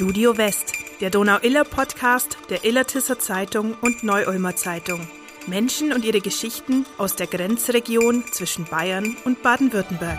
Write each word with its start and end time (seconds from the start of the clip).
Studio 0.00 0.38
West, 0.38 0.72
der 1.02 1.10
Donau-Iller-Podcast 1.10 2.38
der 2.48 2.64
Illertisser 2.64 3.18
Zeitung 3.18 3.74
und 3.82 4.02
Neu-Ulmer 4.02 4.56
Zeitung. 4.56 5.06
Menschen 5.46 5.92
und 5.92 6.06
ihre 6.06 6.22
Geschichten 6.22 6.86
aus 6.96 7.16
der 7.16 7.26
Grenzregion 7.26 8.24
zwischen 8.32 8.64
Bayern 8.64 9.14
und 9.26 9.42
Baden-Württemberg. 9.42 10.18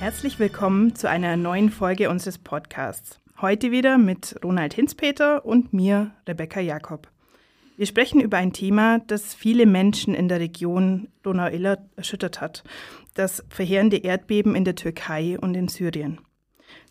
Herzlich 0.00 0.38
willkommen 0.38 0.94
zu 0.94 1.06
einer 1.10 1.36
neuen 1.36 1.70
Folge 1.70 2.08
unseres 2.08 2.38
Podcasts. 2.38 3.20
Heute 3.42 3.70
wieder 3.70 3.98
mit 3.98 4.36
Ronald 4.42 4.72
Hinzpeter 4.72 5.44
und 5.44 5.74
mir, 5.74 6.12
Rebecca 6.26 6.60
Jakob. 6.60 7.08
Wir 7.76 7.84
sprechen 7.84 8.22
über 8.22 8.38
ein 8.38 8.54
Thema, 8.54 9.00
das 9.00 9.34
viele 9.34 9.66
Menschen 9.66 10.14
in 10.14 10.28
der 10.28 10.40
Region 10.40 11.08
Donau-Iller 11.22 11.86
erschüttert 11.94 12.40
hat. 12.40 12.64
Das 13.14 13.44
verheerende 13.50 13.98
Erdbeben 13.98 14.54
in 14.54 14.64
der 14.64 14.76
Türkei 14.76 15.38
und 15.38 15.54
in 15.54 15.68
Syrien. 15.68 16.18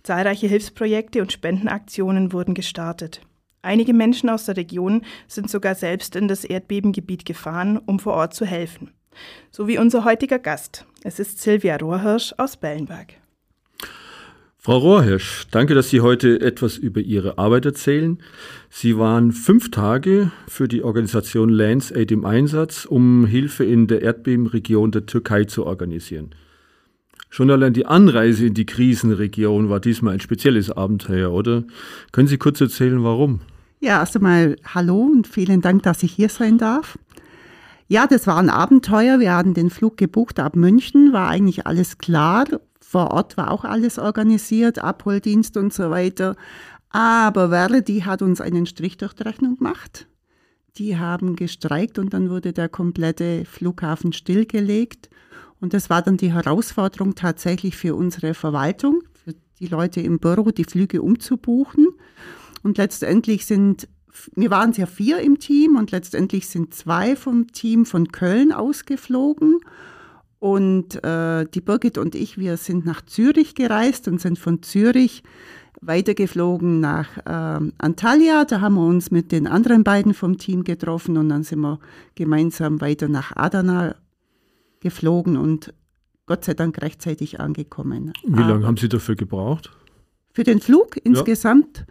Zahlreiche 0.03 0.45
Hilfsprojekte 0.45 1.23
und 1.23 1.31
Spendenaktionen 1.31 2.31
wurden 2.31 2.53
gestartet. 2.53 3.21
Einige 3.63 3.95
Menschen 3.95 4.29
aus 4.29 4.45
der 4.45 4.57
Region 4.57 5.01
sind 5.27 5.49
sogar 5.49 5.73
selbst 5.73 6.15
in 6.15 6.27
das 6.27 6.43
Erdbebengebiet 6.45 7.25
gefahren, 7.25 7.79
um 7.79 7.97
vor 7.97 8.13
Ort 8.13 8.35
zu 8.35 8.45
helfen. 8.45 8.91
So 9.49 9.67
wie 9.67 9.79
unser 9.79 10.05
heutiger 10.05 10.37
Gast. 10.37 10.85
Es 11.03 11.17
ist 11.19 11.41
Silvia 11.41 11.77
Rohrhirsch 11.77 12.35
aus 12.37 12.57
Bellenberg. 12.57 13.15
Frau 14.65 14.79
Rohrhirsch, 14.79 15.45
danke, 15.51 15.75
dass 15.75 15.91
Sie 15.91 16.01
heute 16.01 16.41
etwas 16.41 16.75
über 16.77 16.99
Ihre 16.99 17.37
Arbeit 17.37 17.67
erzählen. 17.67 18.17
Sie 18.71 18.97
waren 18.97 19.31
fünf 19.31 19.69
Tage 19.69 20.31
für 20.47 20.67
die 20.67 20.81
Organisation 20.81 21.49
Lands 21.49 21.91
Aid 21.91 22.11
im 22.11 22.25
Einsatz, 22.25 22.85
um 22.85 23.27
Hilfe 23.27 23.63
in 23.63 23.85
der 23.85 24.01
Erdbebenregion 24.01 24.89
der 24.89 25.05
Türkei 25.05 25.43
zu 25.43 25.67
organisieren. 25.67 26.33
Schon 27.29 27.51
allein 27.51 27.73
die 27.73 27.85
Anreise 27.85 28.47
in 28.47 28.55
die 28.55 28.65
Krisenregion 28.65 29.69
war 29.69 29.79
diesmal 29.79 30.15
ein 30.15 30.19
spezielles 30.19 30.71
Abenteuer, 30.71 31.31
oder? 31.31 31.63
Können 32.11 32.27
Sie 32.27 32.39
kurz 32.39 32.59
erzählen, 32.59 33.03
warum? 33.03 33.41
Ja, 33.81 33.99
erst 33.99 34.15
einmal 34.15 34.55
hallo 34.73 34.99
und 34.99 35.27
vielen 35.27 35.61
Dank, 35.61 35.83
dass 35.83 36.01
ich 36.01 36.13
hier 36.13 36.29
sein 36.29 36.57
darf. 36.57 36.97
Ja, 37.87 38.07
das 38.07 38.25
war 38.25 38.39
ein 38.39 38.49
Abenteuer. 38.49 39.19
Wir 39.19 39.35
hatten 39.35 39.53
den 39.53 39.69
Flug 39.69 39.95
gebucht 39.95 40.39
ab 40.39 40.55
München, 40.55 41.13
war 41.13 41.29
eigentlich 41.29 41.67
alles 41.67 41.99
klar 41.99 42.45
vor 42.95 43.11
Ort 43.11 43.35
war 43.35 43.51
auch 43.51 43.65
alles 43.65 43.99
organisiert, 43.99 44.79
Abholdienst 44.79 45.57
und 45.57 45.73
so 45.73 45.89
weiter. 45.89 46.37
Aber 46.91 47.49
Verdi 47.49 47.99
hat 48.05 48.21
uns 48.21 48.39
einen 48.39 48.65
Strich 48.65 48.95
durch 48.95 49.11
die 49.11 49.23
Rechnung 49.23 49.57
gemacht. 49.57 50.07
Die 50.77 50.97
haben 50.97 51.35
gestreikt 51.35 51.99
und 51.99 52.13
dann 52.13 52.29
wurde 52.29 52.53
der 52.53 52.69
komplette 52.69 53.43
Flughafen 53.43 54.13
stillgelegt. 54.13 55.09
Und 55.59 55.73
das 55.73 55.89
war 55.89 56.03
dann 56.03 56.15
die 56.15 56.31
Herausforderung 56.31 57.15
tatsächlich 57.15 57.75
für 57.75 57.95
unsere 57.95 58.33
Verwaltung, 58.33 59.01
für 59.25 59.33
die 59.59 59.67
Leute 59.67 59.99
im 59.99 60.19
Büro, 60.19 60.51
die 60.51 60.63
Flüge 60.63 61.01
umzubuchen. 61.01 61.89
Und 62.63 62.77
letztendlich 62.77 63.45
sind, 63.45 63.89
wir 64.37 64.51
waren 64.51 64.71
ja 64.71 64.85
vier 64.85 65.19
im 65.19 65.37
Team 65.39 65.75
und 65.75 65.91
letztendlich 65.91 66.47
sind 66.47 66.73
zwei 66.73 67.17
vom 67.17 67.51
Team 67.51 67.85
von 67.85 68.13
Köln 68.13 68.53
ausgeflogen. 68.53 69.59
Und 70.39 71.03
äh, 71.03 71.45
die 71.45 71.61
Birgit 71.61 71.97
und 71.97 72.13
ich, 72.13 72.37
wir 72.37 72.57
sind 72.57 72.85
nach 72.85 73.01
Zürich 73.05 73.55
gereist 73.55 74.07
und 74.07 74.21
sind 74.21 74.37
von 74.37 74.61
Zürich 74.61 75.23
weitergeflogen 75.81 76.79
nach 76.79 77.17
äh, 77.25 77.71
Antalya. 77.77 78.45
Da 78.45 78.61
haben 78.61 78.75
wir 78.75 78.85
uns 78.85 79.11
mit 79.11 79.31
den 79.31 79.47
anderen 79.47 79.83
beiden 79.83 80.13
vom 80.13 80.37
Team 80.37 80.63
getroffen 80.63 81.17
und 81.17 81.29
dann 81.29 81.43
sind 81.43 81.59
wir 81.59 81.79
gemeinsam 82.15 82.81
weiter 82.81 83.07
nach 83.07 83.35
Adana 83.35 83.95
geflogen 84.79 85.37
und 85.37 85.73
Gott 86.25 86.43
sei 86.43 86.53
Dank 86.53 86.81
rechtzeitig 86.81 87.39
angekommen. 87.39 88.13
Wie 88.23 88.41
lange 88.41 88.65
haben 88.65 88.77
Sie 88.77 88.89
dafür 88.89 89.15
gebraucht? 89.15 89.71
Für 90.33 90.43
den 90.43 90.59
Flug 90.59 90.97
insgesamt? 91.03 91.79
Ja. 91.79 91.85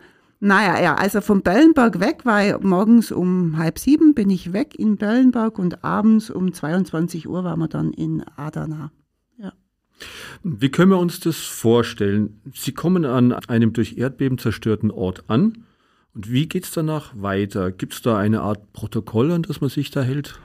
Naja, 0.45 0.79
ja, 0.79 0.95
also 0.97 1.23
vom 1.23 1.41
Bellenberg 1.41 2.01
weg 2.01 2.27
war 2.27 2.47
ich 2.47 2.61
morgens 2.61 3.11
um 3.11 3.57
halb 3.57 3.79
sieben 3.79 4.13
bin 4.13 4.29
ich 4.29 4.53
weg 4.53 4.79
in 4.79 4.99
Bellenberg 4.99 5.59
und 5.59 5.83
abends 5.83 6.29
um 6.29 6.53
22 6.53 7.27
Uhr 7.27 7.45
waren 7.45 7.61
wir 7.61 7.69
dann 7.69 7.95
in 7.95 8.23
Adana. 8.37 8.93
Ja. 9.39 9.55
Wie 10.43 10.71
können 10.71 10.91
wir 10.91 10.99
uns 10.99 11.19
das 11.19 11.39
vorstellen? 11.39 12.43
Sie 12.53 12.73
kommen 12.73 13.07
an 13.07 13.33
einem 13.33 13.73
durch 13.73 13.97
Erdbeben 13.97 14.37
zerstörten 14.37 14.91
Ort 14.91 15.25
an. 15.29 15.65
Und 16.15 16.31
wie 16.31 16.47
geht 16.47 16.65
es 16.65 16.73
danach 16.73 17.15
weiter? 17.17 17.73
Gibt 17.73 17.95
es 17.95 18.03
da 18.03 18.19
eine 18.19 18.43
Art 18.43 18.71
Protokoll, 18.75 19.33
an 19.33 19.45
das 19.45 19.63
man 19.63 19.71
sich 19.71 19.93
da 19.93 20.03
hält? 20.03 20.39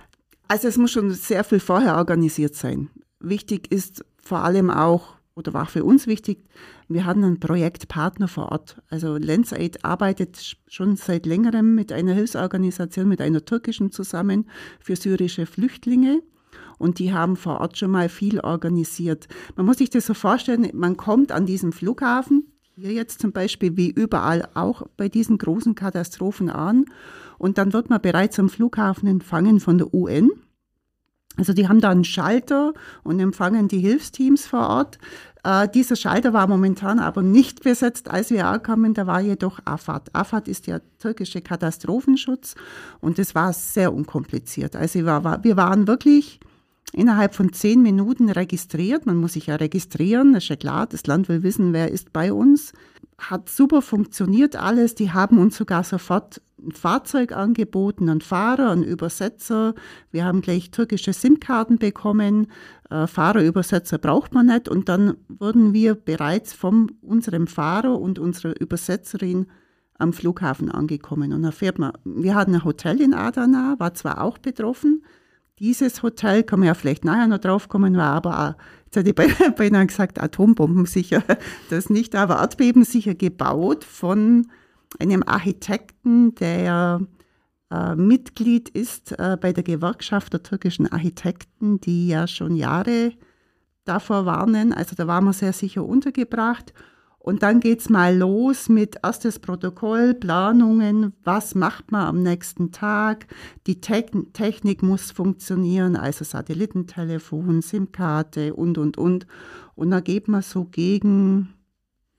Also 0.48 0.70
es 0.70 0.78
muss 0.78 0.92
schon 0.92 1.12
sehr 1.12 1.44
viel 1.44 1.60
vorher 1.60 1.98
organisiert 1.98 2.56
sein. 2.56 2.90
Wichtig 3.20 3.70
ist 3.70 4.06
vor 4.16 4.46
allem 4.46 4.70
auch, 4.70 5.16
oder 5.36 5.54
war 5.54 5.66
für 5.66 5.84
uns 5.84 6.08
wichtig, 6.08 6.46
wir 6.90 7.06
hatten 7.06 7.24
einen 7.24 7.40
Projektpartner 7.40 8.28
vor 8.28 8.52
Ort. 8.52 8.82
Also 8.90 9.16
LensAid 9.18 9.86
arbeitet 9.86 10.58
schon 10.68 10.96
seit 10.96 11.28
längerem 11.28 11.76
mit 11.76 11.92
einer 11.92 12.14
Hilfsorganisation, 12.14 13.08
mit 13.08 13.22
einer 13.22 13.46
türkischen 13.46 13.92
zusammen 13.92 14.50
für 14.80 14.96
syrische 14.96 15.46
Flüchtlinge. 15.46 16.22
Und 16.80 16.98
die 16.98 17.14
haben 17.14 17.36
vor 17.36 17.62
Ort 17.62 17.78
schon 17.78 17.92
mal 17.92 18.10
viel 18.10 18.40
organisiert. 18.40 19.28
Man 19.56 19.68
muss 19.68 19.78
sich 19.78 19.92
das 19.92 20.08
so 20.08 20.16
vorstellen, 20.16 20.68
man 20.74 20.98
kommt 20.98 21.32
an 21.32 21.46
diesem 21.46 21.74
Flughafen, 21.74 22.52
hier 22.76 22.94
jetzt 22.94 23.20
zum 23.20 23.34
Beispiel 23.34 23.78
wie 23.78 23.92
überall 23.92 24.48
auch 24.54 24.84
bei 24.98 25.10
diesen 25.10 25.38
großen 25.38 25.76
Katastrophen 25.76 26.50
an. 26.50 26.86
Und 27.38 27.58
dann 27.58 27.74
wird 27.74 27.90
man 27.90 28.02
bereits 28.02 28.40
am 28.40 28.50
Flughafen 28.50 29.08
empfangen 29.08 29.60
von 29.60 29.78
der 29.78 29.94
UN. 29.94 30.32
Also 31.40 31.54
die 31.54 31.70
haben 31.70 31.80
da 31.80 31.90
einen 31.90 32.04
Schalter 32.04 32.74
und 33.04 33.20
empfangen 33.20 33.70
die 33.70 33.80
Hilfsteams 33.80 34.46
vor 34.46 34.68
Ort. 34.68 34.98
Äh, 35.44 35.70
dieser 35.70 35.96
Schalter 35.96 36.34
war 36.34 36.48
momentan 36.48 37.00
aber 37.00 37.22
nicht 37.22 37.64
besetzt, 37.64 38.12
als 38.12 38.30
wir 38.30 38.46
ankamen. 38.46 38.94
Da 38.94 39.08
war 39.08 39.22
jedoch 39.22 39.60
AFAD. 39.64 40.14
AFAD 40.14 40.50
ist 40.50 40.68
der 40.68 40.82
türkische 41.00 41.42
Katastrophenschutz 41.42 42.56
und 43.00 43.20
es 43.20 43.34
war 43.36 43.54
sehr 43.54 43.94
unkompliziert. 43.94 44.76
Also 44.76 45.00
wir, 45.00 45.24
war, 45.24 45.44
wir 45.44 45.56
waren 45.56 45.88
wirklich 45.88 46.42
innerhalb 46.92 47.36
von 47.36 47.54
zehn 47.54 47.82
Minuten 47.82 48.30
registriert. 48.30 49.06
Man 49.06 49.16
muss 49.16 49.34
sich 49.34 49.48
ja 49.48 49.56
registrieren, 49.56 50.34
das 50.34 50.44
ist 50.44 50.50
ja 50.50 50.56
klar. 50.58 50.88
Das 50.88 51.08
Land 51.08 51.30
will 51.30 51.42
wissen, 51.42 51.72
wer 51.72 51.90
ist 51.90 52.12
bei 52.12 52.34
uns. 52.34 52.74
Hat 53.20 53.50
super 53.50 53.82
funktioniert 53.82 54.56
alles. 54.56 54.96
Die 54.96 55.12
haben 55.12 55.40
uns 55.40 55.58
sogar 55.58 55.84
sofort 55.84 56.42
ein 56.62 56.72
Fahrzeug 56.72 57.32
angeboten, 57.32 58.10
einen 58.10 58.22
Fahrer, 58.22 58.72
einen 58.72 58.84
Übersetzer. 58.84 59.76
Wir 60.12 60.26
haben 60.26 60.42
gleich 60.42 60.72
türkische 60.72 61.14
SIM-Karten 61.14 61.78
bekommen. 61.78 62.48
Äh, 62.90 63.08
Fahrerübersetzer 63.08 63.98
braucht 63.98 64.34
man 64.34 64.48
nicht. 64.48 64.70
Und 64.70 64.90
dann 64.90 65.18
wurden 65.28 65.74
wir 65.74 65.96
bereits 65.96 66.54
von 66.54 66.92
unserem 67.02 67.48
Fahrer 67.48 68.00
und 68.00 68.20
unserer 68.20 68.60
Übersetzerin 68.60 69.48
am 69.98 70.14
Flughafen 70.14 70.72
angekommen. 70.72 71.34
Und 71.34 71.44
da 71.44 71.52
fährt 71.52 71.78
man, 71.78 71.92
wir 72.06 72.36
hatten 72.36 72.56
ein 72.56 72.64
Hotel 72.64 73.02
in 73.02 73.14
Adana, 73.14 73.76
war 73.80 73.94
zwar 73.94 74.22
auch 74.22 74.38
betroffen. 74.38 75.04
Dieses 75.60 76.04
Hotel, 76.04 76.44
kann 76.44 76.60
man 76.60 76.68
ja 76.68 76.74
vielleicht 76.74 77.04
nachher 77.04 77.28
noch 77.28 77.40
drauf 77.40 77.68
kommen, 77.68 77.98
war 77.98 78.14
aber 78.14 78.40
auch, 78.40 78.54
jetzt 78.92 79.08
hätte 79.08 79.24
ich 79.24 79.56
beinahe 79.56 79.88
gesagt, 79.88 80.22
atombombensicher, 80.22 81.24
das 81.70 81.90
nicht, 81.90 82.16
aber 82.16 82.38
erdbebensicher 82.38 83.16
gebaut 83.16 83.84
von 83.84 84.48
einem 85.00 85.24
Architekten, 85.24 86.34
der 86.36 87.02
äh, 87.72 87.96
Mitglied 87.96 88.70
ist 88.70 89.12
äh, 89.20 89.38
bei 89.40 89.54
der 89.54 89.64
Gewerkschaft 89.64 90.34
der 90.34 90.44
türkischen 90.44 90.92
Architekten, 90.92 91.80
die 91.80 92.08
ja 92.08 92.28
schon 92.28 92.56
Jahre 92.56 93.14
davor 93.86 94.26
warnen. 94.26 94.74
Also 94.74 94.96
da 94.96 95.08
waren 95.08 95.26
wir 95.26 95.34
sehr 95.34 95.54
sicher 95.54 95.86
untergebracht. 95.86 96.74
Und 97.20 97.44
dann 97.44 97.60
geht 97.60 97.82
es 97.82 97.90
mal 97.90 98.16
los 98.18 98.70
mit 98.70 98.98
erstes 99.04 99.40
Protokoll, 99.40 100.14
Planungen, 100.14 101.14
was 101.24 101.54
macht 101.54 101.92
man 101.92 102.08
am 102.08 102.24
nächsten 102.24 102.72
Tag, 102.72 103.28
die 103.68 103.82
Te 103.82 104.06
Technik 104.34 104.82
muss 104.82 105.12
funktionieren, 105.12 105.98
also 105.98 106.24
Satellitentelefon, 106.24 107.62
SIM-Karte 107.62 108.54
und, 108.56 108.78
und, 108.78 108.98
und. 108.98 109.28
Und 109.76 109.92
dann 109.92 110.04
geht 110.04 110.30
man 110.30 110.42
so 110.42 110.66
gegen 110.66 111.54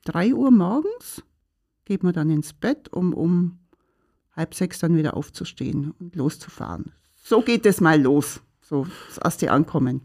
3 0.05 0.34
Uhr 0.34 0.51
morgens, 0.51 1.22
geht 1.86 2.03
man 2.03 2.13
dann 2.13 2.30
ins 2.30 2.53
Bett, 2.53 2.92
um 2.92 3.15
um 3.15 3.59
halb 4.36 4.54
sechs 4.54 4.78
dann 4.78 4.97
wieder 4.97 5.16
aufzustehen 5.16 5.92
und 5.98 6.15
loszufahren. 6.15 6.92
So 7.16 7.42
geht 7.42 7.66
es 7.66 7.80
mal 7.80 8.01
los, 8.01 8.41
so 8.60 8.86
das 9.09 9.19
erste 9.19 9.51
Ankommen. 9.51 10.03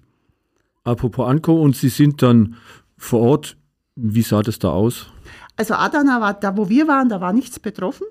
Apropos 0.84 1.28
Ankommen, 1.28 1.62
und 1.62 1.76
Sie 1.76 1.90
sind 1.90 2.22
dann 2.22 2.56
vor 2.98 3.22
Ort. 3.22 3.58
Wie 3.96 4.22
sah 4.22 4.42
das 4.42 4.60
da 4.60 4.70
aus? 4.70 5.08
Also 5.56 5.74
Adana 5.76 6.20
war 6.22 6.34
da, 6.34 6.58
wo 6.58 6.70
wir 6.70 6.88
waren, 6.88 7.10
da 7.10 7.22
war 7.22 7.34
nichts 7.34 7.60
betroffen. 7.60 8.06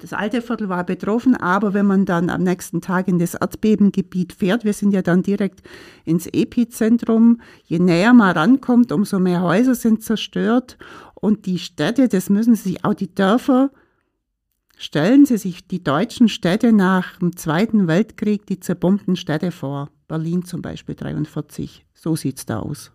Das 0.00 0.12
alte 0.12 0.42
Viertel 0.42 0.68
war 0.68 0.82
betroffen, 0.84 1.36
aber 1.36 1.72
wenn 1.72 1.86
man 1.86 2.04
dann 2.04 2.28
am 2.28 2.42
nächsten 2.42 2.80
Tag 2.80 3.06
in 3.06 3.20
das 3.20 3.34
Erdbebengebiet 3.34 4.32
fährt, 4.32 4.64
wir 4.64 4.72
sind 4.72 4.92
ja 4.92 5.02
dann 5.02 5.22
direkt 5.22 5.62
ins 6.04 6.26
Epizentrum, 6.26 7.40
je 7.64 7.78
näher 7.78 8.12
man 8.12 8.36
rankommt, 8.36 8.90
umso 8.90 9.20
mehr 9.20 9.42
Häuser 9.42 9.76
sind 9.76 10.02
zerstört 10.02 10.78
und 11.14 11.46
die 11.46 11.60
Städte, 11.60 12.08
das 12.08 12.28
müssen 12.28 12.56
sich 12.56 12.84
auch 12.84 12.94
die 12.94 13.14
Dörfer 13.14 13.70
Stellen 14.76 15.24
Sie 15.24 15.38
sich 15.38 15.66
die 15.66 15.82
deutschen 15.82 16.28
Städte 16.28 16.72
nach 16.72 17.18
dem 17.18 17.36
Zweiten 17.36 17.86
Weltkrieg, 17.86 18.46
die 18.46 18.60
zerbombten 18.60 19.16
Städte 19.16 19.52
vor. 19.52 19.88
Berlin 20.08 20.44
zum 20.44 20.62
Beispiel 20.62 20.94
43. 20.94 21.86
So 21.94 22.16
sieht 22.16 22.38
es 22.38 22.46
da 22.46 22.58
aus. 22.58 22.90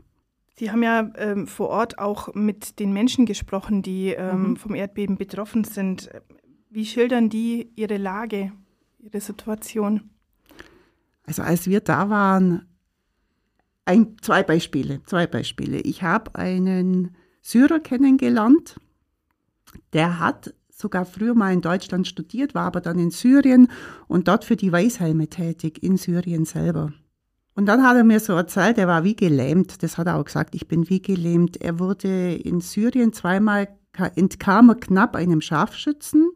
Sie 0.60 0.72
haben 0.72 0.84
ja 0.84 1.10
ähm, 1.16 1.48
vor 1.48 1.70
Ort 1.70 2.00
auch 2.00 2.34
mit 2.34 2.82
den 2.82 2.92
Menschen 2.92 3.26
gesprochen, 3.26 3.82
die 3.82 4.10
ähm, 4.10 4.42
mhm. 4.42 4.56
vom 4.58 4.76
Erdbeben 4.76 5.16
betroffen 5.16 5.64
sind. 5.64 6.10
Wie 6.70 6.86
schildern 6.86 7.30
die 7.30 7.72
ihre 7.78 7.96
Lage, 7.96 8.52
ihre 8.98 9.22
Situation? 9.22 10.10
Also 11.24 11.44
als 11.44 11.68
wir 11.68 11.80
da 11.80 12.10
waren, 12.10 12.68
ein, 13.86 14.18
zwei 14.22 14.44
Beispiele, 14.44 15.02
zwei 15.06 15.28
Beispiele. 15.28 15.80
Ich 15.80 16.04
habe 16.04 16.36
einen 16.36 17.16
Syrer 17.42 17.80
kennengelernt, 17.80 18.82
der 19.94 20.20
hat 20.20 20.54
sogar 20.70 21.06
früher 21.06 21.36
mal 21.36 21.54
in 21.54 21.62
Deutschland 21.62 22.06
studiert, 22.06 22.54
war 22.54 22.66
aber 22.66 22.82
dann 22.82 23.00
in 23.00 23.12
Syrien 23.12 23.72
und 24.10 24.28
dort 24.28 24.44
für 24.44 24.58
die 24.58 24.74
Weißhelme 24.74 25.30
tätig, 25.30 25.82
in 25.82 25.96
Syrien 25.96 26.44
selber. 26.44 26.92
Und 27.56 27.66
dann 27.66 27.84
hat 27.84 27.98
er 27.98 28.04
mir 28.04 28.20
so 28.20 28.34
erzählt, 28.34 28.78
er 28.78 28.88
war 28.88 29.04
wie 29.04 29.16
gelähmt. 29.16 29.84
Das 29.84 29.98
hat 29.98 30.08
er 30.08 30.18
auch 30.18 30.26
gesagt, 30.26 30.56
ich 30.56 30.68
bin 30.68 30.90
wie 30.90 31.02
gelähmt. 31.02 31.62
Er 31.62 31.80
wurde 31.80 32.34
in 32.34 32.62
Syrien 32.62 33.12
zweimal, 33.12 33.68
entkam 34.16 34.70
er 34.70 34.76
knapp 34.76 35.16
einem 35.16 35.42
Scharfschützen. 35.42 36.32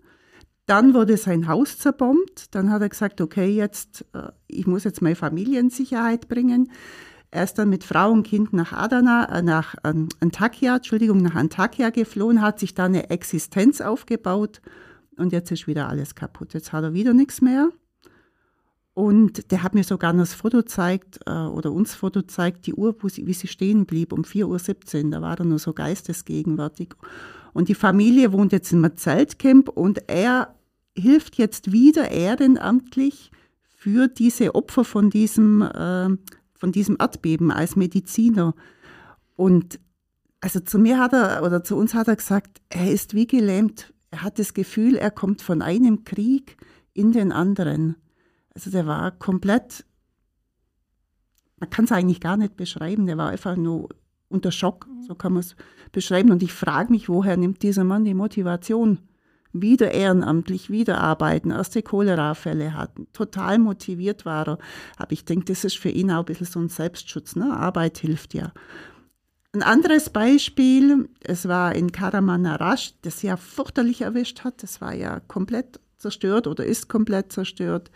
Dann 0.65 0.93
wurde 0.93 1.17
sein 1.17 1.47
Haus 1.47 1.77
zerbombt. 1.77 2.55
Dann 2.55 2.69
hat 2.69 2.81
er 2.81 2.89
gesagt, 2.89 3.21
okay, 3.21 3.47
jetzt, 3.47 4.05
äh, 4.13 4.31
ich 4.47 4.67
muss 4.67 4.83
jetzt 4.83 5.01
meine 5.01 5.15
Familie 5.15 5.69
Sicherheit 5.69 6.27
bringen. 6.27 6.71
Er 7.31 7.43
ist 7.45 7.55
dann 7.55 7.69
mit 7.69 7.83
Frau 7.83 8.11
und 8.11 8.23
Kind 8.23 8.53
nach 8.53 8.73
Adana, 8.73 9.25
äh, 9.25 9.41
nach 9.41 9.75
ähm, 9.83 10.07
Antakya, 10.19 10.75
Entschuldigung, 10.75 11.17
nach 11.17 11.35
Antakya 11.35 11.89
geflohen, 11.89 12.41
hat 12.41 12.59
sich 12.59 12.75
da 12.75 12.85
eine 12.85 13.09
Existenz 13.09 13.81
aufgebaut 13.81 14.61
und 15.17 15.31
jetzt 15.31 15.51
ist 15.51 15.65
wieder 15.65 15.89
alles 15.89 16.15
kaputt. 16.15 16.53
Jetzt 16.53 16.71
hat 16.73 16.83
er 16.83 16.93
wieder 16.93 17.13
nichts 17.13 17.41
mehr. 17.41 17.69
Und 18.93 19.51
der 19.51 19.63
hat 19.63 19.73
mir 19.73 19.83
sogar 19.83 20.13
noch 20.13 20.21
das 20.21 20.35
Foto 20.35 20.57
gezeigt, 20.57 21.19
äh, 21.25 21.31
oder 21.31 21.71
uns 21.71 21.95
Foto 21.95 22.21
gezeigt, 22.21 22.67
die 22.67 22.75
Uhr, 22.75 22.95
wie 23.01 23.33
sie 23.33 23.47
stehen 23.47 23.85
blieb, 23.85 24.13
um 24.13 24.21
4.17 24.23 25.05
Uhr. 25.05 25.11
Da 25.11 25.21
war 25.21 25.39
er 25.39 25.45
nur 25.45 25.59
so 25.59 25.73
geistesgegenwärtig. 25.73 26.93
Und 27.53 27.69
die 27.69 27.75
Familie 27.75 28.31
wohnt 28.31 28.51
jetzt 28.51 28.71
in 28.71 28.83
einem 28.83 28.97
Zeltcamp 28.97 29.69
und 29.69 30.09
er 30.09 30.55
hilft 30.95 31.37
jetzt 31.37 31.71
wieder 31.71 32.11
ehrenamtlich 32.11 33.31
für 33.63 34.07
diese 34.07 34.55
Opfer 34.55 34.83
von 34.85 35.09
diesem, 35.09 35.61
äh, 35.61 36.09
von 36.53 36.71
diesem 36.71 36.97
Erdbeben 36.99 37.51
als 37.51 37.75
Mediziner. 37.75 38.53
Und 39.35 39.79
also 40.39 40.59
zu 40.59 40.77
mir 40.77 40.99
hat 40.99 41.13
er, 41.13 41.43
oder 41.43 41.63
zu 41.63 41.75
uns 41.75 41.93
hat 41.93 42.07
er 42.07 42.15
gesagt, 42.15 42.61
er 42.69 42.91
ist 42.91 43.13
wie 43.13 43.27
gelähmt. 43.27 43.93
Er 44.11 44.21
hat 44.21 44.39
das 44.39 44.53
Gefühl, 44.53 44.95
er 44.95 45.09
kommt 45.09 45.41
von 45.41 45.61
einem 45.61 46.03
Krieg 46.03 46.57
in 46.93 47.11
den 47.11 47.31
anderen. 47.31 47.95
Also 48.55 48.69
der 48.69 48.85
war 48.85 49.11
komplett, 49.11 49.85
man 51.57 51.69
kann 51.69 51.85
es 51.85 51.91
eigentlich 51.91 52.19
gar 52.21 52.37
nicht 52.37 52.55
beschreiben, 52.55 53.07
der 53.07 53.17
war 53.17 53.29
einfach 53.29 53.55
nur 53.55 53.89
unter 54.29 54.51
Schock, 54.51 54.87
so 55.07 55.15
kann 55.15 55.33
man 55.33 55.41
es 55.41 55.55
beschreiben. 55.91 56.31
Und 56.31 56.43
ich 56.43 56.53
frage 56.53 56.91
mich, 56.91 57.09
woher 57.09 57.37
nimmt 57.37 57.63
dieser 57.63 57.83
Mann 57.83 58.05
die 58.05 58.13
Motivation? 58.13 58.99
Wieder 59.55 59.91
ehrenamtlich, 59.91 60.71
wieder 60.71 60.99
arbeiten, 60.99 61.51
erste 61.51 61.83
Cholera-Fälle 61.83 62.73
hatten, 62.73 63.05
total 63.13 63.59
motiviert 63.59 64.25
war 64.25 64.47
er. 64.47 64.57
Aber 64.97 65.11
ich 65.11 65.25
denke, 65.25 65.45
das 65.45 65.63
ist 65.63 65.77
für 65.77 65.89
ihn 65.89 66.09
auch 66.09 66.19
ein 66.19 66.25
bisschen 66.25 66.47
so 66.47 66.59
ein 66.59 66.69
Selbstschutz. 66.69 67.35
Ne? 67.35 67.55
Arbeit 67.55 67.99
hilft 67.99 68.33
ja. 68.33 68.51
Ein 69.51 69.61
anderes 69.61 70.09
Beispiel, 70.09 71.07
es 71.19 71.47
war 71.47 71.75
in 71.75 71.91
Karamanarash, 71.91 72.95
das 73.03 73.21
ja 73.21 73.37
fürchterlich 73.37 74.01
erwischt 74.01 74.43
hat. 74.43 74.63
Das 74.63 74.81
war 74.81 74.95
ja 74.95 75.19
komplett 75.19 75.79
zerstört 75.99 76.47
oder 76.47 76.65
ist 76.65 76.89
komplett 76.89 77.31
zerstört 77.31 77.91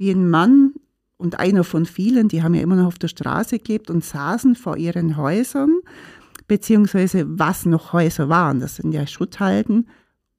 wie 0.00 0.10
ein 0.10 0.30
Mann 0.30 0.72
und 1.18 1.38
einer 1.38 1.62
von 1.62 1.84
vielen, 1.84 2.28
die 2.28 2.42
haben 2.42 2.54
ja 2.54 2.62
immer 2.62 2.76
noch 2.76 2.86
auf 2.86 2.98
der 2.98 3.08
Straße 3.08 3.58
gelebt 3.58 3.90
und 3.90 4.02
saßen 4.02 4.54
vor 4.54 4.78
ihren 4.78 5.18
Häusern, 5.18 5.78
beziehungsweise 6.48 7.26
was 7.38 7.66
noch 7.66 7.92
Häuser 7.92 8.30
waren, 8.30 8.60
das 8.60 8.76
sind 8.76 8.92
ja 8.92 9.06
Schutthalden, 9.06 9.90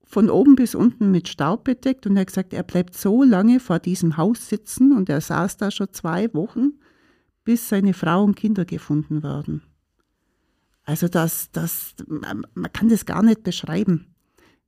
von 0.03 0.31
oben 0.31 0.55
bis 0.55 0.73
unten 0.73 1.11
mit 1.11 1.29
Staub 1.29 1.63
bedeckt 1.63 2.07
und 2.07 2.17
er 2.17 2.21
hat 2.21 2.27
gesagt, 2.27 2.53
er 2.53 2.63
bleibt 2.63 2.95
so 2.95 3.23
lange 3.23 3.59
vor 3.59 3.77
diesem 3.77 4.17
Haus 4.17 4.49
sitzen 4.49 4.97
und 4.97 5.09
er 5.09 5.21
saß 5.21 5.57
da 5.57 5.69
schon 5.69 5.93
zwei 5.93 6.33
Wochen, 6.33 6.79
bis 7.43 7.69
seine 7.69 7.93
Frau 7.93 8.23
und 8.23 8.35
Kinder 8.35 8.65
gefunden 8.65 9.21
werden. 9.21 9.61
Also 10.85 11.07
das, 11.07 11.51
das, 11.51 11.93
man 12.07 12.73
kann 12.73 12.89
das 12.89 13.05
gar 13.05 13.21
nicht 13.21 13.43
beschreiben. 13.43 14.07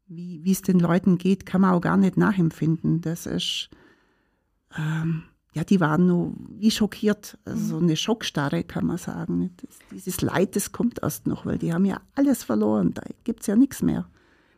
Wie 0.05 0.51
es 0.51 0.61
den 0.61 0.79
Leuten 0.79 1.17
geht, 1.17 1.47
kann 1.47 1.61
man 1.61 1.73
auch 1.73 1.81
gar 1.81 1.97
nicht 1.97 2.15
nachempfinden. 2.15 3.01
Das 3.01 3.25
ist, 3.25 3.71
ähm, 4.77 5.23
ja, 5.53 5.63
die 5.63 5.79
waren 5.79 6.07
nur 6.07 6.33
wie 6.57 6.71
schockiert. 6.71 7.37
Also 7.45 7.65
so 7.65 7.77
eine 7.77 7.95
Schockstarre 7.95 8.63
kann 8.63 8.85
man 8.85 8.97
sagen. 8.97 9.51
Das, 9.57 9.79
dieses 9.91 10.21
Leid, 10.21 10.55
das 10.55 10.71
kommt 10.71 11.03
erst 11.03 11.27
noch, 11.27 11.45
weil 11.45 11.59
die 11.59 11.73
haben 11.73 11.85
ja 11.85 12.01
alles 12.15 12.43
verloren. 12.43 12.93
Da 12.93 13.03
gibt 13.23 13.41
es 13.41 13.47
ja 13.47 13.55
nichts 13.55 13.81
mehr. 13.81 14.07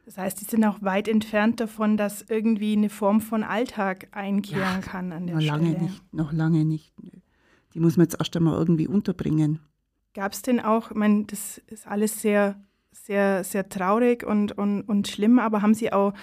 Das 0.06 0.18
heißt, 0.18 0.40
die 0.40 0.46
sind 0.46 0.64
auch 0.64 0.82
weit 0.82 1.08
entfernt 1.08 1.60
davon, 1.60 1.98
dass 1.98 2.22
irgendwie 2.30 2.74
eine 2.74 2.90
Form 2.90 3.22
von 3.22 3.44
Alltag 3.44 4.08
einkehren 4.12 4.62
ja, 4.62 4.80
kann 4.80 5.12
an 5.12 5.26
der 5.26 5.36
noch 5.36 5.42
Stelle. 5.42 5.58
Lange 5.58 5.80
nicht, 5.80 6.14
noch 6.14 6.32
lange 6.32 6.64
nicht. 6.64 6.94
Die 7.74 7.80
muss 7.80 7.98
man 7.98 8.06
jetzt 8.06 8.18
erst 8.20 8.38
einmal 8.38 8.58
irgendwie 8.58 8.88
unterbringen. 8.88 9.60
Gab 10.14 10.32
es 10.32 10.44
denn 10.44 10.62
auch, 10.62 10.92
ich 10.92 10.96
meine, 10.96 11.26
das 11.26 11.58
ist 11.68 11.88
alles 11.88 12.22
sehr, 12.22 12.56
sehr, 12.92 13.44
sehr 13.44 13.68
traurig 13.68 14.24
und, 14.24 14.58
und, 14.58 14.84
und 14.84 15.08
schlimm, 15.08 15.40
aber 15.40 15.62
haben 15.62 15.74
Sie 15.74 15.92
auch 15.92 16.14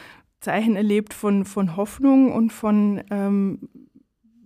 Zeichen 0.43 0.77
erlebt 0.77 1.15
von, 1.15 1.45
von 1.45 1.77
Hoffnung 1.77 2.33
und 2.33 2.53
von, 2.53 3.03
ähm, 3.11 3.69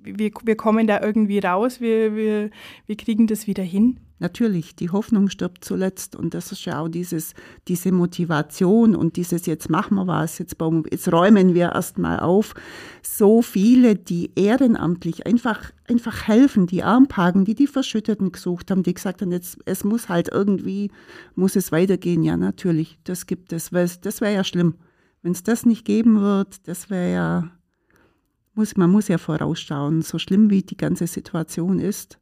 wir, 0.02 0.30
wir 0.44 0.56
kommen 0.56 0.86
da 0.86 1.00
irgendwie 1.00 1.38
raus, 1.38 1.80
wir, 1.80 2.14
wir, 2.14 2.50
wir 2.86 2.96
kriegen 2.96 3.26
das 3.26 3.46
wieder 3.46 3.64
hin? 3.64 3.98
Natürlich, 4.18 4.74
die 4.74 4.88
Hoffnung 4.88 5.28
stirbt 5.28 5.62
zuletzt 5.62 6.16
und 6.16 6.32
das 6.32 6.50
ist 6.50 6.64
ja 6.64 6.80
auch 6.80 6.88
dieses, 6.88 7.34
diese 7.68 7.92
Motivation 7.92 8.96
und 8.96 9.16
dieses 9.16 9.44
jetzt 9.44 9.68
machen 9.68 9.96
wir 9.96 10.06
was, 10.06 10.38
jetzt, 10.38 10.56
bauen, 10.56 10.84
jetzt 10.90 11.12
räumen 11.12 11.52
wir 11.52 11.72
erstmal 11.72 12.20
auf. 12.20 12.54
So 13.02 13.42
viele, 13.42 13.94
die 13.94 14.30
ehrenamtlich 14.34 15.26
einfach, 15.26 15.70
einfach 15.86 16.28
helfen, 16.28 16.66
die 16.66 16.82
Armpagen, 16.82 17.44
die 17.44 17.54
die 17.54 17.66
Verschütteten 17.66 18.32
gesucht 18.32 18.70
haben, 18.70 18.82
die 18.82 18.94
gesagt 18.94 19.20
haben, 19.20 19.32
jetzt, 19.32 19.58
es 19.66 19.84
muss 19.84 20.08
halt 20.08 20.30
irgendwie, 20.32 20.90
muss 21.34 21.54
es 21.54 21.70
weitergehen. 21.70 22.22
Ja, 22.22 22.38
natürlich, 22.38 22.98
das 23.04 23.26
gibt 23.26 23.52
es, 23.52 23.70
weil 23.74 23.90
das 24.00 24.22
wäre 24.22 24.32
ja 24.32 24.44
schlimm. 24.44 24.76
Wenn 25.26 25.32
es 25.32 25.42
das 25.42 25.66
nicht 25.66 25.84
geben 25.84 26.20
wird, 26.20 26.68
das 26.68 26.88
wäre 26.88 27.12
ja, 27.12 27.50
muss, 28.54 28.76
man 28.76 28.88
muss 28.88 29.08
ja 29.08 29.18
vorausschauen, 29.18 30.02
so 30.02 30.20
schlimm 30.20 30.50
wie 30.50 30.62
die 30.62 30.76
ganze 30.76 31.08
Situation 31.08 31.80
ist. 31.80 32.20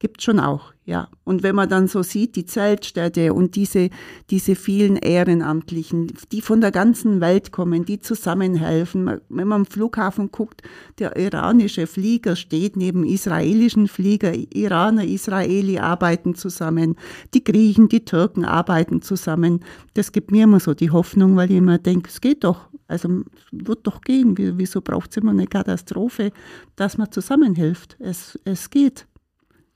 Gibt 0.00 0.22
schon 0.22 0.40
auch, 0.40 0.72
ja. 0.86 1.08
Und 1.24 1.42
wenn 1.42 1.54
man 1.54 1.68
dann 1.68 1.86
so 1.86 2.02
sieht, 2.02 2.34
die 2.34 2.46
Zeltstädte 2.46 3.34
und 3.34 3.54
diese, 3.54 3.90
diese 4.30 4.56
vielen 4.56 4.96
Ehrenamtlichen, 4.96 6.10
die 6.32 6.40
von 6.40 6.62
der 6.62 6.70
ganzen 6.70 7.20
Welt 7.20 7.52
kommen, 7.52 7.84
die 7.84 8.00
zusammenhelfen. 8.00 9.20
Wenn 9.28 9.46
man 9.46 9.60
am 9.60 9.66
Flughafen 9.66 10.30
guckt, 10.30 10.62
der 10.98 11.18
iranische 11.18 11.86
Flieger 11.86 12.34
steht 12.34 12.78
neben 12.78 13.04
israelischen 13.04 13.88
Flieger. 13.88 14.32
Iraner, 14.34 15.04
Israeli 15.04 15.78
arbeiten 15.78 16.34
zusammen. 16.34 16.96
Die 17.34 17.44
Griechen, 17.44 17.90
die 17.90 18.06
Türken 18.06 18.46
arbeiten 18.46 19.02
zusammen. 19.02 19.60
Das 19.92 20.12
gibt 20.12 20.30
mir 20.30 20.44
immer 20.44 20.60
so 20.60 20.72
die 20.72 20.90
Hoffnung, 20.90 21.36
weil 21.36 21.50
ich 21.50 21.58
immer 21.58 21.76
denke, 21.76 22.08
es 22.08 22.22
geht 22.22 22.44
doch. 22.44 22.70
Also 22.88 23.20
wird 23.52 23.86
doch 23.86 24.00
gehen. 24.00 24.34
Wieso 24.56 24.80
braucht 24.80 25.10
es 25.10 25.18
immer 25.18 25.32
eine 25.32 25.46
Katastrophe, 25.46 26.32
dass 26.74 26.96
man 26.96 27.12
zusammenhilft? 27.12 27.98
Es, 28.00 28.38
es 28.44 28.70
geht 28.70 29.06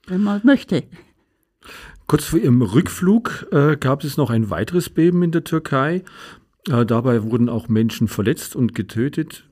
wenn 0.07 0.23
man 0.23 0.41
möchte. 0.43 0.83
Kurz 2.07 2.25
vor 2.25 2.39
ihrem 2.39 2.61
Rückflug 2.61 3.47
äh, 3.51 3.77
gab 3.77 4.03
es 4.03 4.17
noch 4.17 4.29
ein 4.29 4.49
weiteres 4.49 4.89
Beben 4.89 5.23
in 5.23 5.31
der 5.31 5.43
Türkei. 5.43 6.03
Äh, 6.69 6.85
dabei 6.85 7.23
wurden 7.23 7.49
auch 7.49 7.67
Menschen 7.67 8.07
verletzt 8.07 8.55
und 8.55 8.75
getötet. 8.75 9.45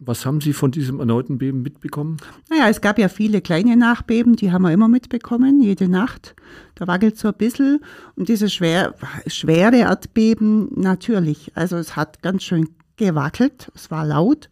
Was 0.00 0.24
haben 0.24 0.40
Sie 0.40 0.52
von 0.52 0.70
diesem 0.70 1.00
erneuten 1.00 1.38
Beben 1.38 1.62
mitbekommen? 1.62 2.18
Naja, 2.48 2.68
es 2.68 2.80
gab 2.80 3.00
ja 3.00 3.08
viele 3.08 3.40
kleine 3.40 3.76
Nachbeben, 3.76 4.36
die 4.36 4.52
haben 4.52 4.62
wir 4.62 4.70
immer 4.70 4.86
mitbekommen, 4.86 5.60
jede 5.60 5.88
Nacht. 5.88 6.36
Da 6.76 6.86
wackelt 6.86 7.18
so 7.18 7.28
ein 7.28 7.34
bisschen. 7.34 7.80
Und 8.14 8.28
diese 8.28 8.48
schwer, 8.48 8.94
schwere 9.26 9.78
Erdbeben, 9.78 10.70
natürlich. 10.76 11.50
Also 11.56 11.76
es 11.76 11.96
hat 11.96 12.22
ganz 12.22 12.44
schön 12.44 12.68
gewackelt, 12.96 13.72
es 13.74 13.90
war 13.90 14.06
laut. 14.06 14.50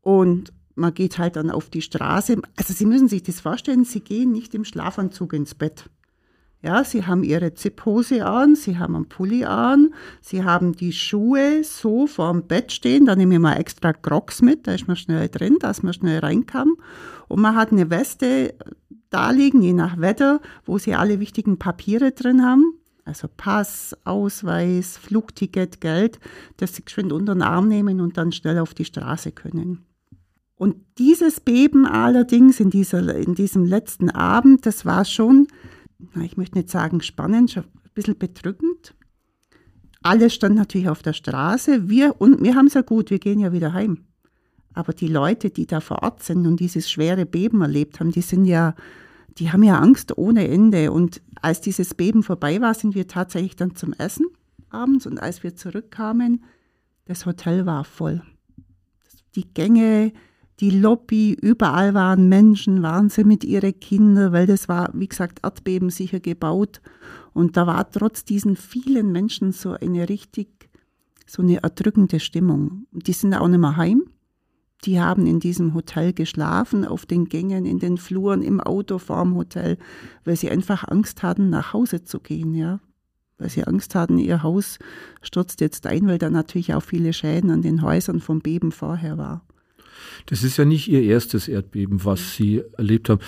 Und 0.00 0.54
man 0.74 0.94
geht 0.94 1.18
halt 1.18 1.36
dann 1.36 1.50
auf 1.50 1.70
die 1.70 1.82
Straße. 1.82 2.36
Also 2.56 2.72
Sie 2.72 2.86
müssen 2.86 3.08
sich 3.08 3.22
das 3.22 3.40
vorstellen, 3.40 3.84
Sie 3.84 4.00
gehen 4.00 4.32
nicht 4.32 4.54
im 4.54 4.64
Schlafanzug 4.64 5.32
ins 5.32 5.54
Bett. 5.54 5.88
Ja, 6.62 6.82
Sie 6.82 7.06
haben 7.06 7.24
Ihre 7.24 7.52
Zipphose 7.52 8.24
an, 8.24 8.56
Sie 8.56 8.78
haben 8.78 8.96
einen 8.96 9.08
Pulli 9.08 9.44
an, 9.44 9.92
Sie 10.22 10.44
haben 10.44 10.72
die 10.72 10.94
Schuhe 10.94 11.62
so 11.62 12.06
vorm 12.06 12.46
Bett 12.46 12.72
stehen, 12.72 13.04
da 13.04 13.14
nehme 13.14 13.34
ich 13.34 13.40
mal 13.40 13.58
extra 13.58 13.92
Crocs 13.92 14.40
mit, 14.40 14.66
da 14.66 14.72
ist 14.72 14.88
man 14.88 14.96
schnell 14.96 15.28
drin, 15.28 15.58
dass 15.60 15.82
man 15.82 15.92
schnell 15.92 16.20
rein 16.20 16.46
kann. 16.46 16.72
Und 17.28 17.42
man 17.42 17.54
hat 17.54 17.70
eine 17.70 17.90
Weste 17.90 18.54
da 19.10 19.30
liegen, 19.30 19.60
je 19.60 19.74
nach 19.74 20.00
Wetter, 20.00 20.40
wo 20.64 20.78
Sie 20.78 20.94
alle 20.94 21.20
wichtigen 21.20 21.58
Papiere 21.58 22.12
drin 22.12 22.42
haben, 22.42 22.64
also 23.04 23.28
Pass, 23.28 23.94
Ausweis, 24.04 24.96
Flugticket, 24.96 25.82
Geld, 25.82 26.18
das 26.56 26.74
Sie 26.74 26.84
geschwind 26.84 27.12
unter 27.12 27.34
den 27.34 27.42
Arm 27.42 27.68
nehmen 27.68 28.00
und 28.00 28.16
dann 28.16 28.32
schnell 28.32 28.58
auf 28.58 28.72
die 28.72 28.86
Straße 28.86 29.32
können. 29.32 29.84
Und 30.56 30.76
dieses 30.98 31.40
Beben 31.40 31.86
allerdings 31.86 32.60
in, 32.60 32.70
dieser, 32.70 33.14
in 33.16 33.34
diesem 33.34 33.64
letzten 33.64 34.10
Abend, 34.10 34.66
das 34.66 34.84
war 34.84 35.04
schon, 35.04 35.48
ich 36.22 36.36
möchte 36.36 36.58
nicht 36.58 36.70
sagen 36.70 37.00
spannend, 37.00 37.50
schon 37.50 37.64
ein 37.64 37.90
bisschen 37.94 38.18
bedrückend. 38.18 38.94
Alles 40.02 40.34
stand 40.34 40.54
natürlich 40.54 40.88
auf 40.88 41.02
der 41.02 41.14
Straße. 41.14 41.88
Wir, 41.88 42.20
und 42.20 42.42
wir 42.42 42.54
haben 42.54 42.66
es 42.66 42.74
ja 42.74 42.82
gut, 42.82 43.10
wir 43.10 43.18
gehen 43.18 43.40
ja 43.40 43.52
wieder 43.52 43.72
heim. 43.72 44.04
Aber 44.74 44.92
die 44.92 45.08
Leute, 45.08 45.50
die 45.50 45.66
da 45.66 45.80
vor 45.80 46.02
Ort 46.02 46.22
sind 46.22 46.46
und 46.46 46.60
dieses 46.60 46.90
schwere 46.90 47.26
Beben 47.26 47.62
erlebt 47.62 48.00
haben, 48.00 48.10
die 48.10 48.20
sind 48.20 48.44
ja, 48.44 48.74
die 49.38 49.50
haben 49.50 49.62
ja 49.62 49.78
Angst 49.78 50.18
ohne 50.18 50.46
Ende. 50.46 50.92
Und 50.92 51.22
als 51.40 51.60
dieses 51.60 51.94
Beben 51.94 52.22
vorbei 52.22 52.60
war, 52.60 52.74
sind 52.74 52.94
wir 52.94 53.08
tatsächlich 53.08 53.56
dann 53.56 53.76
zum 53.76 53.92
Essen 53.94 54.26
abends. 54.68 55.06
Und 55.06 55.18
als 55.18 55.42
wir 55.42 55.56
zurückkamen, 55.56 56.44
das 57.06 57.24
Hotel 57.24 57.66
war 57.66 57.84
voll. 57.84 58.22
Die 59.36 59.52
Gänge, 59.54 60.12
die 60.60 60.70
Lobby, 60.70 61.32
überall 61.32 61.94
waren 61.94 62.28
Menschen, 62.28 62.82
waren 62.82 63.08
sie 63.08 63.24
mit 63.24 63.42
ihren 63.44 63.78
Kindern, 63.80 64.32
weil 64.32 64.46
das 64.46 64.68
war, 64.68 64.90
wie 64.94 65.08
gesagt, 65.08 65.40
erdbebensicher 65.42 66.20
gebaut. 66.20 66.80
Und 67.32 67.56
da 67.56 67.66
war 67.66 67.90
trotz 67.90 68.24
diesen 68.24 68.54
vielen 68.54 69.10
Menschen 69.10 69.50
so 69.50 69.72
eine 69.72 70.08
richtig, 70.08 70.70
so 71.26 71.42
eine 71.42 71.62
erdrückende 71.62 72.20
Stimmung. 72.20 72.86
Die 72.92 73.12
sind 73.12 73.34
auch 73.34 73.48
nicht 73.48 73.58
mehr 73.58 73.76
heim. 73.76 74.04
Die 74.84 75.00
haben 75.00 75.26
in 75.26 75.40
diesem 75.40 75.74
Hotel 75.74 76.12
geschlafen, 76.12 76.84
auf 76.84 77.06
den 77.06 77.24
Gängen, 77.24 77.64
in 77.64 77.78
den 77.78 77.96
Fluren, 77.96 78.42
im 78.42 78.60
Auto 78.60 78.98
vorm 78.98 79.34
Hotel, 79.34 79.78
weil 80.24 80.36
sie 80.36 80.50
einfach 80.50 80.86
Angst 80.86 81.22
hatten, 81.22 81.50
nach 81.50 81.72
Hause 81.72 82.04
zu 82.04 82.20
gehen, 82.20 82.54
ja. 82.54 82.80
Weil 83.38 83.48
sie 83.48 83.64
Angst 83.64 83.96
hatten, 83.96 84.18
ihr 84.18 84.44
Haus 84.44 84.78
stürzt 85.22 85.60
jetzt 85.60 85.86
ein, 85.86 86.06
weil 86.06 86.18
da 86.18 86.30
natürlich 86.30 86.74
auch 86.74 86.82
viele 86.82 87.12
Schäden 87.12 87.50
an 87.50 87.62
den 87.62 87.82
Häusern 87.82 88.20
vom 88.20 88.40
Beben 88.40 88.70
vorher 88.70 89.18
war. 89.18 89.42
Das 90.26 90.42
ist 90.42 90.56
ja 90.56 90.64
nicht 90.64 90.88
Ihr 90.88 91.02
erstes 91.02 91.48
Erdbeben, 91.48 92.04
was 92.04 92.34
Sie 92.34 92.62
erlebt 92.76 93.08
haben. 93.08 93.20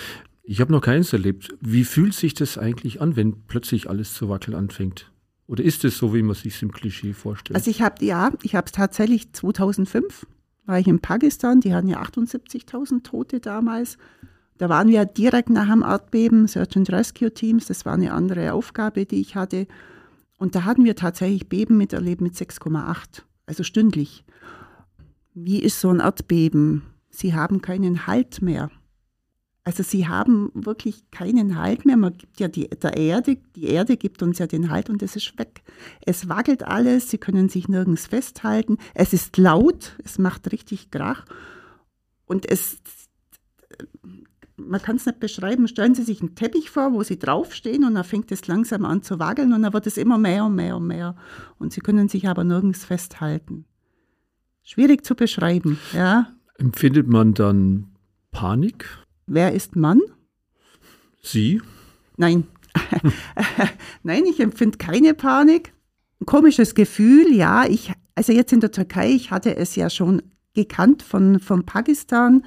Ich 0.43 0.61
habe 0.61 0.71
noch 0.71 0.81
keins 0.81 1.11
erlebt. 1.13 1.49
Wie 1.59 1.83
fühlt 1.83 2.13
sich 2.13 2.33
das 2.33 2.57
eigentlich 2.57 3.01
an, 3.01 3.15
wenn 3.15 3.43
plötzlich 3.47 3.89
alles 3.89 4.13
zu 4.13 4.29
wackeln 4.29 4.55
anfängt? 4.55 5.11
Oder 5.47 5.63
ist 5.63 5.85
es 5.85 5.97
so, 5.97 6.13
wie 6.13 6.21
man 6.21 6.35
sich 6.35 6.61
im 6.61 6.71
Klischee 6.71 7.13
vorstellt? 7.13 7.55
Also 7.55 7.69
ich 7.71 7.81
habe 7.81 8.03
ja, 8.05 8.31
ich 8.43 8.55
habe 8.55 8.65
es 8.65 8.71
tatsächlich 8.71 9.31
2005 9.33 10.25
war 10.67 10.79
ich 10.79 10.87
in 10.87 10.99
Pakistan. 10.99 11.61
Die 11.61 11.73
hatten 11.73 11.87
ja 11.87 12.01
78.000 12.01 13.03
Tote 13.03 13.39
damals. 13.39 13.97
Da 14.57 14.69
waren 14.69 14.89
wir 14.89 15.05
direkt 15.05 15.49
nach 15.49 15.69
dem 15.69 15.81
Erdbeben, 15.81 16.47
Search 16.47 16.75
and 16.77 16.91
Rescue 16.91 17.33
Teams. 17.33 17.67
Das 17.67 17.85
war 17.85 17.93
eine 17.93 18.11
andere 18.11 18.53
Aufgabe, 18.53 19.05
die 19.05 19.21
ich 19.21 19.35
hatte. 19.35 19.67
Und 20.37 20.55
da 20.55 20.65
hatten 20.65 20.85
wir 20.85 20.95
tatsächlich 20.95 21.47
Beben 21.47 21.77
miterlebt 21.77 22.21
mit 22.21 22.35
6,8, 22.35 23.23
also 23.47 23.63
stündlich. 23.63 24.23
Wie 25.39 25.61
ist 25.61 25.79
so 25.79 25.89
ein 25.89 25.99
Erdbeben? 25.99 26.81
Sie 27.11 27.35
haben 27.35 27.61
keinen 27.61 28.07
Halt 28.07 28.41
mehr. 28.41 28.71
Also 29.63 29.83
sie 29.83 30.07
haben 30.07 30.49
wirklich 30.55 31.11
keinen 31.11 31.59
Halt 31.59 31.85
mehr. 31.85 31.95
Man 31.95 32.17
gibt 32.17 32.39
ja 32.39 32.47
die, 32.47 32.67
der 32.67 32.97
Erde, 32.97 33.37
die 33.55 33.65
Erde 33.65 33.97
gibt 33.97 34.23
uns 34.23 34.39
ja 34.39 34.47
den 34.47 34.71
Halt 34.71 34.89
und 34.89 35.03
es 35.03 35.15
ist 35.15 35.37
weg. 35.37 35.61
Es 36.03 36.27
wackelt 36.27 36.63
alles, 36.63 37.11
sie 37.11 37.19
können 37.19 37.49
sich 37.49 37.67
nirgends 37.67 38.07
festhalten. 38.07 38.79
Es 38.95 39.13
ist 39.13 39.37
laut, 39.37 39.95
es 40.03 40.17
macht 40.17 40.51
richtig 40.51 40.89
Krach. 40.89 41.25
Und 42.25 42.49
es, 42.49 42.79
man 44.55 44.81
kann 44.81 44.95
es 44.95 45.05
nicht 45.05 45.19
beschreiben. 45.19 45.67
Stellen 45.67 45.93
Sie 45.93 46.03
sich 46.03 46.21
einen 46.21 46.33
Teppich 46.33 46.71
vor, 46.71 46.93
wo 46.93 47.03
Sie 47.03 47.19
draufstehen 47.19 47.83
und 47.83 47.93
dann 47.93 48.03
fängt 48.03 48.31
es 48.31 48.47
langsam 48.47 48.85
an 48.85 49.03
zu 49.03 49.19
wackeln 49.19 49.53
und 49.53 49.61
dann 49.61 49.73
wird 49.73 49.85
es 49.85 49.97
immer 49.97 50.17
mehr 50.17 50.45
und 50.45 50.55
mehr 50.55 50.77
und 50.77 50.87
mehr. 50.87 51.15
Und 51.59 51.73
Sie 51.73 51.81
können 51.81 52.09
sich 52.09 52.27
aber 52.27 52.43
nirgends 52.43 52.85
festhalten. 52.85 53.65
Schwierig 54.69 55.05
zu 55.05 55.15
beschreiben, 55.15 55.79
ja. 55.93 56.27
Empfindet 56.57 57.07
man 57.07 57.33
dann 57.33 57.87
Panik? 58.31 58.85
Wer 59.25 59.53
ist 59.53 59.77
Mann? 59.77 60.01
Sie? 61.21 61.61
Nein. 62.17 62.47
Nein, 64.03 64.25
ich 64.25 64.41
empfinde 64.41 64.77
keine 64.77 65.13
Panik. 65.13 65.71
Ein 66.19 66.25
komisches 66.25 66.75
Gefühl, 66.75 67.33
ja. 67.33 67.65
Ich, 67.65 67.93
also 68.13 68.33
jetzt 68.33 68.51
in 68.51 68.59
der 68.59 68.73
Türkei, 68.73 69.11
ich 69.11 69.31
hatte 69.31 69.55
es 69.55 69.77
ja 69.77 69.89
schon 69.89 70.21
gekannt 70.53 71.01
von, 71.01 71.39
von 71.39 71.65
Pakistan. 71.65 72.43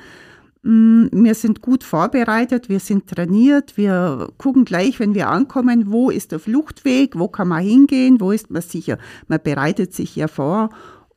Mm, 0.62 1.06
wir 1.12 1.34
sind 1.34 1.62
gut 1.62 1.84
vorbereitet, 1.84 2.68
wir 2.68 2.80
sind 2.80 3.06
trainiert, 3.06 3.78
wir 3.78 4.28
gucken 4.36 4.66
gleich, 4.66 5.00
wenn 5.00 5.14
wir 5.14 5.30
ankommen, 5.30 5.90
wo 5.90 6.10
ist 6.10 6.32
der 6.32 6.38
Fluchtweg, 6.38 7.18
wo 7.18 7.28
kann 7.28 7.48
man 7.48 7.62
hingehen, 7.64 8.20
wo 8.20 8.30
ist 8.30 8.50
man 8.50 8.60
sicher. 8.60 8.98
Man 9.26 9.40
bereitet 9.42 9.94
sich 9.94 10.16
ja 10.16 10.28
vor 10.28 10.68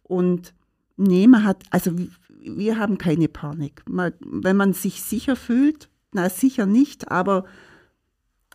und 0.04 0.54
Nee, 0.96 1.28
man 1.28 1.44
hat, 1.44 1.64
also 1.72 1.92
wir 2.40 2.78
haben 2.78 2.98
keine 2.98 3.28
Panik. 3.28 3.84
Man, 3.88 4.14
wenn 4.20 4.58
man 4.58 4.74
sich 4.74 5.02
sicher 5.02 5.36
fühlt, 5.36 5.90
na 6.12 6.30
sicher 6.30 6.66
nicht, 6.66 7.12
aber 7.12 7.46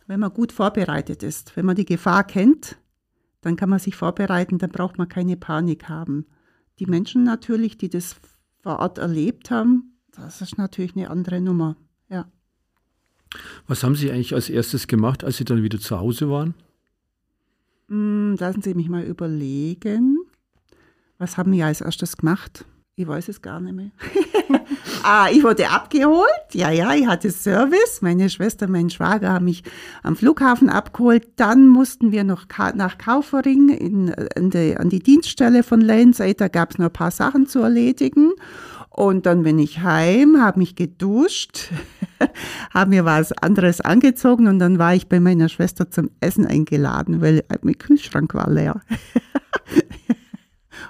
wenn 0.07 0.19
man 0.19 0.33
gut 0.33 0.51
vorbereitet 0.51 1.23
ist, 1.23 1.55
wenn 1.55 1.65
man 1.65 1.75
die 1.75 1.85
Gefahr 1.85 2.23
kennt, 2.23 2.77
dann 3.41 3.55
kann 3.55 3.69
man 3.69 3.79
sich 3.79 3.95
vorbereiten, 3.95 4.57
dann 4.57 4.71
braucht 4.71 4.97
man 4.97 5.07
keine 5.07 5.37
Panik 5.37 5.87
haben. 5.87 6.25
Die 6.79 6.85
Menschen 6.85 7.23
natürlich, 7.23 7.77
die 7.77 7.89
das 7.89 8.15
vor 8.61 8.79
Ort 8.79 8.97
erlebt 8.97 9.51
haben, 9.51 9.97
das 10.11 10.41
ist 10.41 10.57
natürlich 10.57 10.95
eine 10.95 11.09
andere 11.09 11.41
Nummer, 11.41 11.75
ja. 12.09 12.25
Was 13.67 13.83
haben 13.83 13.95
Sie 13.95 14.11
eigentlich 14.11 14.33
als 14.33 14.49
erstes 14.49 14.87
gemacht, 14.87 15.23
als 15.23 15.37
Sie 15.37 15.45
dann 15.45 15.63
wieder 15.63 15.79
zu 15.79 15.99
Hause 15.99 16.29
waren? 16.29 16.55
Hm, 17.87 18.35
lassen 18.39 18.61
Sie 18.61 18.73
mich 18.73 18.89
mal 18.89 19.03
überlegen. 19.03 20.18
Was 21.19 21.37
haben 21.37 21.51
wir 21.51 21.65
als 21.65 21.81
erstes 21.81 22.15
gemacht? 22.15 22.63
Ich 22.95 23.05
weiß 23.05 23.27
es 23.27 23.41
gar 23.41 23.59
nicht 23.59 23.75
mehr. 23.75 23.91
ah, 25.03 25.27
ich 25.29 25.43
wurde 25.43 25.69
abgeholt. 25.69 26.53
Ja, 26.53 26.71
ja, 26.71 26.93
ich 26.93 27.07
hatte 27.07 27.29
Service. 27.29 28.01
Meine 28.01 28.29
Schwester, 28.29 28.69
mein 28.69 28.89
Schwager 28.89 29.33
haben 29.33 29.45
mich 29.45 29.63
am 30.01 30.15
Flughafen 30.15 30.69
abgeholt. 30.69 31.27
Dann 31.35 31.67
mussten 31.67 32.13
wir 32.13 32.23
noch 32.23 32.45
nach 32.73 32.97
Kaufering 32.97 33.67
in, 33.67 34.07
in 34.07 34.49
die, 34.49 34.77
an 34.77 34.89
die 34.89 35.03
Dienststelle 35.03 35.63
von 35.63 35.81
Lane 35.81 36.11
Da 36.11 36.47
gab 36.47 36.71
es 36.71 36.77
noch 36.77 36.85
ein 36.85 36.93
paar 36.93 37.11
Sachen 37.11 37.47
zu 37.47 37.59
erledigen. 37.59 38.31
Und 38.89 39.25
dann 39.25 39.43
bin 39.43 39.59
ich 39.59 39.81
heim, 39.81 40.41
habe 40.41 40.59
mich 40.59 40.75
geduscht, 40.75 41.69
habe 42.73 42.91
mir 42.91 43.03
was 43.03 43.33
anderes 43.33 43.81
angezogen 43.81 44.47
und 44.47 44.59
dann 44.59 44.79
war 44.79 44.95
ich 44.95 45.07
bei 45.07 45.19
meiner 45.19 45.47
Schwester 45.47 45.91
zum 45.91 46.11
Essen 46.21 46.45
eingeladen, 46.45 47.21
weil 47.21 47.43
mein 47.61 47.77
Kühlschrank 47.77 48.33
war 48.33 48.49
leer. 48.49 48.81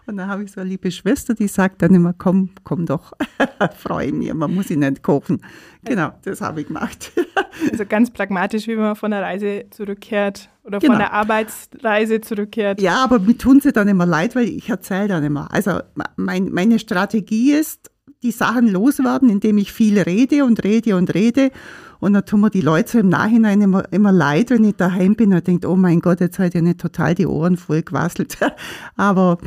Und 0.10 0.18
dann 0.18 0.28
habe 0.28 0.44
ich 0.44 0.52
so 0.52 0.60
eine 0.60 0.70
liebe 0.72 0.90
Schwester, 0.90 1.36
die 1.36 1.48
sagt 1.48 1.84
dann 1.84 1.94
immer, 1.94 2.14
komm, 2.18 2.50
komm 2.64 2.88
doch, 2.88 3.14
freue 3.78 4.12
mich, 4.12 4.34
man 4.34 4.54
muss 4.54 4.72
ihn 4.72 4.80
nicht 4.80 5.04
kochen. 5.04 5.42
Genau, 5.86 6.12
das 6.24 6.42
habe 6.42 6.62
ich 6.62 6.68
gemacht. 6.68 7.12
also 7.72 7.86
ganz 7.86 8.10
pragmatisch, 8.10 8.68
wie 8.68 8.76
man 8.76 8.96
von 8.96 9.12
der 9.12 9.22
Reise 9.22 9.66
zurückkehrt 9.70 10.50
oder 10.64 10.80
genau. 10.80 10.94
von 10.94 11.00
der 11.00 11.14
Arbeitsreise 11.14 12.22
zurückkehrt. 12.22 12.82
Ja, 12.82 13.04
aber 13.04 13.20
mir 13.20 13.38
tun 13.38 13.62
sie 13.62 13.72
dann 13.72 13.88
immer 13.88 14.08
leid, 14.08 14.36
weil 14.36 14.50
ich 14.50 14.68
erzähle 14.68 15.10
dann 15.10 15.24
immer. 15.24 15.54
Also 15.54 15.80
mein, 16.16 16.50
meine 16.52 16.80
Strategie 16.80 17.52
ist, 17.52 17.92
die 18.24 18.32
Sachen 18.32 18.68
loswerden, 18.68 19.30
indem 19.30 19.60
ich 19.60 19.72
viel 19.72 20.00
rede 20.00 20.44
und 20.44 20.64
rede 20.64 20.96
und 20.96 21.14
rede. 21.14 21.52
Und 22.00 22.14
dann 22.14 22.26
tun 22.26 22.42
mir 22.42 22.50
die 22.50 22.62
Leute 22.62 22.92
so 22.92 23.00
im 23.00 23.10
Nachhinein 23.10 23.62
immer, 23.62 23.84
immer 23.92 24.12
leid, 24.12 24.50
wenn 24.50 24.64
ich 24.64 24.76
daheim 24.76 25.16
bin 25.16 25.34
und 25.34 25.46
denke, 25.46 25.68
oh 25.70 25.76
mein 25.76 26.00
Gott, 26.00 26.20
jetzt 26.20 26.40
hat 26.40 26.54
ja 26.54 26.62
nicht 26.62 26.80
total 26.80 27.14
die 27.14 27.28
Ohren 27.28 27.58
voll 27.58 27.84
gewasselt. 27.84 28.38
Aber 28.96 29.38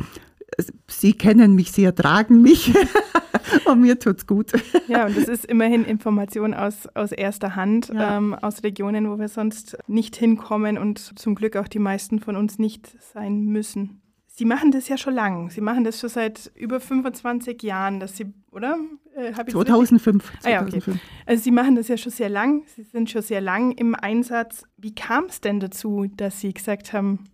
Sie 0.87 1.13
kennen 1.13 1.55
mich, 1.55 1.71
Sie 1.71 1.83
ertragen 1.83 2.41
mich 2.41 2.73
und 3.65 3.81
mir 3.81 3.99
tut's 3.99 4.27
gut. 4.27 4.51
Ja, 4.87 5.05
und 5.05 5.17
das 5.17 5.25
ist 5.25 5.45
immerhin 5.45 5.85
Information 5.85 6.53
aus, 6.53 6.87
aus 6.93 7.11
erster 7.11 7.55
Hand, 7.55 7.89
ja. 7.93 8.17
ähm, 8.17 8.33
aus 8.33 8.63
Regionen, 8.63 9.09
wo 9.09 9.19
wir 9.19 9.27
sonst 9.27 9.77
nicht 9.87 10.15
hinkommen 10.15 10.77
und 10.77 11.19
zum 11.19 11.35
Glück 11.35 11.55
auch 11.55 11.67
die 11.67 11.79
meisten 11.79 12.19
von 12.19 12.35
uns 12.35 12.59
nicht 12.59 12.95
sein 13.13 13.45
müssen. 13.45 14.01
Sie 14.35 14.45
machen 14.45 14.71
das 14.71 14.87
ja 14.87 14.97
schon 14.97 15.13
lang. 15.13 15.51
Sie 15.51 15.61
machen 15.61 15.83
das 15.83 15.99
schon 15.99 16.09
seit 16.09 16.51
über 16.55 16.79
25 16.79 17.61
Jahren, 17.61 17.99
dass 17.99 18.17
Sie, 18.17 18.33
oder? 18.51 18.79
Äh, 19.15 19.31
2005. 19.31 20.33
Ah, 20.43 20.49
ja, 20.49 20.61
okay. 20.63 20.81
Also 21.27 21.43
Sie 21.43 21.51
machen 21.51 21.75
das 21.75 21.87
ja 21.87 21.97
schon 21.97 22.11
sehr 22.11 22.29
lang. 22.29 22.63
Sie 22.65 22.81
sind 22.81 23.11
schon 23.11 23.21
sehr 23.21 23.41
lang 23.41 23.73
im 23.73 23.93
Einsatz. 23.93 24.63
Wie 24.75 24.95
kam 24.95 25.25
es 25.25 25.39
denn 25.39 25.59
dazu, 25.59 26.07
dass 26.17 26.39
Sie 26.39 26.51
gesagt 26.51 26.93
haben, 26.93 27.25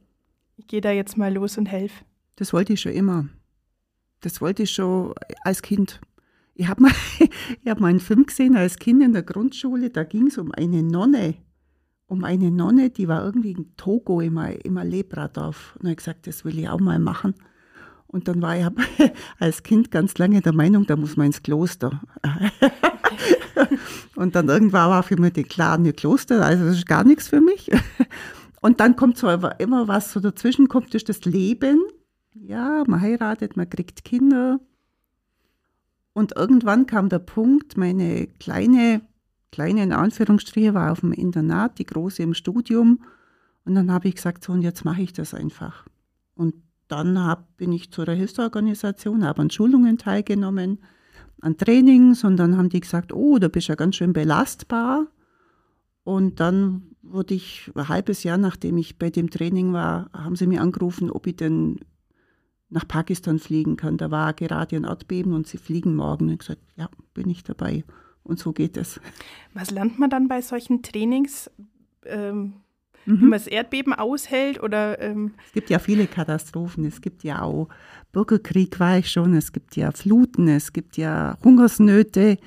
ich 0.58 0.68
gehe 0.68 0.82
da 0.82 0.92
jetzt 0.92 1.18
mal 1.18 1.34
los 1.34 1.58
und 1.58 1.68
helfe? 1.68 2.04
Das 2.40 2.54
wollte 2.54 2.72
ich 2.72 2.80
schon 2.80 2.94
immer. 2.94 3.28
Das 4.22 4.40
wollte 4.40 4.64
ich 4.64 4.72
schon 4.72 5.14
als 5.44 5.62
Kind. 5.62 6.00
Ich 6.56 6.70
habe 6.70 6.84
mal, 6.84 6.92
hab 7.68 7.82
mal 7.82 7.90
einen 7.90 8.00
Film 8.00 8.26
gesehen 8.26 8.56
als 8.56 8.78
Kind 8.78 9.04
in 9.04 9.12
der 9.12 9.24
Grundschule, 9.24 9.90
da 9.90 10.06
ging 10.06 10.28
es 10.28 10.38
um 10.38 10.54
eine 10.54 10.82
Nonne. 10.82 11.36
Um 12.08 12.24
eine 12.24 12.50
Nonne, 12.50 12.92
die 12.92 13.10
war 13.10 13.26
irgendwie 13.26 13.52
in 13.52 13.76
Togo 13.76 14.22
im, 14.22 14.38
im 14.38 14.78
Alebra-Dorf. 14.78 15.78
Und 15.82 15.90
ich 15.90 15.98
gesagt, 15.98 16.28
das 16.28 16.46
will 16.46 16.58
ich 16.58 16.70
auch 16.70 16.80
mal 16.80 16.98
machen. 16.98 17.36
Und 18.08 18.30
dann 18.30 18.42
war 18.42 18.58
ich 18.58 18.66
als 19.40 19.62
Kind 19.62 19.92
ganz 19.92 20.18
lange 20.18 20.40
der 20.40 20.54
Meinung, 20.54 20.86
da 20.86 20.96
muss 20.96 21.18
man 21.18 21.28
ins 21.28 21.44
Kloster. 21.44 22.02
und 24.16 24.34
dann 24.34 24.48
irgendwann 24.48 24.90
war 24.90 25.04
für 25.04 25.20
mich 25.20 25.34
die 25.34 25.44
klar, 25.44 25.78
Kloster, 25.92 26.46
also 26.46 26.64
das 26.64 26.78
ist 26.78 26.88
gar 26.88 27.04
nichts 27.04 27.28
für 27.28 27.42
mich. 27.42 27.70
Und 28.62 28.80
dann 28.80 28.96
kommt 28.96 29.18
so 29.18 29.28
immer 29.30 29.90
was 29.90 30.14
so 30.14 30.22
dazwischen 30.22 30.70
kommt, 30.70 30.96
ist 30.96 31.10
das 31.10 31.26
Leben 31.26 31.82
ja, 32.42 32.84
man 32.88 33.02
heiratet, 33.02 33.58
man 33.58 33.70
kriegt 33.70 34.04
Kinder. 34.04 34.60
Und 36.14 36.36
irgendwann 36.36 36.86
kam 36.86 37.10
der 37.10 37.20
Punkt, 37.20 37.78
meine 37.78 38.28
Kleine 38.40 39.02
kleine 39.52 39.84
in 39.84 39.94
Anführungsstriche 39.94 40.74
war 40.74 40.92
auf 40.92 41.02
dem 41.02 41.12
Internat, 41.12 41.80
die 41.80 41.86
große 41.86 42.24
im 42.24 42.34
Studium. 42.34 43.02
Und 43.66 43.76
dann 43.76 43.92
habe 43.92 44.08
ich 44.08 44.16
gesagt, 44.16 44.44
so 44.44 44.54
und 44.54 44.62
jetzt 44.62 44.86
mache 44.86 45.02
ich 45.02 45.14
das 45.14 45.34
einfach. 45.34 45.86
Und 46.36 46.56
dann 46.88 47.24
hab, 47.24 47.56
bin 47.58 47.72
ich 47.72 47.92
zu 47.92 48.02
einer 48.02 48.14
Hilfsorganisation, 48.14 49.26
habe 49.26 49.42
an 49.42 49.50
Schulungen 49.50 49.98
teilgenommen, 49.98 50.80
an 51.42 51.58
Trainings 51.58 52.24
und 52.24 52.38
dann 52.38 52.58
haben 52.58 52.70
die 52.70 52.80
gesagt, 52.80 53.14
oh, 53.14 53.38
da 53.38 53.48
bist 53.48 53.68
ja 53.68 53.76
ganz 53.76 53.96
schön 53.96 54.14
belastbar. 54.14 55.08
Und 56.04 56.40
dann 56.40 56.96
wurde 57.02 57.36
ich 57.36 57.72
ein 57.76 57.88
halbes 57.88 58.24
Jahr, 58.24 58.38
nachdem 58.38 58.78
ich 58.78 58.98
bei 58.98 59.10
dem 59.10 59.30
Training 59.30 59.74
war, 59.74 60.10
haben 60.14 60.36
sie 60.36 60.48
mir 60.48 60.62
angerufen, 60.62 61.12
ob 61.12 61.28
ich 61.28 61.36
denn 61.36 61.80
nach 62.70 62.88
Pakistan 62.88 63.40
fliegen 63.40 63.78
kann. 63.78 63.98
Da 63.98 64.12
war 64.12 64.34
gerade 64.34 64.76
ein 64.76 64.84
Erdbeben 64.84 65.34
und 65.34 65.48
sie 65.48 65.58
fliegen 65.58 65.96
morgen. 65.96 66.26
Und 66.26 66.34
ich 66.34 66.40
gesagt, 66.40 66.62
ja, 66.76 66.90
bin 67.14 67.30
ich 67.30 67.44
dabei. 67.44 67.84
Und 68.24 68.40
so 68.40 68.54
geht 68.54 68.78
es. 68.78 69.00
Was 69.54 69.72
lernt 69.72 69.98
man 69.98 70.10
dann 70.10 70.28
bei 70.28 70.42
solchen 70.42 70.84
Trainings? 70.84 71.50
Ähm, 72.06 72.54
mhm. 73.06 73.20
Wie 73.20 73.24
man 73.24 73.32
das 73.32 73.48
Erdbeben 73.48 73.94
aushält? 73.94 74.62
Oder, 74.62 75.00
ähm 75.02 75.34
es 75.46 75.54
gibt 75.54 75.70
ja 75.70 75.80
viele 75.80 76.06
Katastrophen. 76.06 76.86
Es 76.86 77.02
gibt 77.02 77.24
ja 77.24 77.42
auch 77.42 77.70
Bürgerkrieg 78.12 78.80
war 78.80 78.98
ich 78.98 79.12
schon, 79.12 79.36
es 79.36 79.52
gibt 79.52 79.76
ja 79.76 79.92
Fluten, 79.92 80.48
es 80.48 80.74
gibt 80.74 80.98
ja 80.98 81.38
Hungersnöte. 81.44 82.38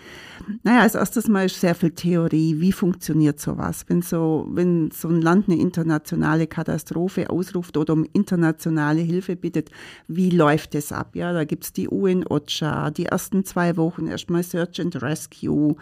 Naja, 0.64 0.80
als 0.80 0.96
erstes 0.96 1.28
mal 1.28 1.46
ist 1.46 1.60
sehr 1.60 1.76
viel 1.76 1.92
Theorie. 1.92 2.56
Wie 2.58 2.72
funktioniert 2.72 3.38
sowas? 3.38 3.84
Wenn 3.86 4.02
so, 4.02 4.48
wenn 4.50 4.90
so 4.90 5.06
ein 5.06 5.22
Land 5.22 5.48
eine 5.48 5.60
internationale 5.60 6.48
Katastrophe 6.48 7.30
ausruft 7.30 7.76
oder 7.76 7.92
um 7.92 8.04
internationale 8.12 9.02
Hilfe 9.02 9.36
bittet, 9.36 9.70
wie 10.08 10.30
läuft 10.30 10.74
es 10.74 10.90
ab? 10.90 11.14
Ja, 11.14 11.32
da 11.32 11.44
gibt's 11.44 11.72
die 11.72 11.88
UN-OCHA, 11.88 12.90
die 12.90 13.06
ersten 13.06 13.44
zwei 13.44 13.76
Wochen 13.76 14.08
erstmal 14.08 14.42
Search 14.42 14.80
and 14.80 15.00
Rescue, 15.00 15.76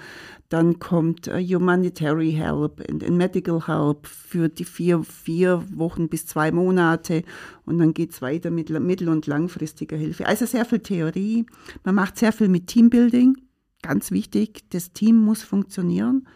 dann 0.51 0.81
kommt 0.81 1.29
uh, 1.29 1.39
Humanitary 1.39 2.33
Help 2.33 2.85
und 2.91 3.09
Medical 3.09 3.69
Help 3.69 4.07
für 4.07 4.49
die 4.49 4.65
vier, 4.65 5.05
vier 5.05 5.65
Wochen 5.73 6.09
bis 6.09 6.27
zwei 6.27 6.51
Monate 6.51 7.23
und 7.71 7.79
dann 7.79 7.95
geht's 7.95 8.21
weiter 8.21 8.51
mit 8.51 8.69
mittel- 8.69 9.09
und 9.09 9.29
langfristiger 9.29 9.97
Hilfe. 9.97 10.27
Also 10.27 10.45
sehr 10.45 10.65
viel 10.65 10.81
Theorie. 10.81 11.47
Man 11.85 11.95
macht 11.95 12.19
sehr 12.19 12.33
viel 12.33 12.49
mit 12.49 12.67
Teambuilding. 12.67 13.37
Ganz 13.81 14.11
wichtig, 14.11 14.65
das 14.71 14.93
Team 14.93 15.17
muss 15.17 15.45
funktionieren. 15.45 16.27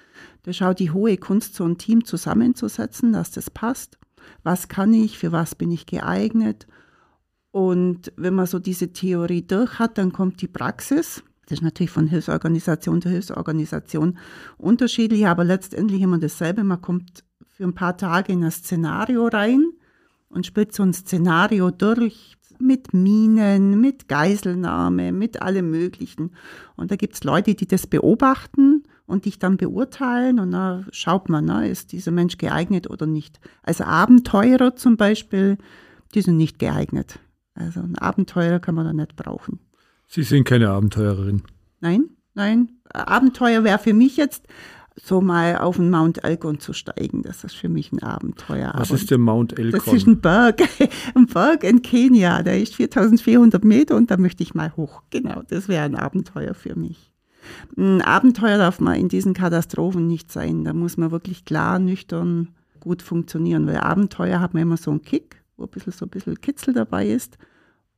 Da 0.45 0.53
schaut 0.53 0.79
die 0.79 0.93
hohe 0.93 1.17
Kunst, 1.17 1.57
so 1.57 1.65
ein 1.65 1.77
Team 1.77 2.05
zusammenzusetzen, 2.05 3.13
dass 3.13 3.33
das 3.33 3.51
passt. 3.51 3.99
Was 4.45 4.69
kann 4.69 4.95
ich, 4.95 5.19
für 5.19 5.33
was 5.33 5.57
bin 5.57 5.73
ich 5.73 5.87
geeignet? 5.87 6.69
Und 7.51 8.13
wenn 8.17 8.35
man 8.35 8.47
so 8.47 8.61
diese 8.61 8.93
Theorie 8.93 9.43
durch 9.43 9.81
hat, 9.81 9.99
dann 9.99 10.13
kommt 10.13 10.41
die 10.41 10.49
Praxis. 10.49 11.25
Das 11.47 11.59
ist 11.59 11.63
natürlich 11.63 11.91
von 11.91 12.07
Hilfsorganisation 12.07 13.03
zu 13.03 13.09
Hilfsorganisation 13.09 14.19
unterschiedlich, 14.57 15.27
aber 15.27 15.43
letztendlich 15.43 16.01
immer 16.01 16.19
dasselbe. 16.19 16.63
Man 16.63 16.81
kommt 16.81 17.25
für 17.51 17.65
ein 17.65 17.75
paar 17.75 17.97
Tage 17.97 18.33
in 18.33 18.45
ein 18.45 18.53
Szenario 18.53 19.27
rein 19.27 19.74
und 20.35 20.47
spielt 20.47 20.75
so 20.75 20.83
ein 20.83 20.93
Szenario 20.93 21.71
durch 21.71 22.37
mit 22.59 22.95
Minen, 22.95 23.81
mit 23.81 24.09
Geiselnahme, 24.09 25.13
mit 25.13 25.43
allem 25.43 25.71
Möglichen. 25.71 26.33
Und 26.77 26.91
da 26.91 26.97
gibt 26.97 27.15
es 27.15 27.25
Leute, 27.25 27.55
die 27.55 27.67
das 27.67 27.87
beobachten 27.87 28.85
und 29.07 29.25
dich 29.27 29.39
dann 29.39 29.57
beurteilen 29.57 30.39
und 30.39 30.53
dann 30.53 30.87
schaut 30.91 31.29
man, 31.29 31.45
na, 31.45 31.67
ist 31.67 31.93
dieser 31.93 32.11
Mensch 32.11 32.39
geeignet 32.39 32.89
oder 32.89 33.07
nicht. 33.07 33.41
Also 33.63 33.85
Abenteurer 33.85 34.77
zum 34.77 34.97
Beispiel, 34.97 35.59
die 36.15 36.23
sind 36.23 36.37
nicht 36.37 36.59
geeignet. 36.59 37.19
Also 37.55 37.81
ein 37.81 37.99
Abenteurer 37.99 38.61
kann 38.61 38.75
man 38.75 38.87
da 38.87 38.93
nicht 38.93 39.17
brauchen. 39.17 39.61
Sie 40.09 40.23
sind 40.23 40.45
keine 40.45 40.71
Abenteurerin. 40.71 41.43
Nein, 41.81 42.05
nein. 42.35 42.71
Abenteuer 42.93 43.65
wäre 43.65 43.79
für 43.79 43.95
mich 43.95 44.17
jetzt 44.17 44.47
so 44.97 45.21
mal 45.21 45.59
auf 45.59 45.77
den 45.77 45.91
Mount 45.91 46.23
Elgon 46.25 46.61
zu 46.61 46.73
steigen. 46.73 47.23
Das 47.23 47.45
ist 47.45 47.55
für 47.55 47.69
mich 47.69 47.93
ein 47.93 48.03
Abenteuer. 48.03 48.73
Was 48.77 48.91
ist 48.91 49.11
der 49.11 49.19
Mount 49.19 49.59
Elgon? 49.59 49.81
Das 49.85 49.93
ist 49.93 50.07
ein 50.07 50.21
Berg, 50.21 50.63
ein 51.15 51.27
Berg 51.27 51.65
in 51.65 51.83
Kenia. 51.83 52.43
Der 52.43 52.61
ist 52.61 52.77
4400 52.77 53.65
Meter 53.65 53.97
und 53.97 54.11
da 54.11 54.17
möchte 54.17 54.43
ich 54.43 54.55
mal 54.55 54.75
hoch. 54.77 55.03
Genau, 55.11 55.43
das 55.49 55.69
wäre 55.69 55.85
ein 55.85 55.97
Abenteuer 55.97 56.55
für 56.55 56.77
mich. 56.77 57.11
Ein 57.77 58.03
Abenteuer 58.03 58.59
darf 58.59 58.81
man 58.81 58.99
in 58.99 59.09
diesen 59.09 59.35
Katastrophen 59.35 60.07
nicht 60.07 60.31
sein. 60.31 60.65
Da 60.65 60.73
muss 60.73 60.97
man 60.97 61.11
wirklich 61.11 61.45
klar, 61.45 61.79
nüchtern, 61.79 62.51
gut 62.81 63.03
funktionieren. 63.03 63.67
Weil 63.67 63.79
Abenteuer 63.79 64.41
hat 64.41 64.55
man 64.55 64.63
immer 64.63 64.77
so 64.77 64.91
einen 64.91 65.03
Kick, 65.03 65.43
wo 65.57 65.65
ein 65.65 65.71
bisschen 65.71 65.93
so 65.93 66.07
ein 66.07 66.11
bisschen 66.11 66.41
Kitzel 66.41 66.73
dabei 66.73 67.09
ist. 67.09 67.37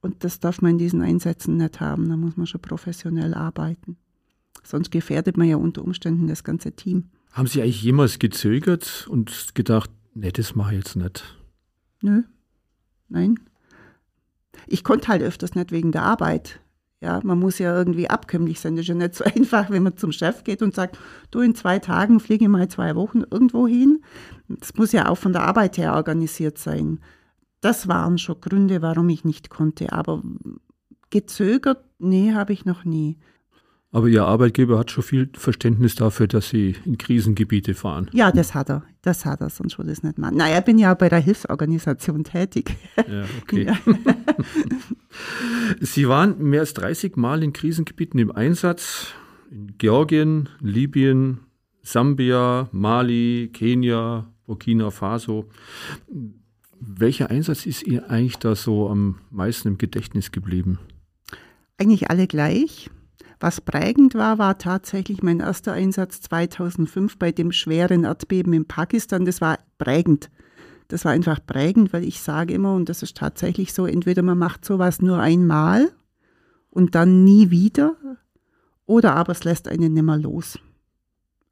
Und 0.01 0.25
das 0.25 0.41
darf 0.41 0.63
man 0.63 0.73
in 0.73 0.79
diesen 0.79 1.03
Einsätzen 1.03 1.59
nicht 1.59 1.81
haben. 1.81 2.09
Da 2.09 2.17
muss 2.17 2.37
man 2.37 2.47
schon 2.47 2.61
professionell 2.61 3.35
arbeiten. 3.35 3.97
Sonst 4.67 4.91
gefährdet 4.91 5.37
man 5.37 5.49
ja 5.49 5.57
unter 5.57 5.83
Umständen 5.83 6.27
das 6.27 6.43
ganze 6.43 6.73
Team. 6.73 7.05
Haben 7.33 7.47
Sie 7.47 7.63
eigentlich 7.63 7.83
jemals 7.83 8.19
gezögert 8.19 9.07
und 9.09 9.55
gedacht, 9.55 9.91
nee, 10.15 10.33
das 10.33 10.57
mache 10.57 10.73
ich 10.73 10.79
jetzt 10.79 10.97
nicht? 10.97 11.25
Nö, 12.03 12.23
nein. 13.09 13.39
Ich 14.67 14.83
konnte 14.83 15.09
halt 15.09 15.23
öfters 15.23 15.55
nicht 15.55 15.71
wegen 15.71 15.93
der 15.93 16.03
Arbeit. 16.03 16.61
Ja, 17.01 17.21
man 17.23 17.39
muss 17.39 17.59
ja 17.59 17.77
irgendwie 17.77 18.09
abkömmlich 18.09 18.59
sein. 18.59 18.75
Das 18.75 18.85
ist 18.85 18.89
ja 18.89 18.95
nicht 18.95 19.15
so 19.15 19.25
einfach, 19.37 19.71
wenn 19.71 19.83
man 19.85 19.97
zum 19.97 20.13
Chef 20.13 20.43
geht 20.45 20.63
und 20.63 20.75
sagt, 20.75 20.99
du 21.31 21.41
in 21.41 21.55
zwei 21.55 21.79
Tagen 21.79 22.19
fliege 22.19 22.49
mal 22.49 22.69
zwei 22.69 22.97
Wochen 22.97 23.23
irgendwo 23.31 23.69
hin. 23.69 24.03
Das 24.49 24.75
muss 24.75 24.93
ja 24.93 25.09
auch 25.09 25.19
von 25.19 25.33
der 25.33 25.43
Arbeit 25.43 25.79
her 25.79 25.95
organisiert 25.95 26.59
sein. 26.59 27.01
Das 27.61 27.87
waren 27.87 28.19
schon 28.19 28.41
Gründe, 28.41 28.83
warum 28.83 29.09
ich 29.11 29.25
nicht 29.25 29.51
konnte. 29.51 29.93
Aber 29.93 30.23
gezögert, 31.11 31.85
nee, 31.99 32.33
habe 32.33 32.53
ich 32.53 32.65
noch 32.65 32.85
nie. 32.85 33.19
Aber 33.93 34.09
Ihr 34.09 34.25
Arbeitgeber 34.25 34.79
hat 34.79 34.91
schon 34.91 35.05
viel 35.05 35.31
Verständnis 35.35 35.95
dafür, 35.95 36.27
dass 36.27 36.51
Sie 36.51 36.75
in 36.85 36.99
Krisengebiete 36.99 37.75
fahren. 37.75 38.11
Ja, 38.13 38.33
das 38.33 38.55
hat 38.55 38.69
er. 38.69 38.83
Das 39.03 39.25
hat 39.25 39.41
er, 39.41 39.49
sonst 39.49 39.79
würde 39.79 39.93
es 39.93 40.03
nicht 40.03 40.19
machen. 40.19 40.37
Naja, 40.37 40.59
ich 40.59 40.65
bin 40.65 40.79
ja 40.79 40.93
bei 40.95 41.09
der 41.09 41.21
Hilfsorganisation 41.21 42.25
tätig. 42.25 42.77
Ja, 42.97 43.25
okay. 43.43 43.65
Ja. 43.67 43.79
Sie 45.81 46.09
waren 46.09 46.43
mehr 46.43 46.61
als 46.61 46.75
30 46.75 47.17
Mal 47.17 47.43
in 47.43 47.53
Krisengebieten 47.53 48.19
im 48.19 48.33
Einsatz. 48.33 49.15
In 49.51 49.79
Georgien, 49.79 50.49
Libyen, 50.61 51.39
Sambia, 51.83 52.69
Mali, 52.73 53.51
Kenia, 53.53 54.27
Burkina 54.47 54.91
Faso. 54.91 55.49
Welcher 56.81 57.31
Einsatz 57.31 57.65
ist 57.65 57.85
Ihnen 57.85 58.05
eigentlich 58.05 58.39
da 58.39 58.55
so 58.55 58.91
am 58.91 59.21
meisten 59.31 59.69
im 59.69 59.79
Gedächtnis 59.79 60.33
geblieben? 60.33 60.79
Eigentlich 61.79 62.11
alle 62.11 62.27
gleich. 62.27 62.91
Was 63.47 63.61
prägend 63.61 64.17
war, 64.17 64.39
war 64.39 64.59
tatsächlich 64.59 65.23
mein 65.23 65.39
erster 65.39 65.73
Einsatz 65.73 66.21
2005 66.21 67.17
bei 67.17 67.31
dem 67.31 67.53
schweren 67.53 68.03
Erdbeben 68.03 68.53
in 68.53 68.65
Pakistan. 68.65 69.25
Das 69.25 69.41
war 69.41 69.61
prägend. 69.79 70.33
Das 70.89 71.05
war 71.05 71.13
einfach 71.13 71.39
prägend, 71.47 71.93
weil 71.93 72.03
ich 72.03 72.21
sage 72.21 72.55
immer, 72.55 72.75
und 72.75 72.89
das 72.89 73.05
ist 73.05 73.17
tatsächlich 73.17 73.73
so, 73.73 73.87
entweder 73.87 74.23
man 74.23 74.37
macht 74.37 74.65
sowas 74.65 75.01
nur 75.01 75.21
einmal 75.21 75.93
und 76.71 76.97
dann 76.97 77.23
nie 77.23 77.53
wieder, 77.53 77.95
oder 78.85 79.15
aber 79.15 79.31
es 79.31 79.45
lässt 79.45 79.69
einen 79.69 79.95
nicht 79.95 80.03
mehr 80.03 80.19
los. 80.19 80.59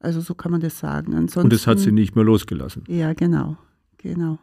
Also 0.01 0.19
so 0.19 0.35
kann 0.35 0.51
man 0.51 0.59
das 0.59 0.77
sagen. 0.77 1.13
Ansonsten, 1.13 1.45
und 1.45 1.53
es 1.53 1.65
hat 1.65 1.79
sie 1.79 1.93
nicht 1.93 2.13
mehr 2.13 2.25
losgelassen. 2.25 2.83
Ja, 2.89 3.13
genau, 3.13 3.55
genau. 3.99 4.37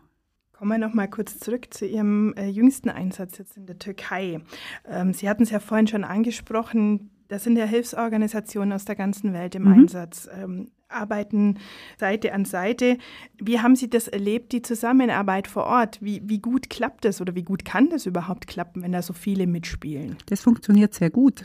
Kommen 0.53 0.71
wir 0.71 0.79
noch 0.79 0.95
mal 0.95 1.11
kurz 1.11 1.38
zurück 1.38 1.67
zu 1.75 1.85
Ihrem 1.85 2.33
äh, 2.35 2.49
jüngsten 2.49 2.88
Einsatz 2.88 3.37
jetzt 3.37 3.59
in 3.59 3.67
der 3.67 3.79
Türkei. 3.79 4.41
Ähm, 4.87 5.12
sie 5.12 5.29
hatten 5.29 5.43
es 5.43 5.51
ja 5.51 5.61
vorhin 5.61 5.88
schon 5.88 6.05
angesprochen, 6.05 7.11
da 7.33 7.38
sind 7.38 7.57
ja 7.57 7.64
Hilfsorganisationen 7.64 8.75
aus 8.75 8.85
der 8.85 8.95
ganzen 8.95 9.33
Welt 9.33 9.55
im 9.55 9.62
mhm. 9.62 9.73
Einsatz, 9.73 10.29
ähm, 10.38 10.68
arbeiten 10.90 11.57
Seite 11.99 12.35
an 12.35 12.45
Seite. 12.45 12.99
Wie 13.40 13.59
haben 13.61 13.75
Sie 13.75 13.88
das 13.88 14.07
erlebt, 14.07 14.53
die 14.53 14.61
Zusammenarbeit 14.61 15.49
vor 15.49 15.64
Ort? 15.64 15.97
Wie, 16.03 16.21
wie 16.27 16.40
gut 16.40 16.68
klappt 16.68 17.07
das 17.07 17.23
oder 17.23 17.35
wie 17.35 17.42
gut 17.42 17.64
kann 17.64 17.88
das 17.88 18.05
überhaupt 18.05 18.49
klappen, 18.49 18.83
wenn 18.83 18.92
da 18.92 19.01
so 19.01 19.14
viele 19.14 19.47
mitspielen? 19.47 20.18
Das 20.27 20.42
funktioniert 20.42 20.92
sehr 20.92 21.09
gut. 21.09 21.45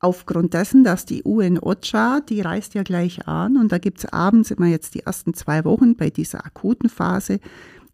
Aufgrund 0.00 0.54
dessen, 0.54 0.82
dass 0.82 1.06
die 1.06 1.22
UN-OCHA, 1.24 2.22
die 2.28 2.40
reist 2.40 2.74
ja 2.74 2.82
gleich 2.82 3.28
an 3.28 3.56
und 3.56 3.70
da 3.70 3.78
gibt 3.78 3.98
es 3.98 4.06
abends 4.06 4.50
immer 4.50 4.66
jetzt 4.66 4.96
die 4.96 5.04
ersten 5.06 5.34
zwei 5.34 5.64
Wochen 5.64 5.94
bei 5.94 6.10
dieser 6.10 6.44
akuten 6.44 6.88
Phase, 6.88 7.38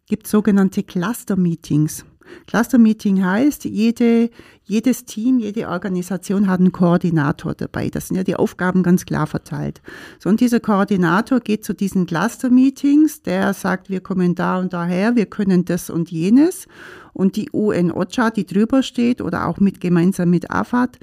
gibt 0.07 0.25
sogenannte 0.25 0.81
Cluster-Meetings. 0.81 2.05
Cluster-Meeting 2.47 3.23
heißt, 3.23 3.65
jede, 3.65 4.29
jedes 4.63 5.05
Team, 5.05 5.39
jede 5.39 5.67
Organisation 5.67 6.47
hat 6.47 6.59
einen 6.59 6.71
Koordinator 6.71 7.53
dabei. 7.53 7.89
Das 7.89 8.07
sind 8.07 8.17
ja 8.17 8.23
die 8.23 8.35
Aufgaben 8.35 8.83
ganz 8.83 9.05
klar 9.05 9.27
verteilt. 9.27 9.81
So, 10.19 10.29
und 10.29 10.39
dieser 10.39 10.59
Koordinator 10.59 11.39
geht 11.39 11.65
zu 11.65 11.73
diesen 11.73 12.05
Cluster-Meetings, 12.05 13.21
der 13.21 13.53
sagt, 13.53 13.89
wir 13.89 14.01
kommen 14.01 14.35
da 14.35 14.59
und 14.59 14.73
daher, 14.73 15.15
wir 15.15 15.25
können 15.25 15.65
das 15.65 15.89
und 15.89 16.11
jenes. 16.11 16.67
Und 17.13 17.35
die 17.35 17.49
UN-OCHA, 17.51 18.31
die 18.31 18.45
drüber 18.45 18.83
steht, 18.83 19.21
oder 19.21 19.47
auch 19.47 19.59
mit 19.59 19.81
gemeinsam 19.81 20.29
mit 20.29 20.49
AFAD, 20.49 20.97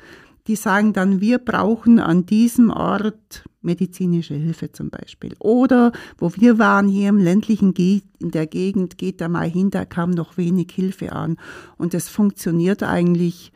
die 0.48 0.56
sagen 0.56 0.92
dann, 0.92 1.20
wir 1.20 1.38
brauchen 1.38 2.00
an 2.00 2.26
diesem 2.26 2.70
Ort 2.70 3.44
medizinische 3.60 4.34
Hilfe 4.34 4.72
zum 4.72 4.90
Beispiel. 4.90 5.34
Oder 5.38 5.92
wo 6.16 6.32
wir 6.34 6.58
waren 6.58 6.88
hier 6.88 7.10
im 7.10 7.18
ländlichen 7.18 7.74
Ge 7.74 8.02
in 8.18 8.30
der 8.30 8.46
Gegend, 8.46 8.98
geht 8.98 9.20
da 9.20 9.28
mal 9.28 9.48
hin, 9.48 9.70
da 9.70 9.84
kam 9.84 10.10
noch 10.10 10.36
wenig 10.36 10.72
Hilfe 10.72 11.12
an. 11.12 11.36
Und 11.76 11.94
es 11.94 12.08
funktioniert 12.08 12.82
eigentlich 12.82 13.52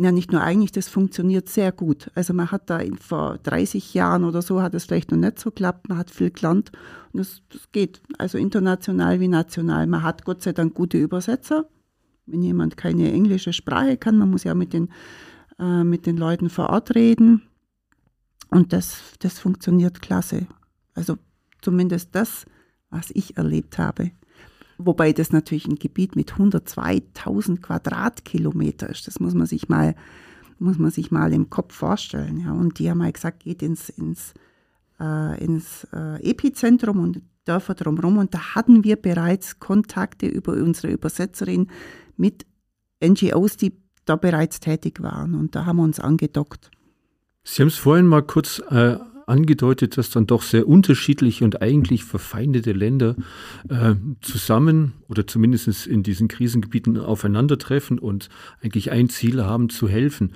Ja, 0.00 0.12
nicht 0.12 0.30
nur 0.30 0.42
eigentlich, 0.42 0.70
das 0.70 0.86
funktioniert 0.88 1.48
sehr 1.48 1.72
gut. 1.72 2.08
Also 2.14 2.32
man 2.32 2.52
hat 2.52 2.70
da 2.70 2.78
vor 3.00 3.38
30 3.42 3.94
Jahren 3.94 4.22
oder 4.22 4.42
so 4.42 4.62
hat 4.62 4.72
es 4.74 4.84
vielleicht 4.84 5.10
noch 5.10 5.18
nicht 5.18 5.40
so 5.40 5.50
geklappt, 5.50 5.88
man 5.88 5.98
hat 5.98 6.12
viel 6.12 6.30
gelernt 6.30 6.70
und 7.12 7.18
das, 7.18 7.42
das 7.48 7.72
geht. 7.72 8.00
Also 8.16 8.38
international 8.38 9.18
wie 9.18 9.26
national. 9.26 9.88
Man 9.88 10.04
hat 10.04 10.24
Gott 10.24 10.42
sei 10.42 10.52
Dank 10.52 10.74
gute 10.74 10.98
Übersetzer. 10.98 11.68
Wenn 12.26 12.42
jemand 12.42 12.76
keine 12.76 13.10
englische 13.12 13.52
Sprache 13.52 13.96
kann, 13.96 14.18
man 14.18 14.30
muss 14.30 14.44
ja 14.44 14.54
mit 14.54 14.72
den, 14.72 14.90
äh, 15.58 15.84
mit 15.84 16.06
den 16.06 16.16
Leuten 16.16 16.50
vor 16.50 16.70
Ort 16.70 16.94
reden. 16.94 17.42
Und 18.50 18.72
das, 18.72 19.00
das 19.18 19.38
funktioniert 19.38 20.00
klasse. 20.00 20.46
Also 20.94 21.18
zumindest 21.60 22.14
das, 22.14 22.46
was 22.90 23.10
ich 23.10 23.36
erlebt 23.36 23.78
habe. 23.78 24.12
Wobei 24.78 25.12
das 25.12 25.32
natürlich 25.32 25.66
ein 25.66 25.74
Gebiet 25.74 26.14
mit 26.14 26.34
102.000 26.34 27.60
Quadratkilometer 27.60 28.88
ist. 28.88 29.06
Das 29.08 29.18
muss 29.18 29.34
man 29.34 29.46
sich 29.46 29.68
mal, 29.68 29.96
muss 30.60 30.78
man 30.78 30.92
sich 30.92 31.10
mal 31.10 31.32
im 31.32 31.50
Kopf 31.50 31.74
vorstellen. 31.74 32.40
Ja. 32.40 32.52
Und 32.52 32.78
die 32.78 32.88
haben 32.88 32.98
mal 32.98 33.12
gesagt, 33.12 33.40
geht 33.40 33.62
ins, 33.62 33.88
ins, 33.88 34.34
äh, 35.00 35.44
ins 35.44 35.86
äh, 35.92 36.22
Epizentrum 36.22 37.00
und 37.00 37.22
Dörfer 37.44 37.74
drumherum. 37.74 38.18
Und 38.18 38.34
da 38.34 38.54
hatten 38.54 38.84
wir 38.84 38.96
bereits 38.96 39.58
Kontakte 39.58 40.26
über 40.26 40.52
unsere 40.52 40.92
Übersetzerin 40.92 41.68
mit 42.16 42.46
NGOs, 43.02 43.56
die 43.56 43.72
da 44.08 44.16
bereits 44.16 44.60
tätig 44.60 45.02
waren. 45.02 45.34
Und 45.34 45.54
da 45.54 45.66
haben 45.66 45.76
wir 45.76 45.84
uns 45.84 46.00
angedockt. 46.00 46.70
Sie 47.44 47.62
haben 47.62 47.68
es 47.68 47.76
vorhin 47.76 48.06
mal 48.06 48.22
kurz 48.22 48.62
äh, 48.70 48.96
angedeutet, 49.28 49.96
dass 49.96 50.10
dann 50.10 50.26
doch 50.26 50.42
sehr 50.42 50.66
unterschiedliche 50.66 51.44
und 51.44 51.62
eigentlich 51.62 52.04
verfeindete 52.04 52.72
Länder 52.72 53.16
äh, 53.68 53.94
zusammen 54.20 54.94
oder 55.08 55.26
zumindest 55.26 55.86
in 55.86 56.02
diesen 56.02 56.28
Krisengebieten 56.28 56.98
aufeinandertreffen 56.98 57.98
und 57.98 58.28
eigentlich 58.62 58.90
ein 58.90 59.08
Ziel 59.08 59.44
haben, 59.44 59.68
zu 59.68 59.88
helfen. 59.88 60.34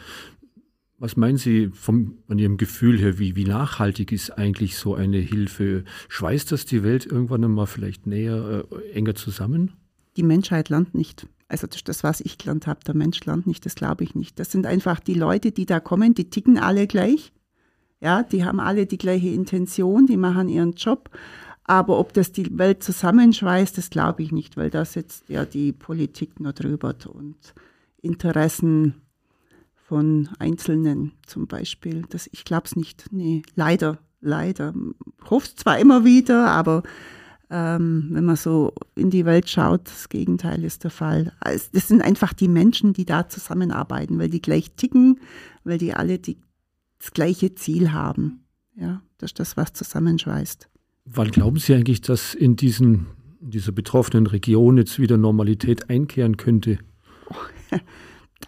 Was 0.99 1.17
meinen 1.17 1.37
Sie 1.37 1.71
vom, 1.73 2.19
von 2.29 2.39
Ihrem 2.39 2.59
Gefühl 2.59 2.99
her, 2.99 3.19
wie, 3.19 3.35
wie 3.35 3.45
nachhaltig 3.45 4.13
ist 4.13 4.31
eigentlich 4.31 4.77
so 4.77 4.95
eine 4.95 5.19
Hilfe? 5.19 5.85
Schweißt 6.09 6.53
das 6.53 6.65
die 6.65 6.85
Welt 6.85 7.07
irgendwann 7.07 7.45
einmal 7.45 7.67
vielleicht 7.67 8.07
näher, 8.07 8.65
äh, 8.71 8.91
enger 8.93 9.17
zusammen? 9.17 9.73
Die 10.17 10.23
Menschheit 10.23 10.69
lernt 10.69 10.95
nicht. 10.95 11.27
Also 11.53 11.67
das, 11.67 11.85
das, 11.85 12.03
was 12.03 12.23
ich 12.23 12.39
gelernt 12.39 12.67
habe, 12.67 12.81
der 12.85 12.97
Mensch 12.97 13.23
lernt 13.27 13.47
nicht, 13.47 13.67
das 13.67 13.75
glaube 13.75 14.05
ich 14.05 14.15
nicht. 14.15 14.39
Das 14.39 14.51
sind 14.51 14.65
einfach 14.65 15.01
die 15.01 15.15
Leute, 15.15 15.53
die 15.53 15.67
da 15.67 15.81
kommen, 15.81 16.15
die 16.15 16.31
ticken 16.31 16.59
alle 16.59 16.87
gleich. 16.87 17.31
Ja, 18.01 18.23
die 18.23 18.45
haben 18.45 18.59
alle 18.59 18.87
die 18.87 18.97
gleiche 18.97 19.29
Intention, 19.29 20.07
die 20.07 20.17
machen 20.17 20.49
ihren 20.49 20.73
Job. 20.73 21.11
Aber 21.65 21.99
ob 21.99 22.15
das 22.15 22.33
die 22.33 22.59
Welt 22.59 22.83
zusammenschweißt, 22.83 23.77
das 23.77 23.91
glaube 23.91 24.23
ich 24.23 24.33
nicht, 24.33 24.57
weil 24.57 24.71
da 24.71 24.87
sitzt 24.87 25.29
ja 25.29 25.45
die 25.45 25.73
Politik 25.73 26.41
nur 26.41 26.55
drüber 26.55 26.95
und 27.13 27.37
Interessen 28.01 28.95
von 29.75 30.31
Einzelnen 30.39 31.13
zum 31.27 31.47
Beispiel. 31.47 32.05
Das, 32.09 32.31
ich 32.33 32.47
glaube 32.47 32.65
es 32.65 32.77
nicht. 32.77 33.13
Nee, 33.13 33.43
leider, 33.57 33.99
leider. 34.23 34.73
Hoffe 35.29 35.49
es 35.49 35.57
zwar 35.57 35.79
immer 35.79 36.03
wieder, 36.05 36.47
aber 36.47 36.83
ähm, 37.53 38.09
wenn 38.13 38.25
man 38.25 38.37
so 38.37 38.73
in 38.97 39.11
die 39.11 39.27
Welt 39.27 39.49
schaut, 39.49 39.85
das 39.85 40.09
Gegenteil 40.09 40.65
ist 40.65 40.85
der 40.85 40.91
Fall. 40.91 41.33
Also, 41.39 41.67
das 41.73 41.87
sind 41.87 42.01
einfach 42.01 42.33
die 42.33 42.49
Menschen, 42.49 42.95
die 42.95 43.05
da 43.05 43.29
zusammenarbeiten, 43.29 44.19
weil 44.19 44.31
die 44.31 44.41
gleich 44.41 44.73
ticken, 44.73 45.21
weil 45.63 45.77
die 45.77 45.93
alle 45.93 46.19
die 46.19 46.39
das 46.99 47.13
gleiche 47.13 47.55
Ziel 47.55 47.93
haben. 47.93 48.45
Ja, 48.75 49.03
das 49.19 49.31
ist 49.31 49.41
das, 49.41 49.57
was 49.57 49.75
zusammenschweißt. 49.75 50.69
Wann 51.05 51.31
glauben 51.31 51.59
Sie 51.59 51.75
eigentlich, 51.75 52.01
dass 52.01 52.35
in 52.35 52.57
diesen, 52.57 53.09
in 53.41 53.51
dieser 53.51 53.73
betroffenen 53.73 54.27
Region 54.27 54.79
jetzt 54.79 54.99
wieder 54.99 55.19
Normalität 55.19 55.91
einkehren 55.91 56.37
könnte? 56.37 56.79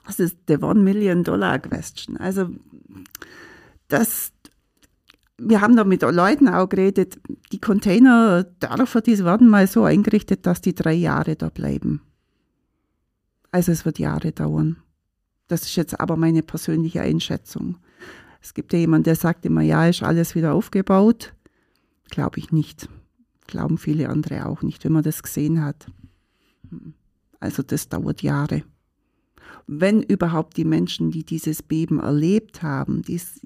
Das 0.07 0.19
ist 0.19 0.37
the 0.49 0.59
One 0.59 0.81
Million 0.81 1.23
Dollar 1.23 1.59
Question. 1.61 2.17
Also, 2.17 2.51
das, 3.88 4.33
wir 5.38 5.61
haben 5.61 5.77
da 5.77 5.85
mit 5.85 6.03
Leuten 6.03 6.49
auch 6.49 6.68
geredet, 6.68 7.18
die 7.53 7.61
Containerdörfer, 7.61 9.01
die 9.01 9.18
werden 9.25 9.49
mal 9.49 9.66
so 9.66 9.85
eingerichtet, 9.85 10.47
dass 10.47 10.61
die 10.61 10.75
drei 10.75 10.92
Jahre 10.92 11.37
da 11.37 11.49
bleiben. 11.49 12.03
Also 13.51 13.73
es 13.73 13.85
wird 13.85 13.99
Jahre 13.99 14.33
dauern. 14.33 14.77
Das 15.49 15.62
ist 15.62 15.77
jetzt 15.77 16.01
aber 16.01 16.16
meine 16.16 16.42
persönliche 16.42 17.03
Einschätzung. 17.03 17.77
Es 18.40 18.55
gibt 18.55 18.73
ja 18.73 18.79
jemanden, 18.79 19.05
der 19.05 19.16
sagt 19.16 19.44
immer, 19.47 19.62
ja, 19.62 19.87
ist 19.87 20.03
alles 20.03 20.35
wieder 20.35 20.55
aufgebaut. 20.55 21.35
Glaube 22.11 22.38
ich 22.38 22.53
nicht. 22.53 22.88
Glauben 23.47 23.79
viele 23.79 24.09
andere 24.09 24.47
auch 24.47 24.62
nicht, 24.62 24.85
wenn 24.85 24.92
man 24.92 25.03
das 25.03 25.23
gesehen 25.23 25.62
hat. 25.62 25.87
Also 27.40 27.62
das 27.62 27.88
dauert 27.88 28.23
Jahre. 28.23 28.62
Wenn 29.66 30.03
überhaupt 30.03 30.57
die 30.57 30.64
Menschen, 30.64 31.11
die 31.11 31.25
dieses 31.25 31.62
Beben 31.62 32.01
erlebt 32.01 32.62
haben, 32.62 33.03
dies, 33.03 33.40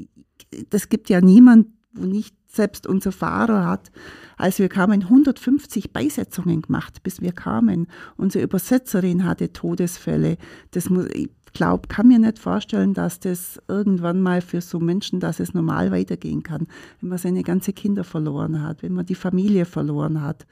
das 0.70 0.88
gibt 0.88 1.08
ja 1.08 1.20
niemand, 1.20 1.66
wo 1.92 2.04
nicht 2.04 2.34
selbst 2.46 2.86
unser 2.86 3.12
Fahrer 3.12 3.66
hat, 3.66 3.90
als 4.36 4.58
wir 4.58 4.68
kamen, 4.68 5.02
150 5.02 5.92
Beisetzungen 5.92 6.62
gemacht, 6.62 7.02
bis 7.02 7.20
wir 7.20 7.32
kamen. 7.32 7.88
Unsere 8.16 8.44
Übersetzerin 8.44 9.24
hatte 9.24 9.52
Todesfälle. 9.52 10.38
Das 10.70 10.88
muss, 10.90 11.06
glaube, 11.58 11.88
kann 11.88 12.08
mir 12.08 12.18
nicht 12.18 12.38
vorstellen, 12.38 12.94
dass 12.94 13.18
das 13.18 13.60
irgendwann 13.68 14.20
mal 14.20 14.40
für 14.40 14.60
so 14.60 14.78
Menschen, 14.78 15.18
dass 15.18 15.40
es 15.40 15.54
normal 15.54 15.90
weitergehen 15.90 16.42
kann, 16.42 16.68
wenn 17.00 17.10
man 17.10 17.18
seine 17.18 17.42
ganze 17.42 17.72
Kinder 17.72 18.04
verloren 18.04 18.62
hat, 18.62 18.82
wenn 18.82 18.92
man 18.92 19.06
die 19.06 19.16
Familie 19.16 19.64
verloren 19.64 20.22
hat. 20.22 20.46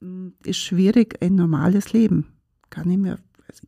Mm, 0.00 0.28
ist 0.42 0.58
schwierig, 0.58 1.22
ein 1.22 1.34
normales 1.34 1.92
Leben. 1.92 2.26
Kann 2.70 2.90
ich 2.90 2.96
mir, 2.96 3.18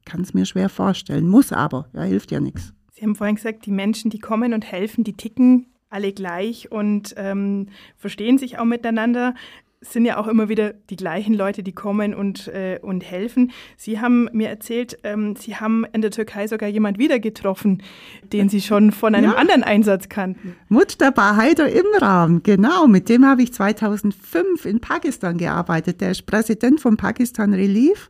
kann 0.06 0.22
es 0.22 0.32
mir 0.32 0.46
schwer 0.46 0.70
vorstellen, 0.70 1.28
muss 1.28 1.52
aber, 1.52 1.88
ja, 1.92 2.02
hilft 2.02 2.32
ja 2.32 2.40
nichts. 2.40 2.72
Sie 2.92 3.02
haben 3.02 3.14
vorhin 3.14 3.36
gesagt, 3.36 3.66
die 3.66 3.70
Menschen, 3.70 4.10
die 4.10 4.18
kommen 4.18 4.54
und 4.54 4.64
helfen, 4.64 5.04
die 5.04 5.12
ticken 5.12 5.66
alle 5.88 6.12
gleich 6.12 6.70
und 6.70 7.14
ähm, 7.16 7.68
verstehen 7.96 8.38
sich 8.38 8.58
auch 8.58 8.64
miteinander 8.64 9.34
sind 9.80 10.04
ja 10.04 10.16
auch 10.16 10.26
immer 10.26 10.48
wieder 10.48 10.72
die 10.90 10.96
gleichen 10.96 11.34
Leute, 11.34 11.62
die 11.62 11.72
kommen 11.72 12.14
und, 12.14 12.48
äh, 12.48 12.78
und 12.82 13.02
helfen. 13.02 13.52
Sie 13.76 14.00
haben 14.00 14.28
mir 14.32 14.48
erzählt, 14.48 14.98
ähm, 15.04 15.36
Sie 15.36 15.56
haben 15.56 15.84
in 15.92 16.02
der 16.02 16.10
Türkei 16.10 16.46
sogar 16.46 16.68
jemand 16.68 16.98
wieder 16.98 17.18
getroffen, 17.18 17.82
den 18.32 18.48
Sie 18.48 18.60
schon 18.60 18.92
von 18.92 19.14
einem 19.14 19.32
ja. 19.32 19.36
anderen 19.36 19.62
Einsatz 19.62 20.08
kannten. 20.08 20.56
Mujtaba 20.68 21.36
Haider 21.36 21.68
Imran, 21.68 22.42
genau, 22.42 22.86
mit 22.86 23.08
dem 23.08 23.26
habe 23.26 23.42
ich 23.42 23.52
2005 23.52 24.64
in 24.64 24.80
Pakistan 24.80 25.38
gearbeitet. 25.38 26.00
Der 26.00 26.12
ist 26.12 26.26
Präsident 26.26 26.80
von 26.80 26.96
Pakistan 26.96 27.52
Relief 27.54 28.08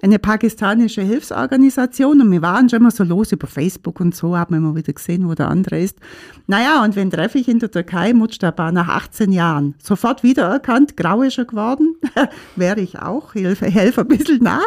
eine 0.00 0.18
pakistanische 0.18 1.02
Hilfsorganisation 1.02 2.20
und 2.20 2.30
wir 2.30 2.42
waren 2.42 2.68
schon 2.68 2.80
immer 2.80 2.90
so 2.90 3.04
los 3.04 3.32
über 3.32 3.46
Facebook 3.46 4.00
und 4.00 4.14
so, 4.14 4.36
haben 4.36 4.54
wir 4.54 4.58
immer 4.58 4.74
wieder 4.74 4.92
gesehen, 4.92 5.28
wo 5.28 5.34
der 5.34 5.48
andere 5.48 5.80
ist. 5.80 5.98
Naja, 6.46 6.82
und 6.82 6.96
wen 6.96 7.10
treffe 7.10 7.38
ich 7.38 7.48
in 7.48 7.58
der 7.58 7.70
Türkei? 7.70 8.12
Mujtaba 8.14 8.72
nach 8.72 8.88
18 8.88 9.32
Jahren. 9.32 9.74
Sofort 9.82 10.22
wiedererkannt, 10.22 10.96
grau 10.96 11.22
ist 11.22 11.38
er 11.38 11.44
geworden. 11.44 11.94
Wäre 12.56 12.80
ich 12.80 12.98
auch, 12.98 13.34
helfe, 13.34 13.66
helfe 13.66 14.02
ein 14.02 14.08
bisschen 14.08 14.42
nach. 14.42 14.62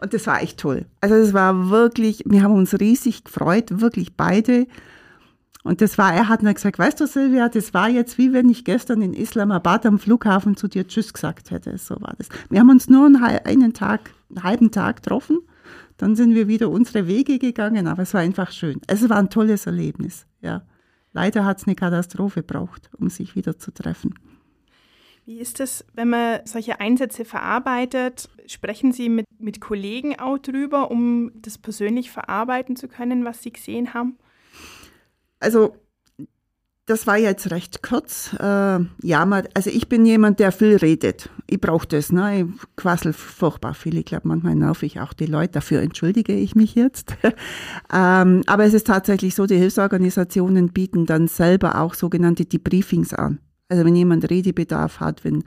und 0.00 0.14
das 0.14 0.26
war 0.26 0.42
echt 0.42 0.58
toll. 0.58 0.86
Also 1.00 1.16
es 1.16 1.32
war 1.32 1.70
wirklich, 1.70 2.22
wir 2.26 2.42
haben 2.42 2.54
uns 2.54 2.78
riesig 2.78 3.24
gefreut, 3.24 3.80
wirklich 3.80 4.16
beide. 4.16 4.66
Und 5.62 5.82
das 5.82 5.98
war, 5.98 6.14
er 6.14 6.28
hat 6.28 6.42
dann 6.42 6.54
gesagt, 6.54 6.78
weißt 6.78 7.00
du 7.00 7.06
Silvia, 7.06 7.48
das 7.48 7.74
war 7.74 7.88
jetzt 7.88 8.16
wie 8.16 8.32
wenn 8.32 8.48
ich 8.48 8.64
gestern 8.64 9.02
in 9.02 9.12
Islamabad 9.12 9.84
am 9.84 9.98
Flughafen 9.98 10.56
zu 10.56 10.68
dir 10.68 10.86
Tschüss 10.86 11.12
gesagt 11.12 11.50
hätte. 11.50 11.76
So 11.76 11.96
war 12.00 12.14
das. 12.16 12.28
Wir 12.48 12.60
haben 12.60 12.70
uns 12.70 12.88
nur 12.88 13.06
einen 13.06 13.74
Tag, 13.74 14.12
einen 14.30 14.42
halben 14.42 14.70
Tag 14.70 14.96
getroffen. 14.96 15.40
Dann 15.98 16.16
sind 16.16 16.34
wir 16.34 16.48
wieder 16.48 16.70
unsere 16.70 17.06
Wege 17.06 17.38
gegangen, 17.38 17.86
aber 17.86 18.02
es 18.02 18.14
war 18.14 18.22
einfach 18.22 18.52
schön. 18.52 18.80
Es 18.86 19.06
war 19.10 19.18
ein 19.18 19.28
tolles 19.28 19.66
Erlebnis, 19.66 20.26
ja. 20.40 20.62
Leider 21.12 21.44
hat 21.44 21.58
es 21.58 21.66
eine 21.66 21.74
Katastrophe 21.74 22.42
braucht, 22.42 22.88
um 22.96 23.10
sich 23.10 23.34
wieder 23.34 23.58
zu 23.58 23.72
treffen. 23.72 24.14
Wie 25.26 25.38
ist 25.38 25.60
es, 25.60 25.84
wenn 25.92 26.08
man 26.08 26.40
solche 26.44 26.80
Einsätze 26.80 27.24
verarbeitet? 27.24 28.30
Sprechen 28.46 28.92
Sie 28.92 29.08
mit, 29.08 29.26
mit 29.38 29.60
Kollegen 29.60 30.18
auch 30.18 30.38
drüber, 30.38 30.90
um 30.90 31.32
das 31.34 31.58
persönlich 31.58 32.10
verarbeiten 32.10 32.76
zu 32.76 32.88
können, 32.88 33.24
was 33.24 33.42
Sie 33.42 33.52
gesehen 33.52 33.92
haben? 33.92 34.16
Also 35.40 35.74
das 36.90 37.06
war 37.06 37.16
jetzt 37.16 37.52
recht 37.52 37.82
kurz. 37.82 38.34
Äh, 38.38 38.80
ja, 39.02 39.42
also 39.54 39.70
ich 39.70 39.88
bin 39.88 40.04
jemand, 40.04 40.40
der 40.40 40.50
viel 40.50 40.76
redet. 40.76 41.30
Ich 41.46 41.60
brauche 41.60 41.86
das. 41.86 42.10
Ne? 42.10 42.40
Ich 42.40 42.46
quassel 42.76 43.12
furchtbar 43.12 43.74
viel. 43.74 43.96
Ich 43.96 44.06
glaube, 44.06 44.26
manchmal 44.26 44.56
nerv 44.56 44.82
ich 44.82 44.98
auch 44.98 45.12
die 45.12 45.26
Leute. 45.26 45.52
Dafür 45.52 45.82
entschuldige 45.82 46.32
ich 46.32 46.56
mich 46.56 46.74
jetzt. 46.74 47.14
ähm, 47.92 48.42
aber 48.46 48.64
es 48.64 48.74
ist 48.74 48.88
tatsächlich 48.88 49.36
so, 49.36 49.46
die 49.46 49.56
Hilfsorganisationen 49.56 50.72
bieten 50.72 51.06
dann 51.06 51.28
selber 51.28 51.80
auch 51.80 51.94
sogenannte 51.94 52.44
Debriefings 52.44 53.14
an. 53.14 53.38
Also 53.68 53.84
wenn 53.84 53.94
jemand 53.94 54.28
Redebedarf 54.28 54.98
hat, 54.98 55.22
wenn, 55.22 55.44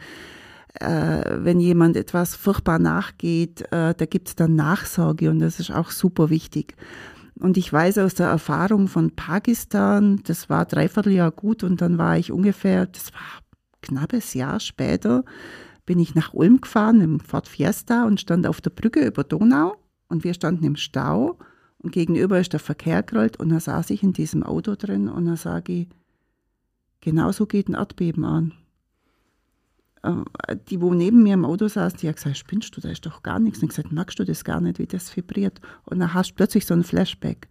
äh, 0.80 1.44
wenn 1.44 1.60
jemand 1.60 1.98
etwas 1.98 2.38
furchtbar 2.38 2.80
nachgeht, 2.80 3.64
äh, 3.74 3.94
da 3.94 4.06
gibt 4.06 4.30
es 4.30 4.36
dann 4.38 4.56
Nachsorge 4.56 5.30
und 5.30 5.40
das 5.40 5.60
ist 5.60 5.72
auch 5.72 5.92
super 5.92 6.30
wichtig. 6.30 6.78
Und 7.40 7.58
ich 7.58 7.72
weiß 7.72 7.98
aus 7.98 8.14
der 8.14 8.28
Erfahrung 8.28 8.88
von 8.88 9.12
Pakistan, 9.12 10.22
das 10.24 10.50
war 10.50 10.66
dreiviertel 10.66 11.14
Jahr 11.14 11.32
gut 11.32 11.64
und 11.64 11.82
dann 11.82 11.98
war 11.98 12.18
ich 12.18 12.32
ungefähr, 12.32 12.86
das 12.86 13.12
war 13.14 13.42
knappes 13.82 14.34
Jahr 14.34 14.60
später, 14.60 15.26
bin 15.86 16.00
ich 16.00 16.16
nach 16.16 16.34
Ulm 16.34 16.62
gefahren 16.62 17.02
im 17.02 17.20
Ford 17.20 17.48
Fiesta 17.48 18.06
und 18.06 18.20
stand 18.22 18.48
auf 18.48 18.62
der 18.62 18.70
Brücke 18.70 19.06
über 19.06 19.24
Donau 19.24 19.76
und 20.08 20.24
wir 20.24 20.34
standen 20.34 20.66
im 20.66 20.76
Stau 20.76 21.38
Und 21.80 21.92
gegenüber 21.92 22.40
ist 22.40 22.54
der 22.54 22.62
Verkehr 22.62 23.04
gerollt 23.04 23.38
und 23.38 23.50
dann 23.50 23.60
saß 23.60 23.90
ich 23.90 24.04
in 24.04 24.14
diesem 24.14 24.44
Auto 24.44 24.76
drin 24.76 25.10
und 25.10 25.26
dann 25.26 25.36
sage 25.36 25.74
ich, 25.74 25.88
genau 27.02 27.32
so 27.34 27.46
geht 27.46 27.68
ein 27.68 27.74
Erdbeben 27.74 28.24
an. 28.24 28.54
Äh, 30.04 30.56
die, 30.70 30.82
wo 30.82 30.94
neben 30.94 31.24
mir 31.24 31.34
im 31.34 31.46
Auto 31.46 31.68
saß, 31.68 31.96
die 31.96 32.08
hat 32.08 32.18
gesagt, 32.18 32.38
spinnst 32.38 32.76
du, 32.76 32.82
da 32.82 32.90
ist 32.90 33.06
doch 33.06 33.24
gar 33.24 33.40
nichts. 33.40 33.60
Und 33.60 33.66
ich 33.66 33.76
gesagt, 33.76 33.92
magst 33.92 34.20
du 34.20 34.24
das 34.24 34.44
gar 34.44 34.62
nicht, 34.62 34.80
wie 34.80 34.86
das 34.86 35.16
vibriert? 35.16 35.60
Und 35.86 36.00
dann 36.00 36.14
hast 36.14 36.32
du 36.32 36.36
plötzlich 36.36 36.66
so 36.66 36.74
ein 36.74 36.84
Flashback. 36.84 37.48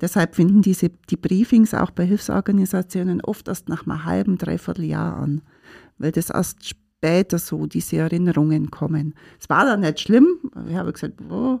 Deshalb 0.00 0.34
finden 0.34 0.62
diese, 0.62 0.88
die 1.10 1.16
Briefings 1.16 1.74
auch 1.74 1.90
bei 1.90 2.06
Hilfsorganisationen 2.06 3.20
oft 3.20 3.48
erst 3.48 3.68
nach 3.68 3.86
einem 3.86 4.04
halben, 4.04 4.38
dreiviertel 4.38 4.86
Jahr 4.86 5.16
an, 5.16 5.42
weil 5.98 6.12
das 6.12 6.30
erst 6.30 6.66
später 6.66 7.38
so 7.38 7.66
diese 7.66 7.98
Erinnerungen 7.98 8.70
kommen. 8.70 9.14
Es 9.38 9.50
war 9.50 9.66
dann 9.66 9.80
nicht 9.80 10.00
schlimm. 10.00 10.26
Ich 10.68 10.74
habe 10.74 10.92
gesagt, 10.92 11.20
oh, 11.30 11.60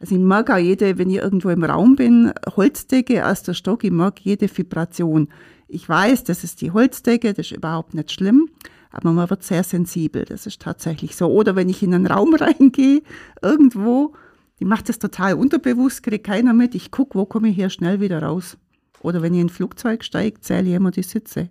also 0.00 0.14
ich 0.14 0.20
mag 0.20 0.50
auch 0.50 0.58
jede, 0.58 0.98
wenn 0.98 1.10
ich 1.10 1.16
irgendwo 1.16 1.48
im 1.50 1.62
Raum 1.62 1.96
bin, 1.96 2.32
Holzdecke, 2.56 3.14
erster 3.14 3.54
Stock, 3.54 3.84
ich 3.84 3.92
mag 3.92 4.20
jede 4.20 4.48
Vibration. 4.54 5.28
Ich 5.68 5.88
weiß, 5.88 6.24
das 6.24 6.44
ist 6.44 6.60
die 6.60 6.72
Holzdecke, 6.72 7.32
das 7.32 7.46
ist 7.46 7.56
überhaupt 7.56 7.94
nicht 7.94 8.12
schlimm, 8.12 8.48
aber 8.96 9.12
man 9.12 9.28
wird 9.28 9.44
sehr 9.44 9.62
sensibel, 9.62 10.24
das 10.24 10.46
ist 10.46 10.62
tatsächlich 10.62 11.16
so. 11.16 11.26
Oder 11.26 11.54
wenn 11.54 11.68
ich 11.68 11.82
in 11.82 11.92
einen 11.92 12.06
Raum 12.06 12.34
reingehe, 12.40 13.02
irgendwo, 13.42 14.14
die 14.58 14.64
macht 14.64 14.88
das 14.88 14.98
total 14.98 15.34
unterbewusst, 15.34 16.02
kriegt 16.02 16.26
keiner 16.26 16.54
mit, 16.54 16.74
ich 16.74 16.90
gucke, 16.90 17.18
wo 17.18 17.26
komme 17.26 17.48
ich 17.48 17.56
hier 17.56 17.68
schnell 17.68 18.00
wieder 18.00 18.22
raus. 18.22 18.56
Oder 19.00 19.20
wenn 19.20 19.34
ich 19.34 19.40
in 19.40 19.46
ein 19.46 19.50
Flugzeug 19.50 20.02
steige, 20.02 20.40
zähle 20.40 20.68
ich 20.68 20.74
immer 20.74 20.90
die 20.90 21.02
Sitze. 21.02 21.50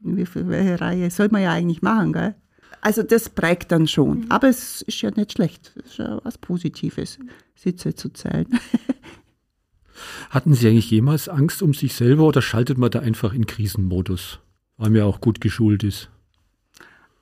Wie 0.00 0.26
viel, 0.26 0.48
welche 0.48 0.80
Reihe? 0.80 1.10
Soll 1.10 1.28
man 1.30 1.42
ja 1.42 1.52
eigentlich 1.52 1.80
machen, 1.80 2.12
gell? 2.12 2.34
Also 2.82 3.02
das 3.02 3.30
prägt 3.30 3.72
dann 3.72 3.88
schon. 3.88 4.20
Mhm. 4.20 4.26
Aber 4.28 4.48
es 4.48 4.82
ist 4.82 5.00
ja 5.00 5.10
nicht 5.10 5.32
schlecht. 5.32 5.72
Es 5.76 5.92
ist 5.92 5.98
ja 5.98 6.20
was 6.22 6.36
Positives, 6.36 7.18
Sitze 7.54 7.94
zu 7.94 8.10
zählen. 8.10 8.46
Hatten 10.30 10.54
Sie 10.54 10.68
eigentlich 10.68 10.90
jemals 10.90 11.28
Angst 11.28 11.62
um 11.62 11.72
sich 11.74 11.94
selber 11.94 12.24
oder 12.24 12.42
schaltet 12.42 12.78
man 12.78 12.90
da 12.90 13.00
einfach 13.00 13.32
in 13.32 13.46
Krisenmodus, 13.46 14.38
weil 14.76 14.90
man 14.90 14.98
ja 14.98 15.04
auch 15.06 15.20
gut 15.20 15.40
geschult 15.40 15.82
ist? 15.82 16.10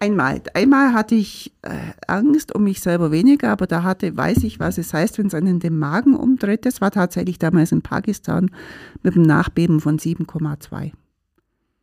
Einmal. 0.07 0.43
Einmal 0.55 0.93
hatte 0.93 1.15
ich 1.15 1.53
äh, 1.63 1.71
Angst 2.07 2.55
um 2.55 2.65
mich 2.65 2.81
selber 2.81 3.11
weniger, 3.11 3.51
aber 3.51 3.67
da 3.67 3.83
hatte, 3.83 4.17
weiß 4.17 4.45
ich, 4.45 4.61
was 4.61 4.79
es 4.79 4.93
heißt, 4.95 5.19
wenn 5.19 5.27
es 5.27 5.35
einen 5.35 5.61
den 5.61 5.79
Magen 5.79 6.15
umdreht. 6.15 6.65
Das 6.65 6.81
war 6.81 6.91
tatsächlich 6.91 7.39
damals 7.39 7.73
in 7.73 7.83
Pakistan 7.83 8.51
mit 9.03 9.15
einem 9.15 9.25
Nachbeben 9.25 9.81
von 9.81 9.99
7,2. 9.99 10.93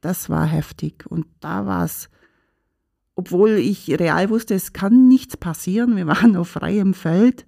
Das 0.02 0.30
war 0.30 0.46
heftig. 0.46 1.06
Und 1.08 1.26
da 1.40 1.66
war 1.66 1.86
es 1.86 2.10
obwohl 3.16 3.52
ich 3.52 3.90
real 4.00 4.30
wusste, 4.30 4.56
es 4.56 4.74
kann 4.74 5.08
nichts 5.08 5.38
passieren. 5.38 5.96
Wir 5.96 6.08
waren 6.08 6.36
auf 6.36 6.50
freiem 6.50 6.94
Feld. 6.94 7.46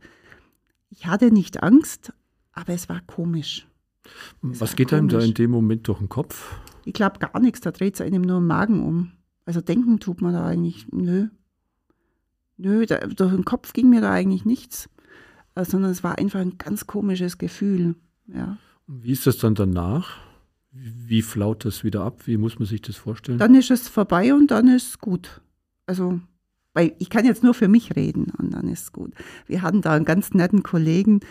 Ich 0.89 1.07
hatte 1.07 1.31
nicht 1.31 1.63
Angst, 1.63 2.13
aber 2.53 2.73
es 2.73 2.87
war 2.87 3.01
komisch. 3.01 3.67
Es 4.03 4.61
Was 4.61 4.71
war 4.71 4.75
geht 4.75 4.93
einem 4.93 5.07
da 5.07 5.19
in 5.19 5.33
dem 5.33 5.51
Moment 5.51 5.87
durch 5.87 5.99
den 5.99 6.09
Kopf? 6.09 6.59
Ich 6.85 6.93
glaube 6.93 7.17
gar 7.19 7.39
nichts, 7.39 7.61
da 7.61 7.71
dreht 7.71 7.95
es 7.95 8.01
einem 8.01 8.21
nur 8.21 8.37
im 8.37 8.47
Magen 8.47 8.83
um. 8.83 9.11
Also 9.45 9.61
denken 9.61 9.99
tut 9.99 10.21
man 10.21 10.33
da 10.33 10.45
eigentlich, 10.45 10.87
nö. 10.91 11.27
Nö, 12.57 12.85
da, 12.85 12.99
durch 12.99 13.33
den 13.33 13.45
Kopf 13.45 13.73
ging 13.73 13.89
mir 13.89 14.01
da 14.01 14.11
eigentlich 14.11 14.45
nichts, 14.45 14.89
äh, 15.55 15.65
sondern 15.65 15.91
es 15.91 16.03
war 16.03 16.17
einfach 16.17 16.39
ein 16.39 16.57
ganz 16.57 16.87
komisches 16.87 17.37
Gefühl. 17.37 17.95
Ja. 18.27 18.57
Wie 18.87 19.11
ist 19.11 19.27
das 19.27 19.37
dann 19.37 19.55
danach? 19.55 20.17
Wie 20.71 21.21
flaut 21.21 21.65
das 21.65 21.83
wieder 21.83 22.03
ab? 22.03 22.27
Wie 22.27 22.37
muss 22.37 22.59
man 22.59 22.67
sich 22.67 22.81
das 22.81 22.95
vorstellen? 22.95 23.37
Dann 23.37 23.55
ist 23.55 23.71
es 23.71 23.87
vorbei 23.87 24.33
und 24.33 24.51
dann 24.51 24.67
ist 24.67 24.87
es 24.89 24.99
gut 24.99 25.41
also, 25.85 26.19
weil 26.75 26.93
ich 26.99 27.09
kann 27.09 27.25
jetzt 27.25 27.41
nur 27.41 27.53
für 27.53 27.67
mich 27.67 27.95
reden 27.95 28.31
und 28.37 28.53
dann 28.53 28.67
ist 28.67 28.83
es 28.83 28.93
gut. 28.93 29.13
Wir 29.47 29.61
hatten 29.61 29.81
da 29.81 29.93
einen 29.93 30.05
ganz 30.05 30.33
netten 30.33 30.61
Kollegen, 30.61 31.21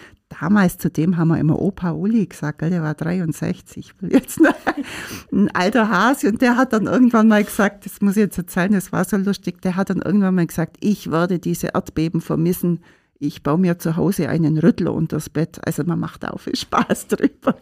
damals 0.41 0.79
zu 0.79 0.91
dem 0.91 1.17
haben 1.17 1.29
wir 1.29 1.39
immer 1.39 1.61
Opa 1.61 1.93
Uli 1.93 2.27
gesagt, 2.27 2.63
der 2.63 2.83
war 2.83 2.95
63, 2.95 3.95
jetzt 4.09 4.41
ein 5.33 5.51
alter 5.55 5.91
Hase 5.91 6.29
und 6.29 6.43
der 6.43 6.57
hat 6.57 6.73
dann 6.73 6.87
irgendwann 6.87 7.29
mal 7.29 7.45
gesagt, 7.45 7.85
das 7.85 8.01
muss 8.01 8.17
ich 8.17 8.23
jetzt 8.23 8.39
erzählen, 8.39 8.73
das 8.73 8.91
war 8.91 9.05
so 9.05 9.17
lustig, 9.19 9.63
der 9.63 9.77
hat 9.77 9.91
dann 9.91 10.03
irgendwann 10.03 10.35
mal 10.35 10.47
gesagt, 10.47 10.79
ich 10.81 11.11
werde 11.11 11.39
diese 11.39 11.69
Erdbeben 11.69 12.21
vermissen, 12.21 12.81
ich 13.19 13.43
baue 13.43 13.59
mir 13.59 13.79
zu 13.79 13.97
Hause 13.97 14.29
einen 14.29 14.59
Rüttler 14.59 14.93
unters 14.93 15.31
Bett. 15.31 15.61
Also 15.65 15.85
man 15.85 16.01
macht 16.01 16.27
auch 16.27 16.41
viel 16.41 16.57
Spaß 16.57 17.07
drüber. 17.09 17.57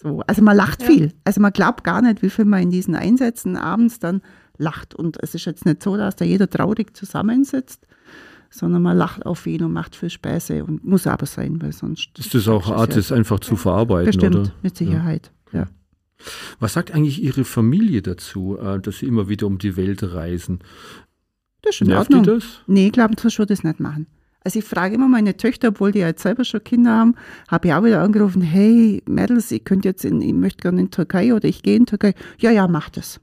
So, 0.00 0.22
also 0.26 0.42
man 0.42 0.56
lacht 0.56 0.82
ja. 0.82 0.88
viel. 0.88 1.12
Also 1.24 1.40
man 1.40 1.52
glaubt 1.52 1.84
gar 1.84 2.02
nicht, 2.02 2.22
wie 2.22 2.30
viel 2.30 2.44
man 2.44 2.62
in 2.62 2.70
diesen 2.70 2.94
Einsätzen 2.94 3.56
abends 3.56 3.98
dann 3.98 4.22
lacht. 4.58 4.94
Und 4.94 5.16
es 5.22 5.34
ist 5.34 5.46
jetzt 5.46 5.64
nicht 5.64 5.82
so, 5.82 5.96
dass 5.96 6.16
da 6.16 6.24
jeder 6.24 6.50
traurig 6.50 6.96
zusammensitzt, 6.96 7.86
sondern 8.50 8.82
man 8.82 8.96
lacht 8.96 9.24
auf 9.24 9.46
ihn 9.46 9.62
und 9.62 9.72
macht 9.72 9.96
viel 9.96 10.10
Späße 10.10 10.64
und 10.64 10.84
muss 10.84 11.06
aber 11.06 11.26
sein, 11.26 11.60
weil 11.62 11.72
sonst. 11.72 12.18
Ist 12.18 12.34
das 12.34 12.48
auch 12.48 12.68
eine 12.68 12.76
Art, 12.76 12.96
das 12.96 13.12
einfach 13.12 13.40
zu 13.40 13.56
verarbeiten, 13.56 14.06
Bestimmt, 14.06 14.36
oder? 14.36 14.52
mit 14.62 14.76
Sicherheit, 14.76 15.30
ja. 15.52 15.60
ja. 15.60 15.66
Was 16.58 16.72
sagt 16.72 16.90
eigentlich 16.92 17.22
Ihre 17.22 17.44
Familie 17.44 18.02
dazu, 18.02 18.58
äh, 18.58 18.80
dass 18.80 18.98
Sie 18.98 19.06
immer 19.06 19.28
wieder 19.28 19.46
um 19.46 19.58
die 19.58 19.76
Welt 19.76 20.02
reisen? 20.02 20.60
Das 21.62 21.76
ist 21.76 21.82
in 21.82 21.88
Nervt 21.88 22.12
Ordnung. 22.12 22.22
die 22.24 22.30
das? 22.30 22.44
Nee, 22.66 22.90
glauben 22.90 23.14
Sie, 23.16 23.28
ich 23.28 23.38
würde 23.38 23.54
das 23.54 23.62
nicht 23.62 23.80
machen. 23.80 24.06
Also 24.42 24.60
ich 24.60 24.64
frage 24.64 24.94
immer 24.94 25.08
meine 25.08 25.36
Töchter, 25.36 25.68
obwohl 25.68 25.92
die 25.92 25.98
jetzt 25.98 26.22
selber 26.22 26.44
schon 26.44 26.64
Kinder 26.64 26.92
haben, 26.92 27.14
habe 27.48 27.68
ich 27.68 27.74
auch 27.74 27.84
wieder 27.84 28.00
angerufen, 28.00 28.40
hey 28.40 29.02
Mädels, 29.06 29.50
ich 29.50 29.64
könnte 29.64 29.88
jetzt 29.88 30.04
in, 30.04 30.22
ich 30.22 30.32
möchte 30.32 30.62
gerne 30.62 30.80
in 30.80 30.86
die 30.86 30.90
Türkei 30.90 31.34
oder 31.34 31.46
ich 31.46 31.62
gehe 31.62 31.76
in 31.76 31.84
die 31.84 31.90
Türkei. 31.90 32.14
Ja, 32.38 32.50
ja, 32.50 32.66
mach 32.66 32.88
das 32.88 33.20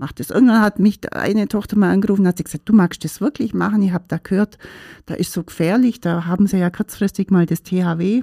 mach 0.00 0.12
das. 0.12 0.30
Irgendwann 0.30 0.62
hat 0.62 0.78
mich 0.78 1.12
eine 1.14 1.46
Tochter 1.46 1.76
mal 1.76 1.92
angerufen, 1.92 2.26
hat 2.26 2.38
sie 2.38 2.44
gesagt, 2.44 2.68
du 2.68 2.72
magst 2.72 3.04
das 3.04 3.20
wirklich 3.20 3.52
machen? 3.54 3.82
Ich 3.82 3.92
habe 3.92 4.04
da 4.08 4.16
gehört, 4.16 4.58
da 5.06 5.14
ist 5.14 5.32
so 5.32 5.44
gefährlich, 5.44 6.00
da 6.00 6.24
haben 6.24 6.46
sie 6.46 6.56
ja 6.56 6.70
kurzfristig 6.70 7.30
mal 7.30 7.44
das 7.44 7.62
THW, 7.62 8.22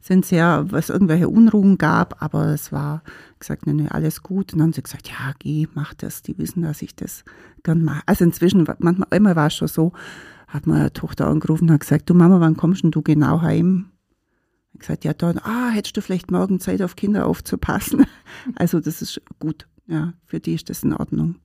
sind 0.00 0.30
ja, 0.30 0.70
was 0.70 0.88
irgendwelche 0.88 1.28
Unruhen 1.28 1.78
gab, 1.78 2.22
aber 2.22 2.46
es 2.46 2.70
war 2.70 3.02
gesagt, 3.40 3.66
nee, 3.66 3.72
nee, 3.72 3.88
alles 3.88 4.22
gut. 4.22 4.52
Und 4.52 4.60
dann 4.60 4.68
haben 4.68 4.72
sie 4.72 4.84
gesagt, 4.84 5.08
ja, 5.08 5.32
geh, 5.40 5.66
mach 5.74 5.94
das. 5.94 6.22
Die 6.22 6.38
wissen, 6.38 6.62
dass 6.62 6.80
ich 6.80 6.94
das 6.94 7.24
gern 7.64 7.82
mache. 7.82 8.02
Also 8.06 8.24
inzwischen, 8.24 8.64
manchmal, 8.78 9.08
einmal 9.10 9.34
war 9.34 9.48
es 9.48 9.56
schon 9.56 9.68
so, 9.68 9.92
hat 10.46 10.68
meine 10.68 10.92
Tochter 10.92 11.26
angerufen 11.26 11.64
und 11.64 11.72
hat 11.72 11.80
gesagt, 11.80 12.08
du 12.08 12.14
Mama, 12.14 12.38
wann 12.38 12.56
kommst 12.56 12.84
denn 12.84 12.92
du 12.92 13.02
genau 13.02 13.42
heim? 13.42 13.90
Ich 14.74 14.80
gesagt, 14.80 15.04
ja, 15.04 15.12
dann, 15.12 15.38
ah, 15.38 15.70
hättest 15.70 15.96
du 15.96 16.02
vielleicht 16.02 16.30
morgen 16.30 16.60
Zeit 16.60 16.82
auf 16.82 16.94
Kinder 16.94 17.26
aufzupassen? 17.26 18.06
Also 18.54 18.78
das 18.78 19.02
ist 19.02 19.20
gut 19.40 19.66
ja, 19.86 20.14
für 20.24 20.40
die 20.40 20.54
ist 20.54 20.70
das 20.70 20.82
in 20.82 20.92
Ordnung. 20.92 21.36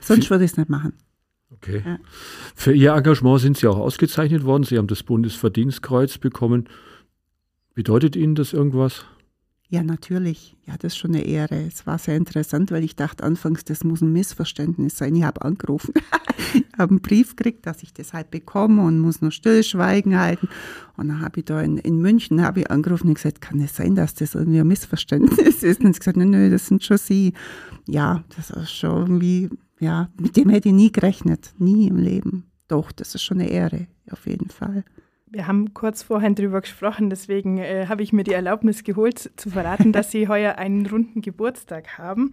Sonst 0.00 0.30
würde 0.30 0.44
ich 0.44 0.52
es 0.52 0.56
nicht 0.56 0.70
machen. 0.70 0.94
Okay. 1.50 1.82
Ja. 1.84 1.98
Für 2.54 2.72
Ihr 2.72 2.92
Engagement 2.92 3.40
sind 3.40 3.56
Sie 3.56 3.66
auch 3.66 3.78
ausgezeichnet 3.78 4.44
worden. 4.44 4.64
Sie 4.64 4.78
haben 4.78 4.88
das 4.88 5.02
Bundesverdienstkreuz 5.02 6.18
bekommen. 6.18 6.68
Bedeutet 7.74 8.16
Ihnen 8.16 8.34
das 8.34 8.52
irgendwas? 8.52 9.04
Ja, 9.68 9.82
natürlich. 9.82 10.56
Ja, 10.64 10.74
das 10.74 10.92
ist 10.92 10.98
schon 10.98 11.12
eine 11.12 11.24
Ehre. 11.24 11.56
Es 11.66 11.86
war 11.86 11.98
sehr 11.98 12.16
interessant, 12.16 12.70
weil 12.70 12.84
ich 12.84 12.94
dachte 12.94 13.24
anfangs, 13.24 13.64
das 13.64 13.82
muss 13.82 14.00
ein 14.00 14.12
Missverständnis 14.12 14.96
sein. 14.96 15.16
Ich 15.16 15.24
habe 15.24 15.42
angerufen, 15.42 15.92
habe 16.78 16.90
einen 16.90 17.00
Brief 17.00 17.34
gekriegt, 17.34 17.66
dass 17.66 17.82
ich 17.82 17.92
das 17.92 18.12
halt 18.12 18.30
bekomme 18.30 18.82
und 18.82 19.00
muss 19.00 19.20
nur 19.20 19.32
Stillschweigen 19.32 20.18
halten. 20.20 20.48
Und 20.96 21.08
dann 21.08 21.20
habe 21.20 21.40
ich 21.40 21.46
da 21.46 21.60
in, 21.60 21.78
in 21.78 22.00
München 22.00 22.42
habe 22.42 22.60
ich 22.60 22.70
angerufen 22.70 23.08
und 23.08 23.14
gesagt, 23.14 23.40
kann 23.40 23.58
es 23.60 23.74
sein, 23.74 23.96
dass 23.96 24.14
das 24.14 24.36
irgendwie 24.36 24.60
ein 24.60 24.68
Missverständnis 24.68 25.38
ist? 25.62 25.80
Und 25.80 25.94
sie 25.94 25.98
gesagt, 25.98 26.16
nö, 26.16 26.24
nö, 26.24 26.48
das 26.48 26.66
sind 26.66 26.84
schon 26.84 26.98
Sie. 26.98 27.32
Ja, 27.88 28.22
das 28.36 28.50
ist 28.50 28.70
schon 28.70 29.00
irgendwie, 29.00 29.50
ja, 29.80 30.10
mit 30.20 30.36
dem 30.36 30.48
hätte 30.50 30.68
ich 30.68 30.74
nie 30.74 30.92
gerechnet. 30.92 31.54
Nie 31.58 31.88
im 31.88 31.96
Leben. 31.96 32.44
Doch, 32.68 32.92
das 32.92 33.16
ist 33.16 33.22
schon 33.22 33.40
eine 33.40 33.50
Ehre, 33.50 33.88
auf 34.10 34.26
jeden 34.26 34.48
Fall. 34.48 34.84
Wir 35.36 35.46
haben 35.46 35.74
kurz 35.74 36.02
vorhin 36.02 36.34
drüber 36.34 36.62
gesprochen, 36.62 37.10
deswegen 37.10 37.58
äh, 37.58 37.88
habe 37.88 38.02
ich 38.02 38.14
mir 38.14 38.24
die 38.24 38.32
Erlaubnis 38.32 38.84
geholt, 38.84 39.32
zu 39.36 39.50
verraten, 39.50 39.92
dass 39.92 40.10
Sie 40.10 40.28
heuer 40.28 40.56
einen 40.56 40.86
runden 40.86 41.20
Geburtstag 41.20 41.98
haben. 41.98 42.32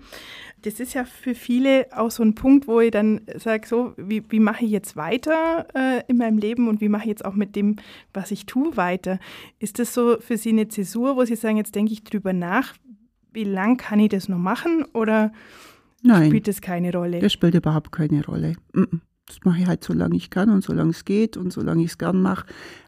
Das 0.61 0.79
ist 0.79 0.93
ja 0.93 1.03
für 1.03 1.35
viele 1.35 1.87
auch 1.91 2.11
so 2.11 2.23
ein 2.23 2.33
Punkt, 2.33 2.65
wo 2.65 2.79
ich 2.79 2.91
dann 2.91 3.19
sage, 3.35 3.67
so, 3.67 3.93
wie, 3.97 4.23
wie 4.29 4.39
mache 4.39 4.63
ich 4.63 4.71
jetzt 4.71 4.95
weiter 4.95 5.67
äh, 5.75 6.01
in 6.07 6.15
meinem 6.15 6.37
Leben 6.37 6.69
und 6.69 6.79
wie 6.79 6.87
mache 6.87 7.03
ich 7.03 7.09
jetzt 7.09 7.25
auch 7.25 7.33
mit 7.33 7.57
dem, 7.57 7.75
was 8.13 8.31
ich 8.31 8.45
tue, 8.45 8.77
weiter? 8.77 9.19
Ist 9.59 9.79
das 9.79 9.93
so 9.93 10.21
für 10.21 10.37
Sie 10.37 10.51
eine 10.51 10.69
Zäsur, 10.69 11.17
wo 11.17 11.25
Sie 11.25 11.35
sagen, 11.35 11.57
jetzt 11.57 11.75
denke 11.75 11.91
ich 11.91 12.05
drüber 12.05 12.31
nach, 12.31 12.73
wie 13.33 13.43
lang 13.43 13.75
kann 13.75 13.99
ich 13.99 14.11
das 14.11 14.29
noch 14.29 14.37
machen 14.37 14.85
oder 14.93 15.33
Nein, 16.03 16.27
spielt 16.27 16.47
das 16.47 16.61
keine 16.61 16.93
Rolle? 16.93 17.19
Das 17.19 17.33
spielt 17.33 17.53
überhaupt 17.53 17.91
keine 17.91 18.23
Rolle. 18.23 18.55
Mm 18.71 18.83
-mm. 18.83 18.99
Das 19.25 19.39
mache 19.43 19.61
ich 19.61 19.67
halt, 19.67 19.83
solange 19.83 20.15
ich 20.15 20.29
kann 20.29 20.49
und 20.49 20.63
solange 20.63 20.91
es 20.91 21.05
geht 21.05 21.37
und 21.37 21.53
solange 21.53 21.83
ich 21.83 21.91
es 21.91 21.97
gern 21.97 22.21
mache. 22.21 22.45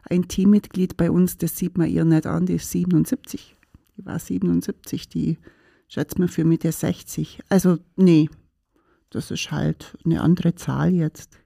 Ein 0.08 0.28
Teammitglied 0.28 0.96
bei 0.96 1.10
uns, 1.10 1.38
das 1.38 1.56
sieht 1.56 1.78
man 1.78 1.88
ihr 1.88 2.04
nicht 2.04 2.26
an, 2.26 2.46
die 2.46 2.54
ist 2.54 2.70
77. 2.70 3.56
Die 3.96 4.04
war 4.04 4.18
77, 4.18 5.08
die 5.08 5.38
schätzt 5.88 6.18
man 6.18 6.28
für 6.28 6.44
Mitte 6.44 6.70
60. 6.70 7.40
Also, 7.48 7.78
nee, 7.96 8.28
das 9.10 9.30
ist 9.30 9.50
halt 9.50 9.96
eine 10.04 10.20
andere 10.20 10.54
Zahl 10.54 10.92
jetzt. 10.92 11.40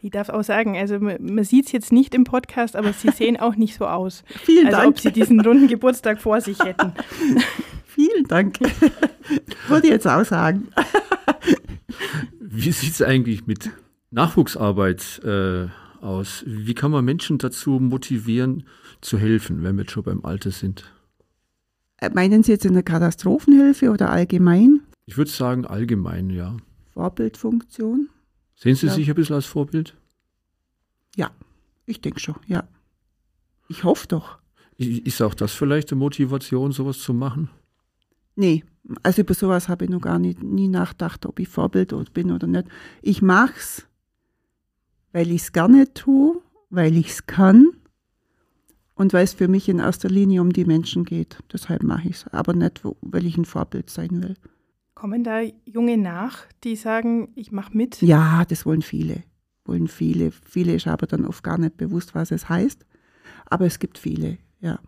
Ich 0.00 0.10
darf 0.10 0.28
auch 0.28 0.42
sagen, 0.42 0.76
also 0.76 0.98
man, 0.98 1.22
man 1.24 1.44
sieht 1.44 1.66
es 1.66 1.72
jetzt 1.72 1.92
nicht 1.92 2.14
im 2.14 2.24
Podcast, 2.24 2.76
aber 2.76 2.92
Sie 2.92 3.10
sehen 3.10 3.38
auch 3.38 3.56
nicht 3.56 3.76
so 3.76 3.86
aus. 3.86 4.24
Vielen 4.44 4.66
also 4.66 4.78
Dank. 4.78 4.90
ob 4.90 5.00
Sie 5.00 5.12
diesen 5.12 5.40
runden 5.40 5.68
Geburtstag 5.68 6.20
vor 6.20 6.40
sich 6.40 6.58
hätten. 6.58 6.92
Vielen 7.86 8.24
Dank. 8.24 8.58
Würde 9.68 9.86
ich 9.86 9.92
jetzt 9.92 10.08
auch 10.08 10.24
sagen. 10.24 10.68
Wie 12.40 12.72
sieht 12.72 12.92
es 12.92 13.02
eigentlich 13.02 13.46
mit 13.46 13.70
Nachwuchsarbeit 14.12 15.20
äh, 15.24 15.68
aus? 16.00 16.44
Wie 16.46 16.74
kann 16.74 16.90
man 16.90 17.04
Menschen 17.04 17.38
dazu 17.38 17.80
motivieren, 17.80 18.64
zu 19.00 19.18
helfen, 19.18 19.62
wenn 19.62 19.76
wir 19.76 19.88
schon 19.88 20.04
beim 20.04 20.24
Alter 20.24 20.50
sind? 20.50 20.84
Äh, 21.98 22.10
meinen 22.10 22.42
Sie 22.42 22.52
jetzt 22.52 22.64
in 22.64 22.74
der 22.74 22.82
Katastrophenhilfe 22.82 23.90
oder 23.90 24.10
allgemein? 24.10 24.80
Ich 25.06 25.16
würde 25.16 25.30
sagen 25.30 25.66
allgemein, 25.66 26.30
ja. 26.30 26.56
Vorbildfunktion? 26.92 28.08
Sehen 28.54 28.76
Sie 28.76 28.86
ja. 28.86 28.92
sich 28.92 29.08
ein 29.08 29.14
bisschen 29.14 29.36
als 29.36 29.46
Vorbild? 29.46 29.96
Ja, 31.16 31.30
ich 31.86 32.00
denke 32.00 32.20
schon, 32.20 32.36
ja. 32.46 32.64
Ich 33.68 33.84
hoffe 33.84 34.06
doch. 34.08 34.38
Ist 34.76 35.22
auch 35.22 35.34
das 35.34 35.52
vielleicht 35.52 35.90
eine 35.90 35.98
Motivation, 35.98 36.72
sowas 36.72 36.98
zu 36.98 37.14
machen? 37.14 37.50
Nee, 38.34 38.64
also 39.02 39.22
über 39.22 39.34
sowas 39.34 39.68
habe 39.68 39.84
ich 39.84 39.90
noch 39.90 40.00
gar 40.00 40.18
nicht, 40.18 40.42
nie 40.42 40.68
nachgedacht, 40.68 41.24
ob 41.26 41.38
ich 41.38 41.48
Vorbild 41.48 41.94
bin 42.12 42.30
oder 42.30 42.46
nicht. 42.46 42.66
Ich 43.00 43.22
mache 43.22 43.54
es, 43.56 43.86
weil 45.12 45.30
ich 45.30 45.42
es 45.42 45.52
gerne 45.52 45.92
tue, 45.94 46.40
weil 46.70 46.96
ich 46.96 47.08
es 47.08 47.26
kann 47.26 47.70
und 48.94 49.12
weil 49.12 49.24
es 49.24 49.34
für 49.34 49.48
mich 49.48 49.68
in 49.68 49.78
erster 49.78 50.08
Linie 50.08 50.40
um 50.40 50.52
die 50.52 50.64
Menschen 50.64 51.04
geht. 51.04 51.38
Deshalb 51.52 51.82
mache 51.82 52.08
ich 52.08 52.16
es, 52.16 52.28
aber 52.28 52.54
nicht, 52.54 52.82
weil 53.00 53.26
ich 53.26 53.36
ein 53.36 53.44
Vorbild 53.44 53.90
sein 53.90 54.22
will. 54.22 54.34
Kommen 54.94 55.24
da 55.24 55.40
Junge 55.64 55.98
nach, 55.98 56.46
die 56.64 56.76
sagen, 56.76 57.32
ich 57.34 57.50
mache 57.50 57.76
mit? 57.76 58.00
Ja, 58.02 58.44
das 58.44 58.64
wollen 58.66 58.82
viele. 58.82 59.24
Wollen 59.64 59.88
viele. 59.88 60.30
Viele 60.30 60.74
ist 60.74 60.86
aber 60.86 61.06
dann 61.06 61.24
oft 61.24 61.42
gar 61.42 61.58
nicht 61.58 61.76
bewusst, 61.76 62.14
was 62.14 62.30
es 62.30 62.48
heißt. 62.48 62.86
Aber 63.46 63.66
es 63.66 63.78
gibt 63.78 63.98
viele, 63.98 64.38
ja. 64.60 64.78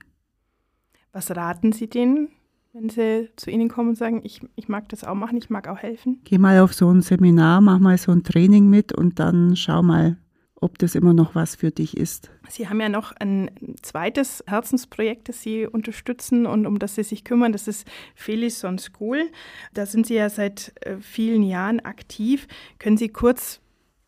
Was 1.12 1.30
raten 1.30 1.72
Sie 1.72 1.88
denen, 1.88 2.28
wenn 2.74 2.90
sie 2.90 3.30
zu 3.36 3.50
Ihnen 3.50 3.68
kommen 3.68 3.90
und 3.90 3.94
sagen, 3.94 4.20
ich, 4.24 4.40
ich 4.56 4.68
mag 4.68 4.88
das 4.88 5.04
auch 5.04 5.14
machen, 5.14 5.38
ich 5.38 5.48
mag 5.48 5.68
auch 5.68 5.78
helfen? 5.78 6.20
Geh 6.24 6.38
mal 6.38 6.58
auf 6.58 6.74
so 6.74 6.90
ein 6.90 7.02
Seminar, 7.02 7.60
mach 7.60 7.78
mal 7.78 7.96
so 7.96 8.10
ein 8.10 8.24
Training 8.24 8.68
mit 8.68 8.92
und 8.92 9.20
dann 9.20 9.54
schau 9.54 9.80
mal, 9.82 10.16
ob 10.56 10.78
das 10.78 10.96
immer 10.96 11.14
noch 11.14 11.36
was 11.36 11.54
für 11.54 11.70
dich 11.70 11.96
ist. 11.96 12.32
Sie 12.48 12.68
haben 12.68 12.80
ja 12.80 12.88
noch 12.88 13.12
ein 13.12 13.50
zweites 13.82 14.42
Herzensprojekt, 14.46 15.28
das 15.28 15.40
Sie 15.40 15.66
unterstützen 15.66 16.46
und 16.46 16.66
um 16.66 16.80
das 16.80 16.96
Sie 16.96 17.04
sich 17.04 17.22
kümmern. 17.22 17.52
Das 17.52 17.68
ist 17.68 17.86
Felix 18.16 18.64
on 18.64 18.78
School. 18.78 19.30
Da 19.72 19.86
sind 19.86 20.06
Sie 20.06 20.14
ja 20.14 20.28
seit 20.28 20.72
äh, 20.80 20.96
vielen 20.98 21.44
Jahren 21.44 21.78
aktiv. 21.78 22.48
Können 22.80 22.96
Sie 22.96 23.08
kurz 23.08 23.60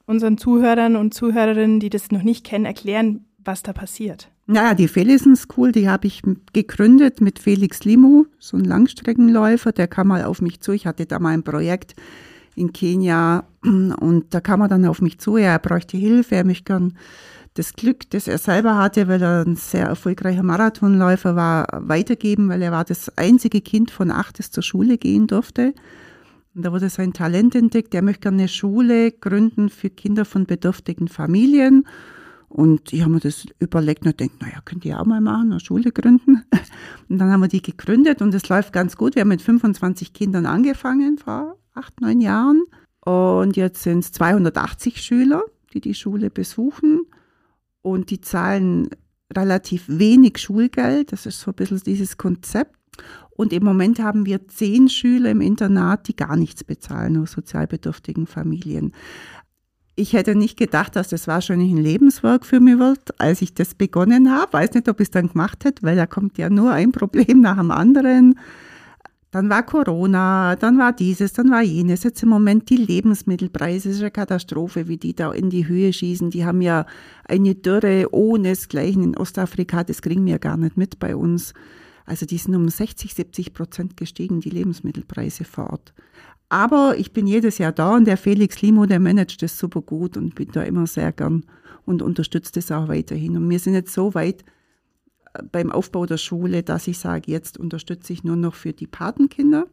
unseren 0.07 0.39
Zuhörern 0.39 0.97
und 0.97 1.15
Zuhörerinnen, 1.15 1.79
die 1.79 1.91
das 1.91 2.11
noch 2.11 2.23
nicht 2.23 2.45
kennen, 2.45 2.65
erklären, 2.65 3.27
was 3.39 3.63
da 3.63 3.73
passiert? 3.73 4.29
Naja, 4.49 4.75
die 4.75 4.87
Felison 4.87 5.35
School, 5.35 5.73
die 5.73 5.89
habe 5.89 6.07
ich 6.07 6.23
gegründet 6.53 7.21
mit 7.21 7.41
Felix 7.41 7.85
Limo, 7.85 8.27
so 8.39 8.57
ein 8.57 8.65
Langstreckenläufer, 8.65 9.73
der 9.73 9.89
kam 9.89 10.09
mal 10.09 10.25
auf 10.25 10.41
mich 10.41 10.61
zu. 10.61 10.71
Ich 10.71 10.87
hatte 10.87 11.05
da 11.05 11.19
mal 11.19 11.31
ein 11.31 11.43
Projekt 11.43 11.97
in 12.55 12.73
Kenia 12.73 13.45
und 13.63 14.27
da 14.31 14.41
kam 14.41 14.61
er 14.61 14.69
dann 14.69 14.85
auf 14.85 15.03
mich 15.03 15.19
zu, 15.19 15.37
ja, 15.37 15.49
er 15.49 15.59
bräuchte 15.59 15.97
Hilfe, 15.97 16.37
er 16.37 16.45
möchte 16.45 16.65
gern 16.65 16.97
das 17.55 17.73
Glück, 17.73 18.09
das 18.11 18.29
er 18.29 18.39
selber 18.39 18.77
hatte, 18.77 19.09
weil 19.09 19.21
er 19.21 19.45
ein 19.45 19.57
sehr 19.57 19.87
erfolgreicher 19.87 20.45
Marathonläufer 20.45 21.35
war, 21.35 21.67
weitergeben, 21.73 22.49
weil 22.49 22.63
er 22.63 22.71
war 22.71 22.85
das 22.85 23.17
einzige 23.19 23.61
Kind 23.61 23.91
von 23.91 24.13
acht, 24.13 24.39
das 24.39 24.53
zur 24.53 24.63
Schule 24.63 24.97
gehen 24.97 25.27
durfte. 25.27 25.75
Und 26.55 26.65
da 26.65 26.73
wurde 26.73 26.89
sein 26.89 27.13
Talent 27.13 27.55
entdeckt. 27.55 27.95
Er 27.95 28.03
möchte 28.03 28.21
gerne 28.23 28.43
eine 28.43 28.49
Schule 28.49 29.11
gründen 29.11 29.71
für 29.71 29.91
Kinder 29.91 30.25
von 30.25 30.47
bedürftigen 30.47 31.09
Familien. 31.09 31.85
Und 32.49 32.93
ich 32.93 33.03
habe 33.03 33.13
mir 33.13 33.21
das 33.21 33.47
überlegt 33.59 34.07
und 34.07 34.19
denkt, 34.19 34.41
naja, 34.41 34.61
könnt 34.65 34.85
ihr 34.85 35.01
auch 35.01 35.05
mal 35.05 35.21
machen, 35.21 35.53
eine 35.53 35.61
Schule 35.61 35.93
gründen. 35.93 36.45
Und 37.09 37.19
dann 37.19 37.31
haben 37.31 37.41
wir 37.41 37.49
die 37.49 37.63
gegründet 37.63 38.21
und 38.21 38.35
es 38.35 38.49
läuft 38.49 38.73
ganz 38.73 38.97
gut. 38.97 39.15
Wir 39.15 39.21
haben 39.21 39.29
mit 39.29 39.43
25 39.43 40.13
Kindern 40.13 40.45
angefangen 40.45 41.19
vor 41.19 41.57
acht, 41.75 42.01
neun 42.01 42.21
Jahren. 42.21 42.65
Und 43.05 43.57
jetzt 43.57 43.83
sind 43.83 44.01
es 44.01 44.13
280 44.13 45.01
Schüler, 45.01 45.45
die 45.73 45.81
die 45.81 45.95
Schule 45.95 46.31
besuchen. 46.31 47.03
Und 47.83 48.11
die 48.11 48.21
zahlen 48.21 48.89
relativ 49.33 49.85
wenig 49.87 50.39
Schulgeld. 50.39 51.13
Das 51.13 51.27
ist 51.27 51.41
so 51.41 51.53
ein 51.53 51.55
bisschen 51.55 51.81
dieses 51.87 52.17
Konzept. 52.17 52.75
Und 53.31 53.53
im 53.53 53.63
Moment 53.63 54.01
haben 54.01 54.27
wir 54.27 54.49
zehn 54.49 54.89
Schüler 54.89 55.31
im 55.31 55.41
Internat, 55.41 56.09
die 56.09 56.17
gar 56.17 56.37
nichts 56.37 56.65
bezahlen 56.65 57.19
aus 57.19 57.33
sozialbedürftigen 57.33 58.27
Familien 58.27 58.93
ich 59.97 60.13
hätte 60.13 60.35
nicht 60.35 60.59
gedacht, 60.59 60.95
dass 60.95 61.09
das 61.09 61.27
wahrscheinlich 61.27 61.73
ein 61.73 61.79
Lebenswerk 61.79 62.45
für 62.45 62.61
mich 62.61 62.79
wird, 62.79 63.19
als 63.19 63.41
ich 63.41 63.55
das 63.55 63.75
begonnen 63.75 64.31
habe. 64.31 64.53
Weiß 64.53 64.75
nicht, 64.75 64.89
ob 64.91 65.01
ich 65.01 65.07
es 65.07 65.11
dann 65.11 65.29
gemacht 65.29 65.65
hätte, 65.65 65.83
weil 65.83 65.97
da 65.97 66.07
kommt 66.07 66.37
ja 66.37 66.51
nur 66.51 66.71
ein 66.71 66.93
Problem 66.93 67.41
nach 67.41 67.57
dem 67.57 67.71
anderen. 67.71 68.39
Dann 69.31 69.49
war 69.49 69.65
Corona, 69.65 70.55
dann 70.57 70.79
war 70.79 70.93
dieses, 70.93 71.33
dann 71.33 71.51
war 71.51 71.63
jenes. 71.63 72.05
Jetzt 72.05 72.23
im 72.23 72.29
Moment 72.29 72.69
die 72.69 72.77
Lebensmittelpreise, 72.77 73.89
ist 73.89 74.01
eine 74.01 74.11
Katastrophe, 74.11 74.87
wie 74.87 74.99
die 74.99 75.15
da 75.15 75.33
in 75.33 75.49
die 75.49 75.67
Höhe 75.67 75.93
schießen. 75.93 76.31
Die 76.31 76.45
haben 76.45 76.61
ja 76.61 76.87
eine 77.25 77.55
Dürre 77.55 78.09
ohnesgleichen 78.13 79.03
in 79.03 79.17
Ostafrika, 79.17 79.83
das 79.83 80.03
kriegen 80.03 80.27
wir 80.27 80.39
gar 80.39 80.59
nicht 80.59 80.77
mit 80.77 80.99
bei 80.99 81.17
uns. 81.17 81.55
Also 82.05 82.25
die 82.25 82.39
sind 82.39 82.55
um 82.55 82.69
60, 82.69 83.15
70 83.15 83.53
Prozent 83.53 83.97
gestiegen, 83.97 84.41
die 84.41 84.51
Lebensmittelpreise 84.51 85.45
vor 85.45 85.71
Ort. 85.71 85.93
Aber 86.49 86.97
ich 86.97 87.13
bin 87.13 87.27
jedes 87.27 87.59
Jahr 87.59 87.73
da 87.73 87.97
und 87.97 88.05
der 88.07 88.17
Felix 88.17 88.63
Limo, 88.63 88.87
der 88.87 89.01
managt 89.01 89.43
das 89.43 89.59
super 89.59 89.83
gut 89.83 90.17
und 90.17 90.35
bin 90.35 90.51
da 90.53 90.63
immer 90.63 90.87
sehr 90.87 91.13
gern 91.13 91.45
und 91.85 92.03
unterstützt 92.03 92.57
es 92.57 92.71
auch 92.71 92.89
weiterhin. 92.89 93.37
Und 93.37 93.51
wir 93.51 93.59
sind 93.59 93.75
jetzt 93.75 93.93
so 93.93 94.15
weit 94.15 94.45
äh, 95.35 95.43
beim 95.51 95.73
Aufbau 95.73 96.07
der 96.07 96.19
Schule, 96.19 96.63
dass 96.63 96.87
ich 96.87 96.99
sage, 96.99 97.31
jetzt 97.31 97.59
unterstütze 97.59 98.13
ich 98.13 98.23
nur 98.23 98.37
noch 98.37 98.55
für 98.55 98.73
die 98.73 98.87
Patenkinder, 98.87 99.67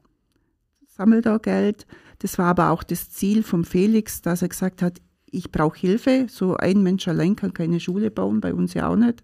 sammle 0.88 1.22
da 1.22 1.38
Geld. 1.38 1.86
Das 2.20 2.38
war 2.40 2.48
aber 2.48 2.72
auch 2.72 2.84
das 2.84 3.12
Ziel 3.12 3.44
vom 3.44 3.66
Felix, 3.66 4.22
dass 4.22 4.42
er 4.42 4.50
gesagt 4.50 4.82
hat, 4.82 5.00
ich 5.26 5.52
brauche 5.52 5.78
Hilfe. 5.78 6.28
So 6.30 6.56
ein 6.56 6.82
Mensch 6.82 7.08
allein 7.08 7.36
kann 7.36 7.54
keine 7.54 7.80
Schule 7.80 8.10
bauen, 8.10 8.42
bei 8.42 8.54
uns 8.54 8.74
ja 8.74 8.88
auch 8.88 8.96
nicht. 8.96 9.22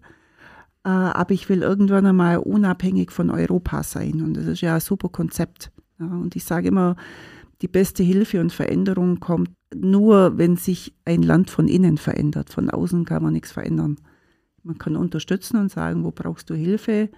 Äh, 0.84 0.88
aber 0.88 1.32
ich 1.32 1.48
will 1.48 1.62
irgendwann 1.62 2.06
einmal 2.06 2.38
unabhängig 2.38 3.10
von 3.10 3.30
Europa 3.30 3.82
sein. 3.82 4.20
Und 4.22 4.36
das 4.36 4.46
ist 4.46 4.60
ja 4.60 4.74
ein 4.74 4.80
super 4.80 5.08
Konzept. 5.08 5.72
und 5.98 6.36
ich 6.36 6.44
sage 6.44 6.68
immer, 6.68 6.96
die 7.62 7.68
beste 7.68 8.02
Hilfe 8.02 8.40
und 8.40 8.52
Veränderung 8.52 9.20
kommt 9.20 9.50
nur, 9.74 10.38
wenn 10.38 10.56
sich 10.56 10.94
ein 11.04 11.22
Land 11.22 11.50
von 11.50 11.68
innen 11.68 11.98
verändert. 11.98 12.50
Von 12.50 12.70
außen 12.70 13.04
kann 13.04 13.22
man 13.22 13.34
nichts 13.34 13.52
verändern. 13.52 13.96
Man 14.62 14.78
kann 14.78 14.96
unterstützen 14.96 15.58
und 15.58 15.70
sagen, 15.70 16.04
wo 16.04 16.10
brauchst 16.10 16.50
du 16.50 16.54
Hilfe? 16.54 17.10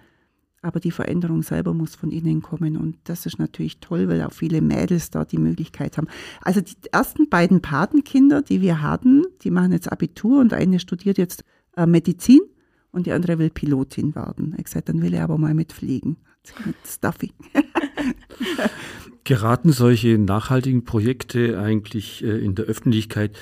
Aber 0.61 0.79
die 0.79 0.93
Veränderung 0.93 1.43
selber 1.43 1.75
muss 1.75 1.97
von 1.97 2.13
innen 2.13 2.41
kommen. 2.41 2.77
Und 2.77 2.97
das 3.05 3.27
ist 3.27 3.39
natürlich 3.39 3.81
toll, 3.81 4.09
weil 4.09 4.23
auch 4.23 4.33
viele 4.33 4.61
Mädels 4.61 5.11
da 5.11 5.25
die 5.25 5.39
Möglichkeit 5.39 5.97
haben. 5.97 6.07
Also 6.43 6.61
die 6.61 6.77
ersten 6.93 7.29
beiden 7.29 7.63
Patenkinder, 7.63 8.43
die 8.43 8.61
wir 8.61 8.81
hatten, 8.81 9.25
die 9.43 9.51
machen 9.51 9.73
jetzt 9.73 9.91
Abitur 9.91 10.41
und 10.41 10.53
eine 10.53 10.79
studiert 10.79 11.19
jetzt 11.19 11.45
äh, 11.77 11.87
Medizin 11.87 12.41
und 12.93 13.07
die 13.07 13.13
andere 13.13 13.39
will 13.39 13.51
Pilotin 13.51 14.15
werden. 14.15 14.55
Ich 14.57 14.65
gesagt, 14.65 14.89
dann 14.89 15.03
will 15.03 15.15
er 15.15 15.25
aber 15.25 15.39
mal 15.39 15.55
mitfliegen. 15.55 16.17
Mit 16.65 16.77
Stuffy. 16.87 17.33
Geraten 19.25 19.73
solche 19.73 20.19
nachhaltigen 20.19 20.85
Projekte 20.85 21.59
eigentlich 21.61 22.25
äh, 22.25 22.45
in 22.45 22.55
der 22.55 22.65
Öffentlichkeit, 22.65 23.37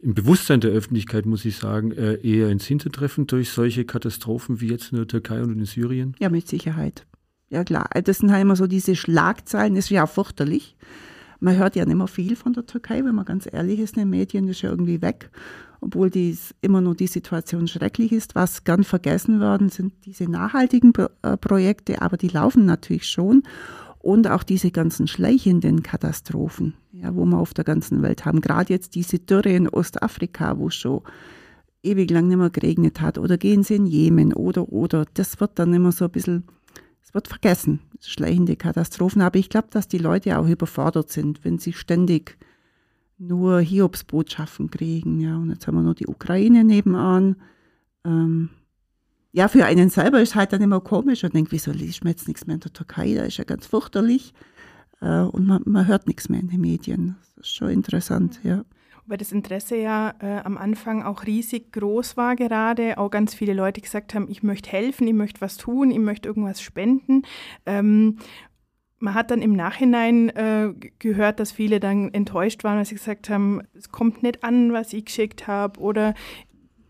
im 0.00 0.14
Bewusstsein 0.14 0.60
der 0.60 0.70
Öffentlichkeit, 0.70 1.26
muss 1.26 1.44
ich 1.44 1.56
sagen, 1.56 1.90
äh, 1.92 2.14
eher 2.22 2.50
ins 2.50 2.66
Hintertreffen 2.66 3.26
durch 3.26 3.50
solche 3.50 3.84
Katastrophen 3.84 4.60
wie 4.60 4.68
jetzt 4.68 4.92
in 4.92 4.98
der 4.98 5.08
Türkei 5.08 5.42
und 5.42 5.58
in 5.58 5.64
Syrien? 5.64 6.14
Ja, 6.20 6.28
mit 6.28 6.46
Sicherheit. 6.46 7.04
Ja, 7.48 7.64
klar. 7.64 7.88
Das 8.04 8.18
sind 8.18 8.30
halt 8.30 8.42
immer 8.42 8.56
so 8.56 8.66
diese 8.66 8.94
Schlagzeilen, 8.94 9.74
das 9.74 9.86
ist 9.86 9.90
ja 9.90 10.04
auch 10.04 10.10
fürchterlich. 10.10 10.76
Man 11.40 11.56
hört 11.56 11.76
ja 11.76 11.84
nicht 11.84 11.96
mehr 11.96 12.06
viel 12.06 12.36
von 12.36 12.52
der 12.52 12.66
Türkei, 12.66 13.04
wenn 13.04 13.14
man 13.14 13.24
ganz 13.24 13.48
ehrlich 13.50 13.80
ist, 13.80 13.96
in 13.96 14.02
den 14.02 14.10
Medien 14.10 14.48
ist 14.48 14.62
ja 14.62 14.70
irgendwie 14.70 15.02
weg. 15.02 15.30
Obwohl 15.80 16.10
dies 16.10 16.54
immer 16.60 16.80
nur 16.80 16.94
die 16.94 17.06
Situation 17.06 17.68
schrecklich 17.68 18.12
ist. 18.12 18.34
Was 18.34 18.64
gern 18.64 18.84
vergessen 18.84 19.40
werden, 19.40 19.68
sind 19.68 19.92
diese 20.04 20.30
nachhaltigen 20.30 20.92
äh, 21.22 21.36
Projekte, 21.36 22.02
aber 22.02 22.16
die 22.16 22.28
laufen 22.28 22.64
natürlich 22.64 23.08
schon 23.08 23.42
und 24.06 24.28
auch 24.28 24.44
diese 24.44 24.70
ganzen 24.70 25.08
schleichenden 25.08 25.82
Katastrophen, 25.82 26.74
ja, 26.92 27.14
wo 27.16 27.24
wir 27.24 27.38
auf 27.38 27.54
der 27.54 27.64
ganzen 27.64 28.02
Welt 28.02 28.24
haben. 28.24 28.40
Gerade 28.40 28.72
jetzt 28.72 28.94
diese 28.94 29.18
Dürre 29.18 29.50
in 29.50 29.68
Ostafrika, 29.68 30.58
wo 30.58 30.70
schon 30.70 31.02
ewig 31.82 32.10
lang 32.10 32.28
nicht 32.28 32.36
mehr 32.36 32.50
geregnet 32.50 33.00
hat, 33.00 33.18
oder 33.18 33.36
gehen 33.36 33.64
sie 33.64 33.74
in 33.74 33.86
Jemen 33.86 34.32
oder, 34.32 34.72
oder. 34.72 35.06
Das 35.14 35.40
wird 35.40 35.58
dann 35.58 35.74
immer 35.74 35.90
so 35.90 36.04
ein 36.04 36.12
bisschen, 36.12 36.44
es 37.02 37.14
wird 37.14 37.26
vergessen, 37.26 37.80
schleichende 38.00 38.54
Katastrophen. 38.54 39.22
Aber 39.22 39.40
ich 39.40 39.48
glaube, 39.48 39.68
dass 39.70 39.88
die 39.88 39.98
Leute 39.98 40.38
auch 40.38 40.46
überfordert 40.46 41.10
sind, 41.10 41.44
wenn 41.44 41.58
sie 41.58 41.72
ständig 41.72 42.38
nur 43.18 43.60
Hiobsbotschaften 43.60 44.70
kriegen. 44.70 45.20
Ja, 45.20 45.36
und 45.36 45.50
jetzt 45.50 45.66
haben 45.66 45.76
wir 45.76 45.82
nur 45.82 45.94
die 45.94 46.06
Ukraine 46.06 46.64
nebenan. 46.64 47.36
Ähm, 48.04 48.50
ja, 49.32 49.48
für 49.48 49.66
einen 49.66 49.90
selber 49.90 50.20
ist 50.20 50.34
halt 50.34 50.52
dann 50.52 50.62
immer 50.62 50.80
komisch 50.80 51.24
und 51.24 51.34
denkt, 51.34 51.52
wieso 51.52 51.70
liest 51.70 52.04
man 52.04 52.12
jetzt 52.12 52.28
nichts 52.28 52.46
mehr 52.46 52.54
in 52.54 52.60
der 52.60 52.72
Türkei? 52.72 53.14
Da 53.14 53.24
ist 53.24 53.36
ja 53.36 53.44
ganz 53.44 53.66
fürchterlich. 53.66 54.32
Äh, 55.00 55.20
und 55.20 55.46
man, 55.46 55.62
man 55.66 55.86
hört 55.86 56.06
nichts 56.06 56.28
mehr 56.28 56.40
in 56.40 56.48
den 56.48 56.60
Medien. 56.60 57.16
Das 57.20 57.46
ist 57.46 57.54
schon 57.54 57.70
interessant, 57.70 58.40
ja. 58.42 58.64
Weil 59.08 59.18
das 59.18 59.30
Interesse 59.30 59.76
ja 59.76 60.14
äh, 60.18 60.40
am 60.40 60.58
Anfang 60.58 61.04
auch 61.04 61.26
riesig 61.26 61.72
groß 61.72 62.16
war 62.16 62.34
gerade, 62.34 62.98
auch 62.98 63.08
ganz 63.08 63.34
viele 63.34 63.52
Leute 63.52 63.80
gesagt 63.80 64.14
haben, 64.14 64.26
ich 64.28 64.42
möchte 64.42 64.70
helfen, 64.70 65.06
ich 65.06 65.14
möchte 65.14 65.40
was 65.40 65.56
tun, 65.56 65.92
ich 65.92 66.00
möchte 66.00 66.28
irgendwas 66.28 66.60
spenden. 66.60 67.22
Ähm, 67.66 68.18
man 68.98 69.14
hat 69.14 69.30
dann 69.30 69.42
im 69.42 69.52
Nachhinein 69.52 70.30
äh, 70.30 70.72
gehört, 70.98 71.40
dass 71.40 71.52
viele 71.52 71.80
dann 71.80 72.12
enttäuscht 72.14 72.64
waren, 72.64 72.78
weil 72.78 72.86
sie 72.86 72.94
gesagt 72.94 73.28
haben, 73.28 73.62
es 73.74 73.90
kommt 73.90 74.22
nicht 74.22 74.42
an, 74.42 74.72
was 74.72 74.92
ich 74.92 75.06
geschickt 75.06 75.46
habe 75.46 75.80
oder 75.80 76.14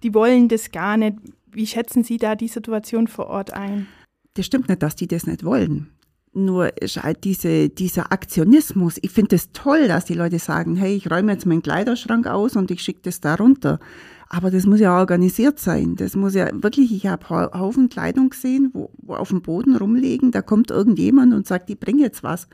die 0.02 0.14
wollen 0.14 0.48
das 0.48 0.70
gar 0.70 0.96
nicht. 0.96 1.16
Wie 1.50 1.66
schätzen 1.66 2.04
Sie 2.04 2.18
da 2.18 2.36
die 2.36 2.48
Situation 2.48 3.08
vor 3.08 3.26
Ort 3.28 3.52
ein? 3.52 3.86
Das 4.34 4.46
stimmt 4.46 4.68
nicht, 4.68 4.82
dass 4.82 4.94
die 4.94 5.08
das 5.08 5.26
nicht 5.26 5.42
wollen. 5.42 5.90
Nur 6.36 6.82
ist 6.82 7.02
halt 7.02 7.24
diese, 7.24 7.70
dieser 7.70 8.12
Aktionismus. 8.12 8.98
Ich 9.00 9.10
finde 9.10 9.36
es 9.36 9.50
das 9.50 9.62
toll, 9.62 9.88
dass 9.88 10.04
die 10.04 10.12
Leute 10.12 10.38
sagen, 10.38 10.76
hey, 10.76 10.94
ich 10.94 11.10
räume 11.10 11.32
jetzt 11.32 11.46
meinen 11.46 11.62
Kleiderschrank 11.62 12.26
aus 12.26 12.56
und 12.56 12.70
ich 12.70 12.82
schicke 12.82 13.00
das 13.04 13.22
da 13.22 13.36
runter. 13.36 13.80
Aber 14.28 14.50
das 14.50 14.66
muss 14.66 14.80
ja 14.80 14.98
organisiert 14.98 15.58
sein. 15.58 15.96
Das 15.96 16.14
muss 16.14 16.34
ja 16.34 16.50
wirklich, 16.52 16.92
ich 16.92 17.06
habe 17.06 17.26
Haufen 17.30 17.88
Kleidung 17.88 18.28
gesehen, 18.28 18.68
wo, 18.74 18.90
wo 18.98 19.14
auf 19.14 19.30
dem 19.30 19.40
Boden 19.40 19.76
rumliegen, 19.76 20.30
da 20.30 20.42
kommt 20.42 20.70
irgendjemand 20.70 21.32
und 21.32 21.46
sagt, 21.46 21.70
ich 21.70 21.80
bringe 21.80 22.02
jetzt 22.02 22.22
was. 22.22 22.48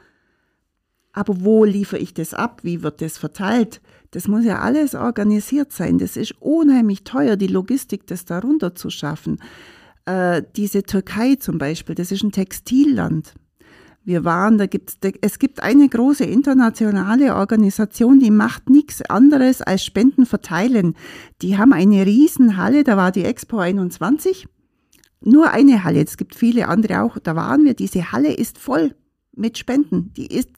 Aber 1.12 1.40
wo 1.40 1.64
liefere 1.64 1.98
ich 1.98 2.14
das 2.14 2.34
ab? 2.34 2.60
Wie 2.62 2.84
wird 2.84 3.02
das 3.02 3.18
verteilt? 3.18 3.80
Das 4.12 4.28
muss 4.28 4.44
ja 4.44 4.60
alles 4.60 4.94
organisiert 4.94 5.72
sein. 5.72 5.98
Das 5.98 6.16
ist 6.16 6.40
unheimlich 6.40 7.02
teuer, 7.02 7.34
die 7.34 7.48
Logistik, 7.48 8.06
das 8.06 8.26
darunter 8.26 8.76
zu 8.76 8.90
schaffen. 8.90 9.40
Äh, 10.04 10.44
diese 10.54 10.84
Türkei 10.84 11.34
zum 11.34 11.58
Beispiel, 11.58 11.96
das 11.96 12.12
ist 12.12 12.22
ein 12.22 12.30
Textilland. 12.30 13.34
Wir 14.04 14.24
waren, 14.24 14.58
da 14.58 14.66
gibt's, 14.66 14.98
da, 14.98 15.10
es 15.20 15.38
gibt 15.38 15.62
eine 15.62 15.88
große 15.88 16.24
internationale 16.24 17.36
Organisation, 17.36 18.18
die 18.18 18.30
macht 18.30 18.68
nichts 18.68 19.02
anderes 19.02 19.62
als 19.62 19.84
Spenden 19.84 20.26
verteilen. 20.26 20.94
Die 21.40 21.56
haben 21.56 21.72
eine 21.72 22.04
Riesenhalle, 22.04 22.82
da 22.82 22.96
war 22.96 23.12
die 23.12 23.24
Expo 23.24 23.58
21. 23.58 24.48
Nur 25.20 25.52
eine 25.52 25.84
Halle, 25.84 26.02
es 26.02 26.16
gibt 26.16 26.34
viele 26.34 26.66
andere 26.66 27.02
auch, 27.02 27.18
da 27.18 27.36
waren 27.36 27.64
wir, 27.64 27.74
diese 27.74 28.10
Halle 28.10 28.32
ist 28.32 28.58
voll 28.58 28.94
mit 29.34 29.56
Spenden. 29.56 30.12
Die 30.14 30.26
ist 30.26 30.50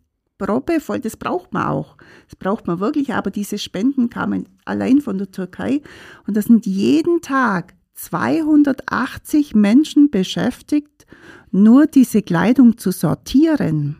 voll, 0.81 1.01
das 1.01 1.17
braucht 1.17 1.53
man 1.53 1.67
auch. 1.67 1.97
Das 2.27 2.37
braucht 2.37 2.67
man 2.67 2.81
wirklich, 2.81 3.15
aber 3.15 3.31
diese 3.31 3.59
Spenden 3.59 4.11
kamen 4.11 4.49
allein 4.65 5.01
von 5.01 5.19
der 5.19 5.31
Türkei 5.31 5.81
und 6.27 6.37
das 6.37 6.47
sind 6.47 6.67
jeden 6.67 7.21
Tag 7.21 7.75
280 7.95 9.55
Menschen 9.55 10.11
beschäftigt, 10.11 11.07
nur 11.55 11.87
diese 11.87 12.21
Kleidung 12.21 12.79
zu 12.79 12.91
sortieren. 12.91 13.97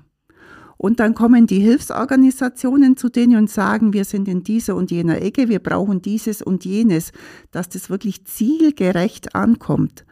Und 0.77 0.99
dann 0.99 1.15
kommen 1.15 1.47
die 1.47 1.61
Hilfsorganisationen 1.61 2.97
zu 2.97 3.09
denen 3.09 3.37
und 3.37 3.49
sagen, 3.49 3.93
wir 3.93 4.05
sind 4.05 4.27
in 4.27 4.43
dieser 4.43 4.75
und 4.75 4.91
jener 4.91 5.23
Ecke, 5.23 5.49
wir 5.49 5.61
brauchen 5.61 6.03
dieses 6.03 6.43
und 6.43 6.65
jenes, 6.65 7.13
dass 7.53 7.69
das 7.69 7.89
wirklich 7.89 8.25
zielgerecht 8.25 9.37
ankommt. 9.37 10.05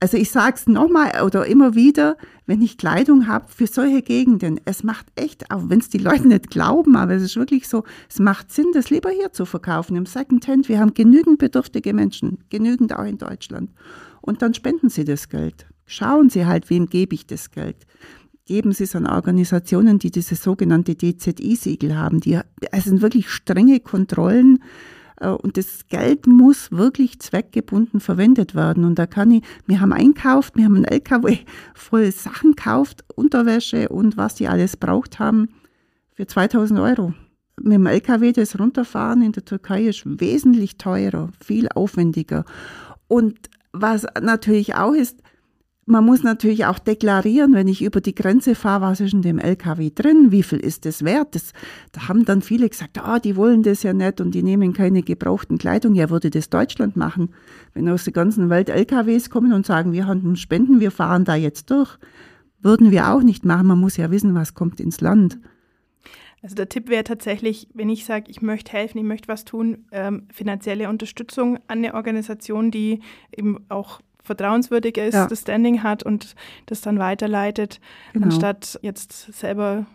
Also 0.00 0.16
ich 0.16 0.30
sage 0.30 0.56
es 0.56 0.66
nochmal 0.66 1.22
oder 1.22 1.46
immer 1.46 1.74
wieder, 1.74 2.16
wenn 2.46 2.62
ich 2.62 2.78
Kleidung 2.78 3.26
habe 3.26 3.46
für 3.48 3.66
solche 3.66 4.02
Gegenden, 4.02 4.58
es 4.64 4.82
macht 4.82 5.06
echt, 5.16 5.50
auch 5.50 5.68
wenn 5.68 5.80
es 5.80 5.90
die 5.90 5.98
Leute 5.98 6.28
nicht 6.28 6.50
glauben, 6.50 6.96
aber 6.96 7.12
es 7.12 7.22
ist 7.22 7.36
wirklich 7.36 7.68
so, 7.68 7.84
es 8.08 8.18
macht 8.18 8.50
Sinn, 8.52 8.72
das 8.72 8.90
lieber 8.90 9.10
hier 9.10 9.32
zu 9.32 9.44
verkaufen, 9.44 9.96
im 9.96 10.06
Secondhand. 10.06 10.68
Wir 10.68 10.80
haben 10.80 10.94
genügend 10.94 11.38
bedürftige 11.38 11.92
Menschen, 11.92 12.38
genügend 12.50 12.94
auch 12.94 13.04
in 13.04 13.18
Deutschland. 13.18 13.70
Und 14.22 14.42
dann 14.42 14.54
spenden 14.54 14.88
sie 14.88 15.04
das 15.04 15.28
Geld. 15.28 15.66
Schauen 15.86 16.28
Sie 16.28 16.44
halt, 16.46 16.68
wem 16.68 16.86
gebe 16.86 17.14
ich 17.14 17.26
das 17.26 17.50
Geld. 17.50 17.86
Geben 18.44 18.72
Sie 18.72 18.84
es 18.84 18.94
an 18.94 19.06
Organisationen, 19.06 19.98
die 19.98 20.10
dieses 20.10 20.42
sogenannte 20.42 20.96
DZI-Siegel 20.96 21.96
haben. 21.96 22.20
Die, 22.20 22.38
es 22.72 22.84
sind 22.84 23.02
wirklich 23.02 23.30
strenge 23.30 23.80
Kontrollen 23.80 24.62
äh, 25.20 25.28
und 25.28 25.56
das 25.56 25.86
Geld 25.88 26.26
muss 26.26 26.72
wirklich 26.72 27.20
zweckgebunden 27.20 28.00
verwendet 28.00 28.54
werden. 28.54 28.84
Und 28.84 28.98
da 28.98 29.06
kann 29.06 29.30
ich, 29.30 29.42
wir 29.66 29.80
haben 29.80 29.92
einkauft, 29.92 30.56
wir 30.56 30.64
haben 30.64 30.76
einen 30.76 30.84
LKW 30.84 31.38
voll 31.74 32.10
Sachen 32.12 32.52
gekauft, 32.52 33.04
Unterwäsche 33.14 33.88
und 33.88 34.16
was 34.16 34.34
die 34.34 34.48
alles 34.48 34.76
braucht 34.76 35.18
haben, 35.18 35.48
für 36.12 36.26
2000 36.26 36.80
Euro. 36.80 37.14
Mit 37.60 37.74
dem 37.74 37.86
LKW 37.86 38.32
das 38.32 38.58
runterfahren 38.58 39.22
in 39.22 39.32
der 39.32 39.44
Türkei 39.44 39.84
ist 39.84 40.02
wesentlich 40.04 40.76
teurer, 40.76 41.30
viel 41.42 41.68
aufwendiger. 41.74 42.44
Und 43.08 43.38
was 43.72 44.06
natürlich 44.20 44.74
auch 44.74 44.92
ist, 44.92 45.22
man 45.88 46.04
muss 46.04 46.24
natürlich 46.24 46.66
auch 46.66 46.80
deklarieren, 46.80 47.54
wenn 47.54 47.68
ich 47.68 47.80
über 47.80 48.00
die 48.00 48.14
Grenze 48.14 48.56
fahre, 48.56 48.82
was 48.82 49.00
ist 49.00 49.14
in 49.14 49.22
dem 49.22 49.38
LKW 49.38 49.92
drin, 49.94 50.32
wie 50.32 50.42
viel 50.42 50.58
ist 50.58 50.84
das 50.84 51.04
wert. 51.04 51.36
Das, 51.36 51.52
da 51.92 52.08
haben 52.08 52.24
dann 52.24 52.42
viele 52.42 52.68
gesagt, 52.68 52.98
ah, 52.98 53.20
die 53.20 53.36
wollen 53.36 53.62
das 53.62 53.84
ja 53.84 53.92
nicht 53.92 54.20
und 54.20 54.34
die 54.34 54.42
nehmen 54.42 54.72
keine 54.72 55.02
gebrauchten 55.02 55.58
Kleidung. 55.58 55.94
Ja, 55.94 56.10
würde 56.10 56.28
das 56.28 56.50
Deutschland 56.50 56.96
machen, 56.96 57.32
wenn 57.72 57.88
aus 57.88 58.02
der 58.02 58.12
ganzen 58.12 58.50
Welt 58.50 58.68
LKWs 58.68 59.30
kommen 59.30 59.52
und 59.52 59.64
sagen, 59.64 59.92
wir 59.92 60.06
haben 60.06 60.34
Spenden, 60.34 60.80
wir 60.80 60.90
fahren 60.90 61.24
da 61.24 61.36
jetzt 61.36 61.70
durch. 61.70 61.98
Würden 62.60 62.90
wir 62.90 63.12
auch 63.12 63.22
nicht 63.22 63.44
machen. 63.44 63.68
Man 63.68 63.78
muss 63.78 63.96
ja 63.96 64.10
wissen, 64.10 64.34
was 64.34 64.54
kommt 64.54 64.80
ins 64.80 65.00
Land. 65.00 65.38
Also 66.42 66.56
der 66.56 66.68
Tipp 66.68 66.88
wäre 66.88 67.04
tatsächlich, 67.04 67.68
wenn 67.74 67.90
ich 67.90 68.04
sage, 68.04 68.28
ich 68.28 68.42
möchte 68.42 68.72
helfen, 68.72 68.98
ich 68.98 69.04
möchte 69.04 69.28
was 69.28 69.44
tun, 69.44 69.86
ähm, 69.92 70.26
finanzielle 70.32 70.88
Unterstützung 70.88 71.58
an 71.68 71.78
eine 71.78 71.94
Organisation, 71.94 72.72
die 72.72 73.00
eben 73.36 73.64
auch 73.68 74.00
vertrauenswürdig 74.26 74.98
ist, 74.98 75.14
ja. 75.14 75.26
das 75.26 75.40
Standing 75.40 75.82
hat 75.82 76.02
und 76.02 76.34
das 76.66 76.80
dann 76.80 76.98
weiterleitet, 76.98 77.80
genau. 78.12 78.26
anstatt 78.26 78.78
jetzt 78.82 79.32
selber 79.32 79.86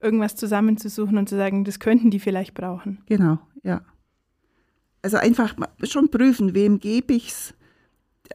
irgendwas 0.00 0.36
zusammenzusuchen 0.36 1.18
und 1.18 1.28
zu 1.28 1.36
sagen, 1.36 1.64
das 1.64 1.80
könnten 1.80 2.10
die 2.10 2.20
vielleicht 2.20 2.54
brauchen. 2.54 3.02
Genau, 3.06 3.38
ja. 3.62 3.82
Also 5.02 5.18
einfach 5.18 5.54
schon 5.82 6.10
prüfen, 6.10 6.54
wem 6.54 6.78
gebe 6.78 7.12
ich 7.12 7.28
es. 7.28 7.54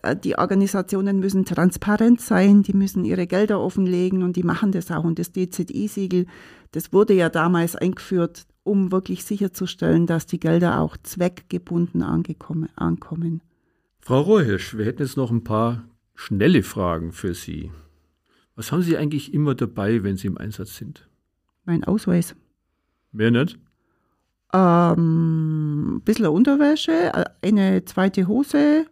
Äh, 0.03 0.15
die 0.15 0.37
Organisationen 0.37 1.19
müssen 1.19 1.45
transparent 1.45 2.21
sein, 2.21 2.63
die 2.63 2.73
müssen 2.73 3.05
ihre 3.05 3.27
Gelder 3.27 3.59
offenlegen 3.59 4.23
und 4.23 4.35
die 4.35 4.43
machen 4.43 4.71
das 4.71 4.91
auch. 4.91 5.03
Und 5.03 5.19
das 5.19 5.31
DZI-Siegel, 5.31 6.25
das 6.71 6.93
wurde 6.93 7.13
ja 7.13 7.29
damals 7.29 7.75
eingeführt, 7.75 8.45
um 8.63 8.91
wirklich 8.91 9.23
sicherzustellen, 9.23 10.05
dass 10.05 10.25
die 10.27 10.39
Gelder 10.39 10.79
auch 10.79 10.97
zweckgebunden 10.97 12.03
ankommen. 12.03 13.41
Frau 14.01 14.21
Rohrhirsch, 14.21 14.77
wir 14.77 14.85
hätten 14.85 15.03
jetzt 15.03 15.17
noch 15.17 15.31
ein 15.31 15.43
paar 15.43 15.83
schnelle 16.15 16.63
Fragen 16.63 17.11
für 17.11 17.33
Sie. 17.33 17.71
Was 18.55 18.71
haben 18.71 18.81
Sie 18.81 18.97
eigentlich 18.97 19.33
immer 19.33 19.55
dabei, 19.55 20.03
wenn 20.03 20.17
Sie 20.17 20.27
im 20.27 20.37
Einsatz 20.37 20.75
sind? 20.75 21.07
Mein 21.65 21.83
Ausweis. 21.83 22.35
Mehr 23.11 23.31
nicht? 23.31 23.57
Ähm, 24.53 25.97
ein 25.97 26.01
bisschen 26.01 26.27
Unterwäsche, 26.27 27.11
eine 27.41 27.85
zweite 27.85 28.27
Hose, 28.27 28.85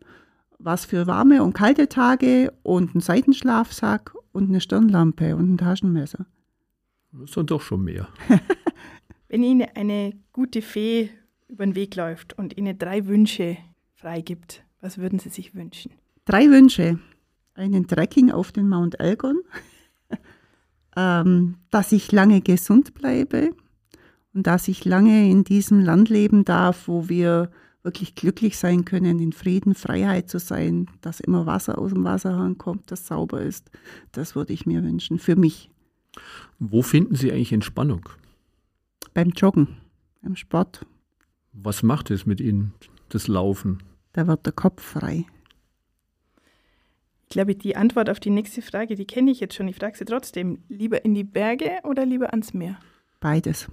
was 0.59 0.85
für 0.85 1.07
warme 1.07 1.43
und 1.43 1.53
kalte 1.53 1.89
Tage 1.89 2.53
und 2.63 2.91
einen 2.91 3.01
Seitenschlafsack 3.01 4.13
und 4.31 4.49
eine 4.49 4.61
Stirnlampe 4.61 5.35
und 5.35 5.53
ein 5.53 5.57
Taschenmesser. 5.57 6.25
Das 7.11 7.23
ist 7.29 7.37
dann 7.37 7.47
doch 7.47 7.61
schon 7.61 7.83
mehr. 7.83 8.07
Wenn 9.29 9.43
Ihnen 9.43 9.67
eine 9.75 10.13
gute 10.31 10.61
Fee 10.61 11.09
über 11.47 11.65
den 11.65 11.75
Weg 11.75 11.95
läuft 11.95 12.37
und 12.37 12.55
Ihnen 12.57 12.77
drei 12.77 13.07
Wünsche 13.07 13.57
freigibt, 13.95 14.63
was 14.81 14.97
würden 14.97 15.19
Sie 15.19 15.29
sich 15.29 15.55
wünschen? 15.55 15.91
Drei 16.25 16.49
Wünsche. 16.49 16.99
Einen 17.55 17.87
Trekking 17.87 18.31
auf 18.31 18.51
den 18.51 18.69
Mount 18.69 18.99
Elgon, 18.99 19.41
ähm, 20.95 21.55
dass 21.71 21.91
ich 21.91 22.11
lange 22.11 22.41
gesund 22.41 22.93
bleibe 22.93 23.49
und 24.33 24.45
dass 24.45 24.67
ich 24.67 24.85
lange 24.85 25.29
in 25.31 25.43
diesem 25.43 25.79
Land 25.79 26.09
leben 26.09 26.45
darf, 26.45 26.87
wo 26.87 27.09
wir 27.09 27.49
wirklich 27.81 28.15
glücklich 28.15 28.57
sein 28.57 28.85
können, 28.85 29.17
in 29.19 29.31
Frieden, 29.31 29.73
Freiheit 29.73 30.29
zu 30.29 30.39
sein, 30.39 30.87
dass 31.01 31.19
immer 31.19 31.45
Wasser 31.45 31.79
aus 31.79 31.93
dem 31.93 32.03
Wasserhahn 32.03 32.57
kommt, 32.57 32.91
das 32.91 33.07
sauber 33.07 33.41
ist. 33.41 33.71
Das 34.11 34.35
würde 34.35 34.53
ich 34.53 34.65
mir 34.65 34.83
wünschen, 34.83 35.17
für 35.17 35.35
mich. 35.35 35.71
Wo 36.59 36.81
finden 36.81 37.15
Sie 37.15 37.31
eigentlich 37.31 37.53
Entspannung? 37.53 38.09
Beim 39.13 39.29
Joggen, 39.29 39.77
beim 40.21 40.35
Sport. 40.35 40.85
Was 41.53 41.81
macht 41.81 42.11
es 42.11 42.25
mit 42.25 42.41
Ihnen, 42.41 42.73
das 43.09 43.27
Laufen? 43.27 43.81
Da 44.17 44.25
wird 44.25 44.47
der 44.47 44.53
Kopf 44.53 44.81
frei. 44.81 45.25
Ich 47.23 47.29
glaube, 47.29 47.53
die 47.53 47.75
Antwort 47.75 48.09
auf 48.09 48.19
die 48.19 48.31
nächste 48.31 48.63
Frage, 48.63 48.95
die 48.95 49.05
kenne 49.05 49.29
ich 49.29 49.39
jetzt 49.39 49.53
schon. 49.53 49.67
Ich 49.67 49.75
frage 49.75 49.95
sie 49.95 50.05
trotzdem. 50.05 50.63
Lieber 50.69 51.05
in 51.05 51.13
die 51.13 51.23
Berge 51.23 51.69
oder 51.83 52.03
lieber 52.03 52.31
ans 52.31 52.51
Meer? 52.53 52.79
Beides. 53.19 53.67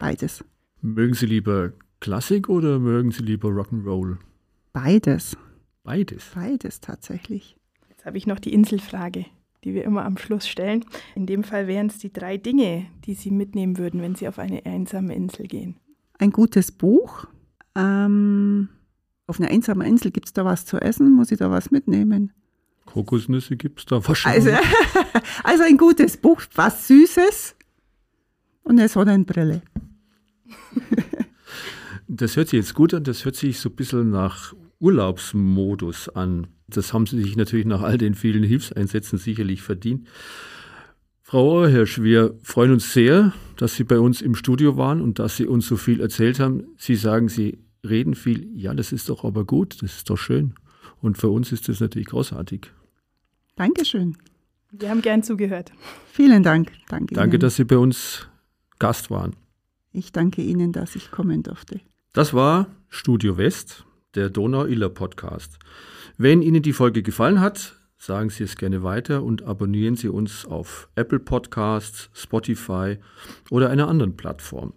Beides. 0.00 0.44
Mögen 0.80 1.14
Sie 1.14 1.26
lieber 1.26 1.74
Klassik 2.00 2.48
oder 2.48 2.80
mögen 2.80 3.12
Sie 3.12 3.22
lieber 3.22 3.50
Rock'n'Roll? 3.50 4.16
Beides. 4.72 5.36
Beides. 5.84 6.32
Beides 6.34 6.80
tatsächlich. 6.80 7.56
Jetzt 7.88 8.04
habe 8.04 8.18
ich 8.18 8.26
noch 8.26 8.40
die 8.40 8.52
Inselfrage, 8.52 9.26
die 9.62 9.74
wir 9.74 9.84
immer 9.84 10.04
am 10.04 10.18
Schluss 10.18 10.48
stellen. 10.48 10.84
In 11.14 11.26
dem 11.26 11.44
Fall 11.44 11.68
wären 11.68 11.86
es 11.86 11.98
die 11.98 12.12
drei 12.12 12.36
Dinge, 12.36 12.86
die 13.04 13.14
Sie 13.14 13.30
mitnehmen 13.30 13.78
würden, 13.78 14.02
wenn 14.02 14.16
Sie 14.16 14.26
auf 14.26 14.40
eine 14.40 14.66
einsame 14.66 15.14
Insel 15.14 15.46
gehen. 15.46 15.76
Ein 16.18 16.32
gutes 16.32 16.72
Buch, 16.72 17.26
ähm, 17.76 18.70
auf 19.26 19.40
einer 19.40 19.50
einsamen 19.50 19.86
Insel 19.86 20.10
gibt 20.10 20.26
es 20.26 20.32
da 20.32 20.44
was 20.44 20.66
zu 20.66 20.80
essen? 20.80 21.12
Muss 21.12 21.30
ich 21.30 21.38
da 21.38 21.50
was 21.50 21.70
mitnehmen? 21.70 22.32
Kokosnüsse 22.86 23.56
gibt 23.56 23.80
es 23.80 23.86
da 23.86 24.06
wahrscheinlich. 24.06 24.54
Also, 24.54 24.68
also 25.44 25.64
ein 25.64 25.76
gutes 25.76 26.16
Buch, 26.16 26.42
was 26.54 26.86
Süßes 26.88 27.56
und 28.64 28.78
eine 28.78 28.88
Sonnenbrille. 28.88 29.62
das 32.08 32.36
hört 32.36 32.48
sich 32.48 32.58
jetzt 32.58 32.74
gut 32.74 32.94
an, 32.94 33.04
das 33.04 33.24
hört 33.24 33.36
sich 33.36 33.58
so 33.58 33.70
ein 33.70 33.76
bisschen 33.76 34.10
nach 34.10 34.54
Urlaubsmodus 34.78 36.10
an. 36.10 36.48
Das 36.68 36.92
haben 36.92 37.06
Sie 37.06 37.22
sich 37.22 37.36
natürlich 37.36 37.66
nach 37.66 37.82
all 37.82 37.98
den 37.98 38.14
vielen 38.14 38.42
Hilfseinsätzen 38.42 39.18
sicherlich 39.18 39.62
verdient. 39.62 40.06
Frau 41.22 41.62
Ohrhirsch, 41.62 42.02
wir 42.02 42.38
freuen 42.42 42.72
uns 42.72 42.92
sehr, 42.92 43.32
dass 43.56 43.74
Sie 43.74 43.84
bei 43.84 43.98
uns 43.98 44.20
im 44.20 44.34
Studio 44.34 44.76
waren 44.76 45.00
und 45.00 45.18
dass 45.18 45.36
Sie 45.36 45.46
uns 45.46 45.66
so 45.66 45.76
viel 45.76 46.00
erzählt 46.00 46.38
haben. 46.38 46.64
Sie 46.76 46.96
sagen, 46.96 47.28
Sie 47.28 47.63
reden 47.88 48.14
viel, 48.14 48.48
ja, 48.56 48.74
das 48.74 48.92
ist 48.92 49.08
doch 49.08 49.24
aber 49.24 49.44
gut, 49.44 49.82
das 49.82 49.96
ist 49.96 50.10
doch 50.10 50.16
schön. 50.16 50.54
Und 51.00 51.18
für 51.18 51.28
uns 51.28 51.52
ist 51.52 51.68
das 51.68 51.80
natürlich 51.80 52.08
großartig. 52.08 52.70
Dankeschön. 53.56 54.16
Wir 54.72 54.90
haben 54.90 55.02
gern 55.02 55.22
zugehört. 55.22 55.72
Vielen 56.10 56.42
Dank. 56.42 56.72
Danke, 56.88 57.14
Danke 57.14 57.36
Ihnen. 57.36 57.40
dass 57.40 57.56
Sie 57.56 57.64
bei 57.64 57.78
uns 57.78 58.28
Gast 58.78 59.10
waren. 59.10 59.36
Ich 59.92 60.10
danke 60.10 60.42
Ihnen, 60.42 60.72
dass 60.72 60.96
ich 60.96 61.10
kommen 61.10 61.42
durfte. 61.42 61.80
Das 62.12 62.34
war 62.34 62.66
Studio 62.88 63.36
West, 63.36 63.84
der 64.14 64.30
Donau-Iller-Podcast. 64.30 65.58
Wenn 66.18 66.42
Ihnen 66.42 66.62
die 66.62 66.72
Folge 66.72 67.02
gefallen 67.02 67.40
hat, 67.40 67.76
sagen 67.96 68.30
Sie 68.30 68.44
es 68.44 68.56
gerne 68.56 68.82
weiter 68.82 69.22
und 69.22 69.42
abonnieren 69.42 69.96
Sie 69.96 70.08
uns 70.08 70.44
auf 70.44 70.88
Apple 70.96 71.20
Podcasts, 71.20 72.10
Spotify 72.12 72.98
oder 73.50 73.70
einer 73.70 73.88
anderen 73.88 74.16
Plattform. 74.16 74.72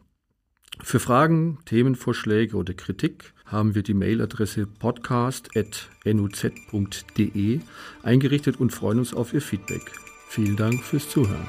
Für 0.83 0.99
Fragen, 0.99 1.57
Themenvorschläge 1.65 2.55
oder 2.55 2.73
Kritik 2.73 3.33
haben 3.45 3.75
wir 3.75 3.83
die 3.83 3.93
Mailadresse 3.93 4.65
podcast.nuz.de 4.67 7.59
eingerichtet 8.03 8.59
und 8.59 8.71
freuen 8.71 8.99
uns 8.99 9.13
auf 9.13 9.33
Ihr 9.33 9.41
Feedback. 9.41 9.91
Vielen 10.29 10.55
Dank 10.55 10.81
fürs 10.83 11.09
Zuhören. 11.09 11.47